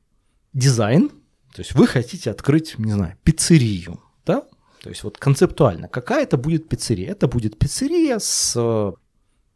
дизайн, 0.53 1.09
то 1.53 1.61
есть 1.61 1.75
вы 1.75 1.85
хотите 1.85 2.31
открыть, 2.31 2.79
не 2.79 2.91
знаю, 2.91 3.17
пиццерию, 3.23 4.01
да, 4.25 4.41
то 4.81 4.89
есть 4.89 5.03
вот 5.03 5.17
концептуально, 5.19 5.87
какая 5.87 6.23
это 6.23 6.37
будет 6.37 6.67
пиццерия? 6.67 7.11
Это 7.11 7.27
будет 7.27 7.57
пиццерия 7.59 8.17
с 8.19 8.93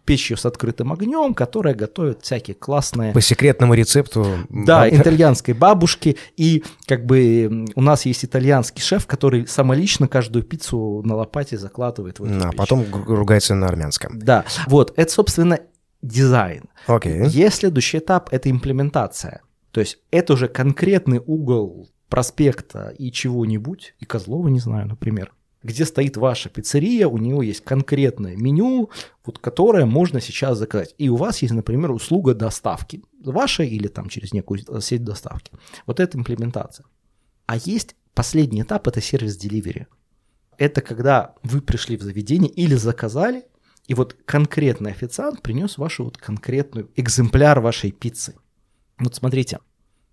печью 0.10 0.38
с 0.38 0.45
открытым 0.45 0.91
огнем, 0.91 1.36
которая 1.36 1.76
готовит 1.76 2.24
всякие 2.24 2.55
классные... 2.55 3.14
По 3.14 3.22
секретному 3.22 3.76
рецепту. 3.76 4.26
Да, 4.49 4.89
итальянской 4.89 5.53
бабушки. 5.53 6.18
И 6.36 6.64
как 6.88 7.05
бы 7.05 7.68
у 7.76 7.82
нас 7.82 8.07
есть 8.07 8.26
итальянский 8.26 8.82
шеф, 8.82 9.05
который 9.05 9.45
самолично 9.45 10.07
каждую 10.07 10.43
пиццу 10.43 11.03
на 11.05 11.16
лопате 11.16 11.60
закладывает 11.60 12.18
в 12.20 12.24
эту 12.24 12.43
А 12.43 12.49
печь. 12.49 12.57
потом 12.57 12.86
ругается 12.91 13.53
на 13.53 13.68
армянском. 13.68 14.18
Да, 14.20 14.45
вот, 14.66 14.93
это, 14.95 15.12
собственно, 15.12 15.60
дизайн. 16.01 16.64
Окей. 16.88 17.28
Есть 17.28 17.57
следующий 17.57 17.99
этап– 17.99 18.30
это 18.32 18.49
имплементация. 18.49 19.41
То 19.70 19.80
есть 19.80 19.99
это 20.10 20.34
уже 20.34 20.47
конкретный 20.47 21.22
угол 21.24 21.88
проспекта 22.10 22.95
и 22.97 23.12
чего-нибудь, 23.12 23.93
и 23.99 24.05
Козлова, 24.05 24.47
не 24.47 24.60
знаю, 24.60 24.88
например, 24.88 25.34
где 25.64 25.86
стоит 25.86 26.18
ваша 26.18 26.49
пиццерия, 26.49 27.07
у 27.07 27.18
него 27.18 27.41
есть 27.41 27.64
конкретное 27.64 28.36
меню, 28.36 28.89
вот, 29.26 29.39
которое 29.39 29.86
можно 29.86 30.22
сейчас 30.22 30.57
заказать. 30.57 30.95
И 30.97 31.10
у 31.10 31.16
вас 31.16 31.41
есть, 31.41 31.53
например, 31.53 31.91
услуга 31.91 32.34
доставки, 32.34 33.03
ваша 33.24 33.64
или 33.64 33.88
там 33.88 34.10
через 34.10 34.34
некую 34.34 34.62
сеть 34.82 35.03
доставки. 35.03 35.51
Вот 35.86 35.99
это 35.99 36.18
имплементация. 36.18 36.86
А 37.45 37.57
есть 37.57 37.95
последний 38.14 38.62
этап, 38.62 38.88
это 38.88 39.01
сервис 39.01 39.36
деливери. 39.38 39.88
Это 40.57 40.82
когда 40.82 41.36
вы 41.43 41.62
пришли 41.62 41.97
в 41.97 42.01
заведение 42.01 42.51
или 42.51 42.76
заказали, 42.76 43.45
и 43.88 43.93
вот 43.95 44.16
конкретный 44.26 44.91
официант 44.91 45.41
принес 45.41 45.78
вашу 45.78 46.05
вот 46.05 46.18
конкретную 46.18 46.91
экземпляр 46.95 47.60
вашей 47.60 47.91
пиццы. 47.91 48.36
Вот 48.99 49.16
смотрите, 49.16 49.60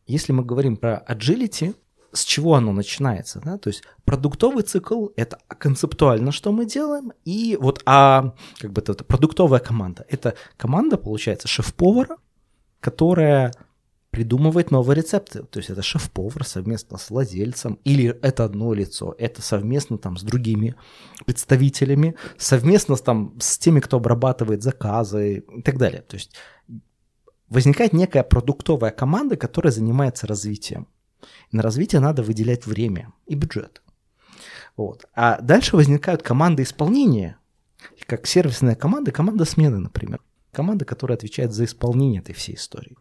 если 0.06 0.32
мы 0.32 0.44
говорим 0.44 0.76
про 0.76 1.04
agility, 1.08 1.74
с 2.16 2.24
чего 2.24 2.54
оно 2.54 2.72
начинается, 2.72 3.40
да, 3.44 3.58
то 3.58 3.68
есть 3.68 3.82
продуктовый 4.04 4.62
цикл– 4.62 5.08
это 5.16 5.38
концептуально, 5.48 6.32
что 6.32 6.52
мы 6.52 6.66
делаем, 6.66 7.12
и 7.24 7.56
вот, 7.60 7.82
а 7.86 8.34
как 8.58 8.72
бы 8.72 8.80
это, 8.80 8.92
это 8.92 9.04
продуктовая 9.04 9.60
команда– 9.60 10.06
это 10.08 10.34
команда, 10.56 10.96
получается, 10.96 11.46
шеф-повара, 11.48 12.16
которая 12.80 13.52
придумывает 14.10 14.70
новые 14.70 14.96
рецепты, 14.96 15.42
то 15.42 15.58
есть 15.58 15.68
это 15.68 15.82
шеф-повар 15.82 16.44
совместно 16.44 16.96
с 16.96 17.10
владельцем, 17.10 17.78
или 17.84 18.18
это 18.22 18.44
одно 18.44 18.72
лицо, 18.72 19.14
это 19.18 19.42
совместно 19.42 19.98
там 19.98 20.16
с 20.16 20.22
другими 20.22 20.74
представителями, 21.26 22.14
совместно 22.38 22.96
там 22.96 23.34
с 23.38 23.58
теми, 23.58 23.80
кто 23.80 23.98
обрабатывает 23.98 24.62
заказы 24.62 25.44
и 25.54 25.62
так 25.62 25.76
далее, 25.76 26.00
то 26.00 26.16
есть 26.16 26.34
возникает 27.50 27.92
некая 27.92 28.22
продуктовая 28.22 28.90
команда, 28.90 29.36
которая 29.36 29.72
занимается 29.72 30.26
развитием. 30.26 30.88
На 31.52 31.62
развитие 31.62 32.00
надо 32.00 32.22
выделять 32.22 32.66
время 32.66 33.12
и 33.26 33.34
бюджет. 33.34 33.82
Вот. 34.76 35.06
А 35.14 35.40
дальше 35.40 35.76
возникают 35.76 36.22
команды 36.22 36.62
исполнения, 36.62 37.38
как 38.06 38.26
сервисная 38.26 38.74
команда, 38.74 39.12
команда 39.12 39.44
смены, 39.44 39.78
например. 39.78 40.20
Команда, 40.52 40.84
которая 40.84 41.16
отвечает 41.16 41.52
за 41.52 41.64
исполнение 41.64 42.20
этой 42.20 42.34
всей 42.34 42.56
истории. 42.56 42.96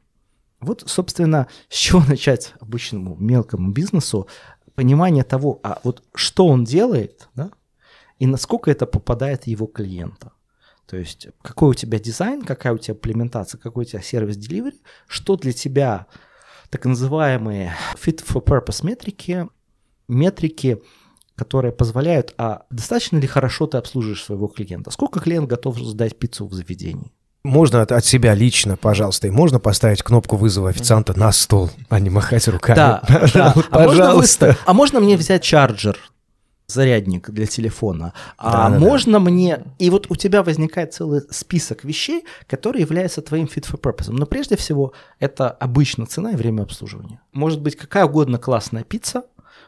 Вот, 0.60 0.84
собственно, 0.88 1.48
с 1.70 1.76
чего 1.76 2.04
начать 2.08 2.54
обычному 2.60 3.16
мелкому 3.18 3.72
бизнесу? 3.72 4.28
Понимание 4.76 5.24
того, 5.24 5.60
а 5.64 5.80
вот 5.84 6.04
что 6.14 6.48
он 6.48 6.66
делает, 6.66 7.30
да, 7.34 7.52
и 8.20 8.28
насколько 8.28 8.72
это 8.72 8.86
попадает 8.86 9.48
его 9.48 9.68
клиента. 9.68 10.32
То 10.86 10.98
есть, 10.98 11.28
какой 11.42 11.72
у 11.72 11.74
тебя 11.74 12.00
дизайн, 12.00 12.42
какая 12.44 12.74
у 12.74 12.78
тебя 12.78 12.94
имплементация, 12.94 13.58
какой 13.58 13.86
у 13.86 13.88
тебя 13.88 14.02
сервис 14.02 14.38
delivery, 14.38 14.76
что 15.08 15.36
для 15.36 15.52
тебя 15.52 16.08
так 16.76 16.84
называемые 16.84 17.74
fit 17.96 18.22
for 18.22 18.44
purpose 18.44 18.86
метрики, 18.86 19.48
метрики, 20.10 20.82
которые 21.38 21.72
позволяют, 21.72 22.34
а 22.38 22.64
достаточно 22.70 23.18
ли 23.18 23.28
хорошо 23.28 23.66
ты 23.66 23.78
обслуживаешь 23.78 24.22
своего 24.22 24.48
клиента? 24.48 24.92
Сколько 24.92 25.22
клиент 25.22 25.48
готов 25.48 25.80
сдать 25.80 26.20
пиццу 26.20 26.48
в 26.48 26.54
заведении? 26.54 27.14
Можно 27.46 27.82
от, 27.82 27.94
от 27.94 28.04
себя 28.04 28.34
лично, 28.34 28.76
пожалуйста, 28.76 29.28
и 29.28 29.32
можно 29.32 29.58
поставить 29.58 30.04
кнопку 30.04 30.36
вызова 30.36 30.68
официанта 30.68 31.18
на 31.18 31.32
стол, 31.32 31.70
а 31.88 31.98
не 32.02 32.10
махать 32.10 32.46
руками. 32.50 32.76
Да, 32.76 33.02
да. 33.34 33.56
Пожалуйста. 33.70 34.46
А 34.46 34.50
можно, 34.50 34.64
а 34.66 34.74
можно 34.74 35.00
мне 35.00 35.16
взять 35.16 35.44
чарджер? 35.44 35.98
Зарядник 36.68 37.30
для 37.30 37.46
телефона. 37.46 38.14
А 38.38 38.70
да, 38.70 38.80
можно 38.80 39.14
да. 39.14 39.20
мне... 39.20 39.64
И 39.80 39.90
вот 39.90 40.08
у 40.10 40.16
тебя 40.16 40.44
возникает 40.44 40.94
целый 40.94 41.22
список 41.30 41.84
вещей, 41.84 42.26
которые 42.48 42.82
являются 42.82 43.22
твоим 43.22 43.46
fit 43.46 43.70
for 43.70 43.80
purpose. 43.80 44.12
Но 44.12 44.26
прежде 44.26 44.56
всего 44.56 44.94
это 45.20 45.50
обычно 45.50 46.06
цена 46.06 46.32
и 46.32 46.36
время 46.36 46.64
обслуживания. 46.64 47.22
Может 47.34 47.62
быть 47.62 47.76
какая 47.76 48.06
угодно 48.06 48.38
классная 48.38 48.84
пицца, 48.84 49.24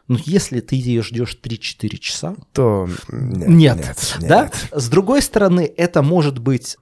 но 0.08 0.18
если 0.24 0.60
ты 0.60 0.74
ее 0.74 1.02
ждешь 1.02 1.38
3-4 1.42 1.98
часа, 1.98 2.34
то 2.52 2.88
нет, 3.10 3.48
нет, 3.48 3.76
нет, 3.76 4.16
да? 4.20 4.44
Нет. 4.44 4.68
С 4.72 4.88
другой 4.88 5.22
стороны, 5.22 5.70
это 5.76 6.02
может 6.02 6.38
быть 6.38 6.78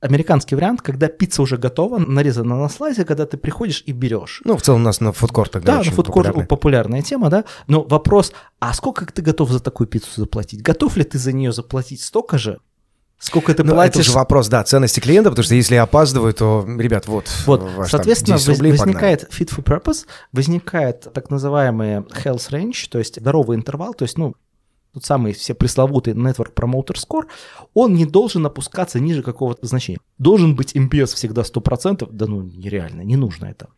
американский 0.00 0.54
вариант, 0.54 0.82
когда 0.82 1.08
пицца 1.08 1.42
уже 1.42 1.56
готова, 1.56 1.98
нарезана 1.98 2.58
на 2.58 2.68
слайсе, 2.68 3.04
когда 3.04 3.26
ты 3.26 3.36
приходишь 3.36 3.82
и 3.86 3.92
берешь. 3.92 4.40
Ну, 4.44 4.56
в 4.56 4.62
целом 4.62 4.80
у 4.80 4.84
нас 4.84 5.00
на 5.00 5.12
фудкортах, 5.12 5.62
да, 5.62 5.82
на 5.82 5.84
фудкорт 5.84 6.48
популярная 6.48 7.02
тема, 7.02 7.30
да, 7.30 7.44
но 7.66 7.82
вопрос, 7.82 8.32
а 8.58 8.72
сколько 8.74 9.06
ты 9.06 9.22
готов 9.22 9.50
за 9.50 9.60
такую 9.60 9.86
пиццу 9.86 10.20
заплатить? 10.22 10.62
Готов 10.62 10.96
ли 10.96 11.04
ты 11.04 11.18
за 11.18 11.32
нее 11.32 11.52
заплатить 11.52 12.02
столько 12.02 12.38
же, 12.38 12.58
Сколько 13.20 13.52
ты 13.52 13.62
ну, 13.62 13.74
платишь? 13.74 14.00
Это 14.00 14.04
же 14.04 14.12
вопрос, 14.12 14.48
да, 14.48 14.64
ценности 14.64 14.98
клиента, 14.98 15.28
потому 15.28 15.44
что 15.44 15.54
если 15.54 15.74
я 15.74 15.82
опаздываю, 15.82 16.32
то, 16.32 16.66
ребят, 16.66 17.06
вот. 17.06 17.26
Вот, 17.44 17.62
ваш, 17.76 17.90
соответственно, 17.90 18.38
там, 18.38 18.54
рублей, 18.54 18.72
возникает 18.72 19.28
погнали. 19.28 19.42
fit 19.42 19.54
for 19.54 19.62
purpose, 19.62 20.06
возникает 20.32 21.06
так 21.12 21.28
называемый 21.28 21.98
health 21.98 22.50
range, 22.50 22.88
то 22.90 22.98
есть 22.98 23.20
здоровый 23.20 23.58
интервал, 23.58 23.92
то 23.92 24.04
есть, 24.04 24.16
ну, 24.16 24.36
тот 24.92 25.04
самый 25.04 25.32
все 25.32 25.54
пресловутый 25.54 26.14
Network 26.14 26.54
Promoter 26.54 26.96
Score, 26.96 27.26
он 27.74 27.94
не 27.94 28.06
должен 28.06 28.44
опускаться 28.46 28.98
ниже 28.98 29.22
какого-то 29.22 29.66
значения. 29.66 30.00
Должен 30.18 30.56
быть 30.56 30.74
MPS 30.74 31.14
всегда 31.14 31.42
100%, 31.42 32.08
да 32.10 32.26
ну 32.26 32.42
нереально, 32.42 33.02
не 33.02 33.16
нужно 33.16 33.46
это. 33.46 33.68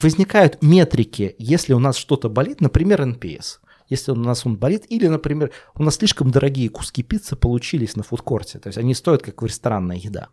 Возникают 0.00 0.62
метрики, 0.62 1.34
если 1.38 1.74
у 1.74 1.78
нас 1.78 1.96
что-то 1.96 2.28
болит, 2.28 2.60
например, 2.60 3.02
NPS. 3.02 3.58
Если 3.88 4.12
у 4.12 4.14
нас 4.14 4.46
он 4.46 4.56
болит, 4.56 4.84
или, 4.88 5.08
например, 5.08 5.50
у 5.74 5.82
нас 5.82 5.96
слишком 5.96 6.30
дорогие 6.30 6.68
куски 6.68 7.02
пиццы 7.02 7.36
получились 7.36 7.96
на 7.96 8.02
фудкорте, 8.02 8.58
то 8.58 8.68
есть 8.68 8.78
они 8.78 8.94
стоят 8.94 9.22
как 9.22 9.42
ресторанная 9.42 9.96
еда, 9.96 10.28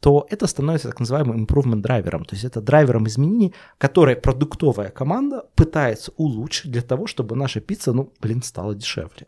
то 0.00 0.26
это 0.30 0.46
становится 0.46 0.88
так 0.88 1.00
называемым 1.00 1.44
improvement 1.44 1.80
драйвером, 1.80 2.24
то 2.24 2.34
есть 2.34 2.44
это 2.44 2.60
драйвером 2.60 3.06
изменений, 3.06 3.54
который 3.78 4.16
продуктовая 4.16 4.90
команда 4.90 5.44
пытается 5.54 6.12
улучшить 6.16 6.72
для 6.72 6.82
того, 6.82 7.06
чтобы 7.06 7.36
наша 7.36 7.60
пицца, 7.60 7.92
ну, 7.92 8.12
блин, 8.20 8.42
стала 8.42 8.74
дешевле 8.74 9.26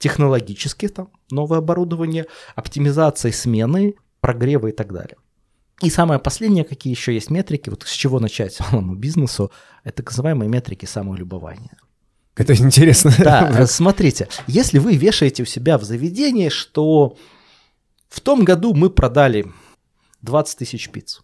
технологически 0.00 0.88
там 0.88 1.10
новое 1.30 1.58
оборудование, 1.58 2.26
оптимизация 2.56 3.30
смены, 3.30 3.94
прогрева 4.20 4.66
и 4.66 4.72
так 4.72 4.92
далее. 4.92 5.16
И 5.82 5.90
самое 5.90 6.18
последнее, 6.18 6.64
какие 6.64 6.92
еще 6.92 7.14
есть 7.14 7.30
метрики, 7.30 7.70
вот 7.70 7.84
с 7.84 7.92
чего 7.92 8.18
начать 8.18 8.52
самому 8.54 8.96
бизнесу, 8.96 9.52
это 9.84 9.98
так 9.98 10.10
называемые 10.10 10.48
метрики 10.48 10.86
самолюбования. 10.86 11.76
Это 12.36 12.54
интересно. 12.54 13.12
Да, 13.18 13.66
смотрите, 13.66 14.28
если 14.46 14.78
вы 14.78 14.96
вешаете 14.96 15.42
у 15.42 15.46
себя 15.46 15.78
в 15.78 15.84
заведении, 15.84 16.48
что 16.48 17.16
в 18.08 18.20
том 18.20 18.44
году 18.44 18.74
мы 18.74 18.90
продали 18.90 19.46
20 20.22 20.58
тысяч 20.58 20.90
пиц. 20.90 21.22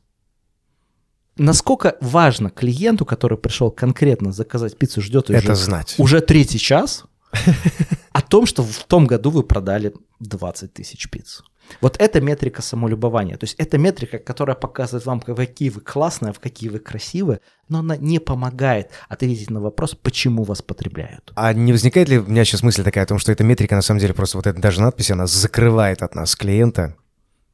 Насколько 1.36 1.96
важно 2.00 2.50
клиенту, 2.50 3.04
который 3.04 3.36
пришел 3.36 3.70
конкретно 3.70 4.32
заказать 4.32 4.76
пиццу, 4.76 5.02
ждет 5.02 5.28
это 5.30 5.54
знать. 5.54 5.94
уже 5.98 6.20
третий 6.20 6.58
час, 6.58 7.04
о 8.16 8.22
том, 8.22 8.46
что 8.46 8.62
в 8.62 8.84
том 8.84 9.06
году 9.06 9.28
вы 9.28 9.42
продали 9.42 9.92
20 10.20 10.72
тысяч 10.72 11.10
пиц. 11.10 11.42
Вот 11.82 11.96
это 11.98 12.22
метрика 12.22 12.62
самолюбования. 12.62 13.36
То 13.36 13.44
есть 13.44 13.56
это 13.58 13.76
метрика, 13.76 14.18
которая 14.18 14.56
показывает 14.56 15.04
вам, 15.04 15.20
какие 15.20 15.68
вы 15.68 15.82
классные, 15.82 16.32
в 16.32 16.40
какие 16.40 16.70
вы 16.70 16.78
красивые, 16.78 17.40
но 17.68 17.80
она 17.80 17.98
не 17.98 18.18
помогает 18.18 18.90
ответить 19.10 19.50
на 19.50 19.60
вопрос, 19.60 19.94
почему 19.94 20.44
вас 20.44 20.62
потребляют. 20.62 21.30
А 21.36 21.52
не 21.52 21.72
возникает 21.72 22.08
ли 22.08 22.18
у 22.18 22.26
меня 22.26 22.46
сейчас 22.46 22.62
мысль 22.62 22.84
такая 22.84 23.04
о 23.04 23.06
том, 23.06 23.18
что 23.18 23.32
эта 23.32 23.44
метрика, 23.44 23.74
на 23.74 23.82
самом 23.82 24.00
деле, 24.00 24.14
просто 24.14 24.38
вот 24.38 24.46
эта 24.46 24.58
даже 24.62 24.80
надпись, 24.80 25.10
она 25.10 25.26
закрывает 25.26 26.00
от 26.00 26.14
нас 26.14 26.34
клиента, 26.36 26.96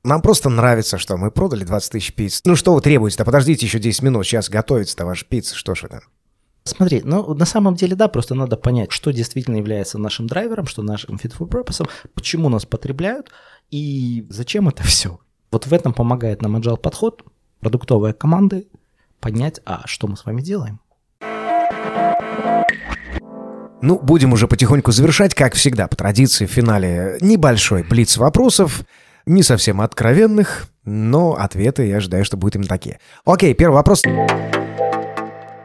нам 0.04 0.22
просто 0.22 0.48
нравится, 0.48 0.96
что 0.96 1.16
мы 1.16 1.32
продали 1.32 1.64
20 1.64 1.90
тысяч 1.90 2.14
пиц. 2.14 2.40
Ну 2.44 2.54
что 2.54 2.74
вы 2.74 2.82
требуете-то? 2.82 3.24
Подождите 3.24 3.66
еще 3.66 3.80
10 3.80 4.02
минут, 4.02 4.24
сейчас 4.24 4.48
готовится-то 4.48 5.06
ваша 5.06 5.24
пицца, 5.24 5.56
что 5.56 5.74
ж 5.74 5.84
это? 5.84 6.02
Смотри, 6.64 7.02
ну 7.04 7.34
на 7.34 7.44
самом 7.44 7.74
деле 7.74 7.96
да, 7.96 8.08
просто 8.08 8.34
надо 8.34 8.56
понять, 8.56 8.92
что 8.92 9.12
действительно 9.12 9.56
является 9.56 9.98
нашим 9.98 10.28
драйвером, 10.28 10.66
что 10.66 10.82
нашим 10.82 11.16
fit 11.16 11.34
for 11.36 11.48
purpose, 11.48 11.88
почему 12.14 12.48
нас 12.48 12.64
потребляют 12.64 13.30
и 13.70 14.26
зачем 14.28 14.68
это 14.68 14.84
все. 14.84 15.18
Вот 15.50 15.66
в 15.66 15.72
этом 15.72 15.92
помогает 15.92 16.40
нам 16.40 16.56
agile 16.56 16.76
подход, 16.76 17.24
продуктовые 17.60 18.14
команды, 18.14 18.68
понять, 19.20 19.60
а 19.64 19.82
что 19.86 20.06
мы 20.06 20.16
с 20.16 20.24
вами 20.24 20.40
делаем. 20.40 20.80
Ну, 23.82 23.98
будем 23.98 24.32
уже 24.32 24.46
потихоньку 24.46 24.92
завершать, 24.92 25.34
как 25.34 25.54
всегда, 25.54 25.88
по 25.88 25.96
традиции 25.96 26.46
в 26.46 26.50
финале 26.50 27.18
небольшой 27.20 27.82
блиц 27.82 28.16
вопросов, 28.16 28.84
не 29.26 29.42
совсем 29.42 29.80
откровенных, 29.80 30.68
но 30.84 31.34
ответы 31.34 31.86
я 31.86 31.96
ожидаю, 31.96 32.24
что 32.24 32.36
будут 32.36 32.54
именно 32.54 32.68
такие. 32.68 33.00
Окей, 33.24 33.54
первый 33.54 33.74
вопрос. 33.74 34.02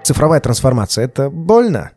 Цифровая 0.08 0.40
трансформация– 0.40 1.04
это 1.08 1.30
больно? 1.30 1.92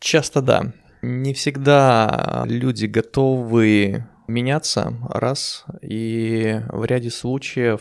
Часто 0.00 0.42
да. 0.42 0.72
Не 1.02 1.34
всегда 1.34 2.42
люди 2.48 2.86
готовы 2.86 4.04
меняться, 4.26 4.92
раз, 5.08 5.66
и 5.82 6.62
в 6.68 6.84
ряде 6.84 7.12
случаев 7.12 7.80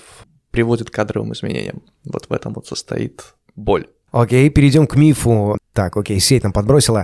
приводит 0.51 0.91
к 0.91 0.93
кадровым 0.93 1.33
изменениям. 1.33 1.81
Вот 2.03 2.29
в 2.29 2.33
этом 2.33 2.53
вот 2.53 2.67
состоит 2.67 3.33
боль. 3.55 3.87
Окей, 4.11 4.47
перейдем 4.51 4.85
к 4.85 4.95
мифу. 4.95 5.57
Так, 5.73 5.97
окей, 5.97 6.19
сеть 6.19 6.43
нам 6.43 6.53
подбросила. 6.53 7.03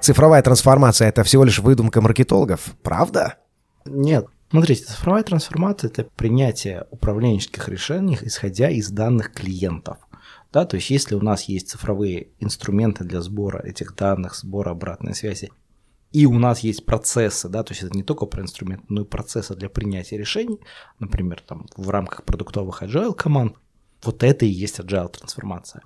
Цифровая 0.00 0.40
трансформация– 0.40 1.08
это 1.10 1.24
всего 1.24 1.44
лишь 1.44 1.58
выдумка 1.58 2.00
маркетологов, 2.00 2.74
правда? 2.82 3.34
Нет. 3.84 4.28
Смотрите, 4.48 4.84
цифровая 4.84 5.24
трансформация– 5.24 5.90
это 5.94 6.06
принятие 6.16 6.86
управленческих 6.90 7.68
решений, 7.68 8.18
исходя 8.22 8.70
из 8.70 8.88
данных 8.88 9.34
клиентов– 9.34 9.98
да, 10.52 10.66
то 10.66 10.76
есть 10.76 10.90
если 10.90 11.14
у 11.14 11.22
нас 11.22 11.44
есть 11.44 11.70
цифровые 11.70 12.28
инструменты 12.38 13.04
для 13.04 13.20
сбора 13.20 13.58
этих 13.58 13.94
данных, 13.94 14.36
сбора 14.36 14.70
обратной 14.70 15.14
связи, 15.14 15.50
и 16.12 16.26
у 16.26 16.38
нас 16.38 16.60
есть 16.60 16.84
процессы, 16.84 17.48
да, 17.48 17.62
то 17.62 17.72
есть 17.72 17.82
это 17.82 17.96
не 17.96 18.02
только 18.02 18.26
про 18.26 18.42
инструменты, 18.42 18.84
но 18.88 19.02
и 19.02 19.06
процессы 19.06 19.54
для 19.54 19.70
принятия 19.70 20.18
решений, 20.18 20.60
например, 20.98 21.42
там 21.46 21.66
в 21.76 21.88
рамках 21.88 22.24
продуктовых 22.24 22.82
agile 22.82 23.14
команд, 23.14 23.56
вот 24.02 24.22
это 24.22 24.44
и 24.44 24.48
есть 24.48 24.78
agile 24.78 25.08
трансформация. 25.08 25.82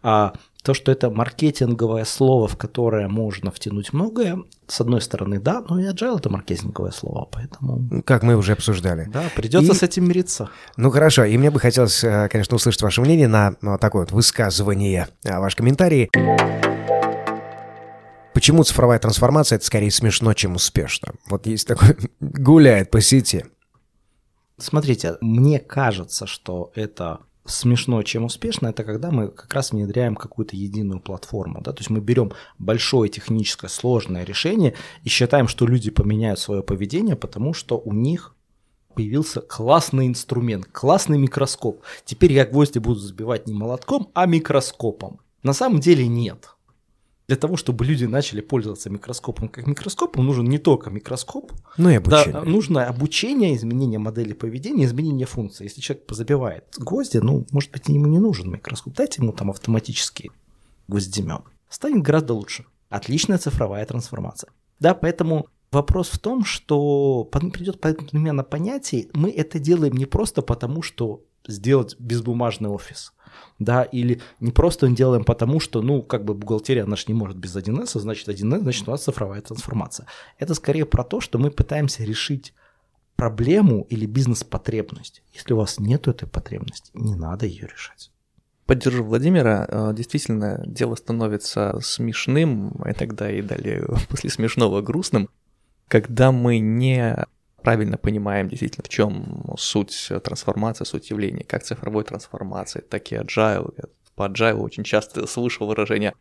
А 0.00 0.32
то, 0.62 0.74
что 0.74 0.92
это 0.92 1.10
маркетинговое 1.10 2.04
слово, 2.04 2.48
в 2.48 2.56
которое 2.56 3.08
можно 3.08 3.50
втянуть 3.50 3.92
многое, 3.92 4.38
с 4.66 4.80
одной 4.80 5.00
стороны, 5.00 5.40
да, 5.40 5.64
но 5.68 5.80
и 5.80 5.84
agile 5.84 6.18
это 6.18 6.30
маркетинговое 6.30 6.90
слово, 6.90 7.28
поэтому... 7.30 8.02
Как 8.02 8.22
мы 8.22 8.36
уже 8.36 8.52
обсуждали. 8.52 9.08
Да, 9.12 9.24
придется 9.34 9.72
и... 9.72 9.74
с 9.74 9.82
этим 9.82 10.08
мириться. 10.08 10.50
Ну 10.76 10.90
хорошо, 10.90 11.24
и 11.24 11.38
мне 11.38 11.50
бы 11.50 11.60
хотелось, 11.60 12.02
э, 12.04 12.28
конечно, 12.30 12.56
услышать 12.56 12.82
ваше 12.82 13.00
мнение 13.00 13.28
на, 13.28 13.54
такое 13.78 14.02
вот 14.02 14.12
высказывание, 14.12 15.08
э, 15.24 15.38
ваш 15.38 15.56
комментарий. 15.56 16.10
Почему 18.34 18.62
цифровая 18.62 18.98
трансформация 18.98 19.56
это 19.56 19.64
скорее 19.64 19.90
смешно, 19.90 20.32
чем 20.34 20.54
успешно? 20.56 21.14
Вот 21.28 21.46
есть 21.46 21.66
такой 21.66 21.96
гуляет 22.20 22.90
по 22.90 23.00
сети. 23.00 23.46
Смотрите, 24.58 25.16
мне 25.20 25.60
кажется, 25.60 26.26
что 26.26 26.72
это 26.74 27.20
смешно, 27.48 28.02
чем 28.02 28.24
успешно, 28.24 28.68
это 28.68 28.84
когда 28.84 29.10
мы 29.10 29.28
как 29.28 29.52
раз 29.54 29.72
внедряем 29.72 30.14
какую-то 30.14 30.56
единую 30.56 31.00
платформу. 31.00 31.60
Да? 31.62 31.72
То 31.72 31.80
есть 31.80 31.90
мы 31.90 32.00
берем 32.00 32.32
большое 32.58 33.10
техническое 33.10 33.68
сложное 33.68 34.24
решение 34.24 34.74
и 35.04 35.08
считаем, 35.08 35.48
что 35.48 35.66
люди 35.66 35.90
поменяют 35.90 36.38
свое 36.38 36.62
поведение, 36.62 37.16
потому 37.16 37.54
что 37.54 37.78
у 37.78 37.92
них 37.92 38.34
появился 38.94 39.40
классный 39.40 40.06
инструмент, 40.06 40.66
классный 40.70 41.18
микроскоп. 41.18 41.82
Теперь 42.04 42.32
я 42.32 42.44
гвозди 42.44 42.78
буду 42.78 43.00
забивать 43.00 43.46
не 43.46 43.54
молотком, 43.54 44.10
а 44.14 44.26
микроскопом. 44.26 45.20
На 45.42 45.52
самом 45.52 45.80
деле 45.80 46.06
нет 46.06 46.57
для 47.28 47.36
того, 47.36 47.56
чтобы 47.58 47.84
люди 47.84 48.06
начали 48.06 48.40
пользоваться 48.40 48.88
микроскопом 48.88 49.48
как 49.48 49.66
микроскопом, 49.66 50.24
нужен 50.24 50.46
не 50.46 50.56
только 50.58 50.88
микроскоп, 50.88 51.52
но 51.76 51.90
и 51.90 51.96
обучение. 51.96 52.32
Да, 52.32 52.42
нужно 52.42 52.86
обучение, 52.86 53.54
изменение 53.54 53.98
модели 53.98 54.32
поведения, 54.32 54.86
изменение 54.86 55.26
функций. 55.26 55.64
Если 55.64 55.82
человек 55.82 56.06
забивает 56.10 56.64
гвозди, 56.78 57.18
ну, 57.18 57.44
может 57.50 57.70
быть, 57.70 57.86
ему 57.88 58.06
не 58.06 58.18
нужен 58.18 58.50
микроскоп, 58.50 58.94
дайте 58.94 59.20
ему 59.20 59.32
там 59.32 59.50
автоматический 59.50 60.30
гвоздемен. 60.88 61.40
Станет 61.68 62.02
гораздо 62.02 62.32
лучше. 62.32 62.64
Отличная 62.88 63.36
цифровая 63.36 63.84
трансформация. 63.84 64.50
Да, 64.80 64.94
поэтому 64.94 65.48
вопрос 65.70 66.08
в 66.08 66.18
том, 66.18 66.46
что 66.46 67.24
придет 67.24 67.78
подмена 67.78 68.42
понятий, 68.42 69.10
мы 69.12 69.30
это 69.30 69.58
делаем 69.58 69.92
не 69.92 70.06
просто 70.06 70.40
потому, 70.40 70.80
что 70.80 71.22
сделать 71.46 71.94
безбумажный 71.98 72.70
офис– 72.70 73.12
да, 73.58 73.82
или 73.82 74.20
не 74.40 74.50
просто 74.50 74.88
делаем 74.88 75.24
потому, 75.24 75.60
что, 75.60 75.82
ну, 75.82 76.02
как 76.02 76.24
бы 76.24 76.34
бухгалтерия 76.34 76.86
наша 76.86 77.04
не 77.08 77.14
может 77.14 77.36
без 77.36 77.56
1С, 77.56 77.96
а 77.96 77.98
значит 78.00 78.28
1С, 78.28 78.60
значит 78.60 78.88
у 78.88 78.90
нас 78.90 79.04
цифровая 79.04 79.40
трансформация. 79.40 80.06
Это 80.38 80.54
скорее 80.54 80.86
про 80.86 81.04
то, 81.04 81.20
что 81.20 81.38
мы 81.38 81.50
пытаемся 81.50 82.04
решить 82.04 82.54
проблему 83.16 83.86
или 83.90 84.06
бизнес-потребность. 84.06 85.22
Если 85.34 85.52
у 85.52 85.56
вас 85.56 85.78
нет 85.80 86.06
этой 86.06 86.28
потребности, 86.28 86.90
не 86.94 87.14
надо 87.14 87.46
ее 87.46 87.66
решать. 87.66 88.10
Поддержу 88.66 89.02
Владимира. 89.02 89.66
Э, 89.66 89.92
действительно, 89.94 90.62
дело 90.66 90.94
становится 90.94 91.80
смешным, 91.80 92.76
а 92.84 92.92
иногда 92.92 93.30
и 93.30 93.42
далее 93.42 93.86
после 94.08 94.30
смешного 94.30 94.82
грустным, 94.82 95.30
когда 95.88 96.32
мы 96.32 96.58
не 96.58 97.24
правильно 97.62 97.96
понимаем 97.96 98.48
действительно, 98.48 98.84
в 98.84 98.88
чем 98.88 99.54
суть 99.58 100.10
трансформации, 100.22 100.84
суть 100.84 101.10
явления, 101.10 101.44
как 101.44 101.62
цифровой 101.62 102.04
трансформации, 102.04 102.80
так 102.80 103.12
и 103.12 103.16
agile. 103.16 103.74
Я 103.76 103.84
по 104.14 104.28
agile 104.28 104.60
очень 104.60 104.84
часто 104.84 105.26
слышал 105.26 105.66
выражение 105.66 106.14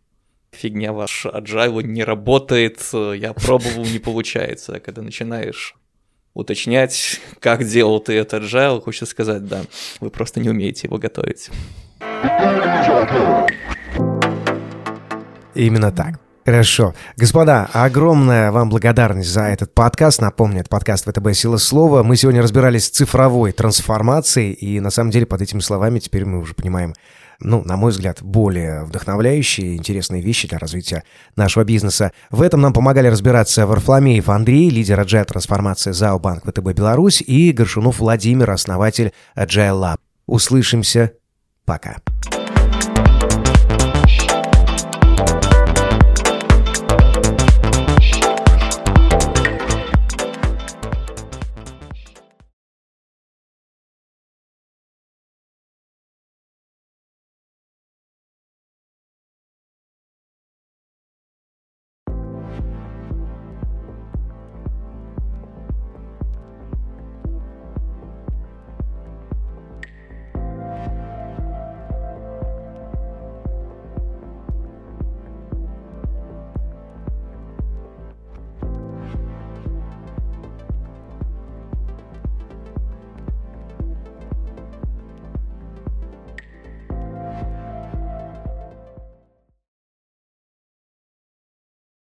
«фигня 0.52 0.94
ваш 0.94 1.26
agile 1.26 1.84
не 1.84 2.04
работает, 2.04 2.80
я 2.94 3.34
пробовал, 3.34 3.86
не 3.86 4.00
получается». 4.00 4.80
Когда 4.80 5.02
начинаешь 5.02 5.76
уточнять, 6.34 7.20
как 7.40 7.64
делал 7.66 8.00
ты 8.00 8.14
этот 8.14 8.44
agile, 8.44 8.82
хочется 8.82 9.06
сказать, 9.08 9.46
да, 9.48 9.64
вы 10.00 10.12
просто 10.12 10.40
не 10.40 10.50
умеете 10.50 10.88
его 10.88 10.98
готовить. 10.98 11.50
Именно 15.56 15.92
так. 15.92 16.20
Хорошо. 16.48 16.96
Господа, 17.18 17.70
огромная 17.74 18.54
вам 18.54 18.70
благодарность 18.70 19.30
за 19.30 19.42
этот 19.42 19.74
подкаст. 19.74 20.22
Напомню, 20.22 20.62
это 20.62 20.70
подкаст 20.70 21.06
ВТБ 21.06 21.34
«Сила 21.34 21.58
слова». 21.58 22.04
Мы 22.04 22.16
сегодня 22.16 22.42
разбирались 22.42 22.86
с 22.86 22.90
цифровой 22.90 23.52
трансформацией, 23.52 24.54
и 24.54 24.80
на 24.80 24.90
самом 24.90 25.12
деле 25.12 25.26
под 25.26 25.42
этими 25.42 25.60
словами 25.60 26.00
теперь 26.00 26.24
мы 26.24 26.40
уже 26.40 26.54
понимаем, 26.54 26.94
ну, 27.42 27.66
на 27.66 27.76
мой 27.76 27.92
взгляд, 27.92 28.20
более 28.22 28.86
вдохновляющие, 28.86 29.76
интересные 29.76 30.22
вещи 30.22 30.48
для 30.48 30.58
развития 30.58 31.04
нашего 31.36 31.66
бизнеса. 31.66 32.14
В 32.32 32.42
этом 32.42 32.62
нам 32.62 32.72
помогали 32.72 33.10
разбираться 33.10 33.68
Варфломеев 33.68 34.30
Андрей, 34.30 34.70
лидер 34.70 35.02
Agile 35.02 35.26
трансформации 35.26 35.92
ЗАО 35.92 36.18
Банк 36.18 36.46
ВТБ 36.46 36.72
Беларусь, 36.72 37.20
и 37.20 37.52
Горшунов 37.52 38.00
Владимир, 38.00 38.52
основатель 38.52 39.12
Agile 39.36 39.82
Lab. 39.82 39.98
Услышимся. 40.28 41.12
Пока. 41.66 41.98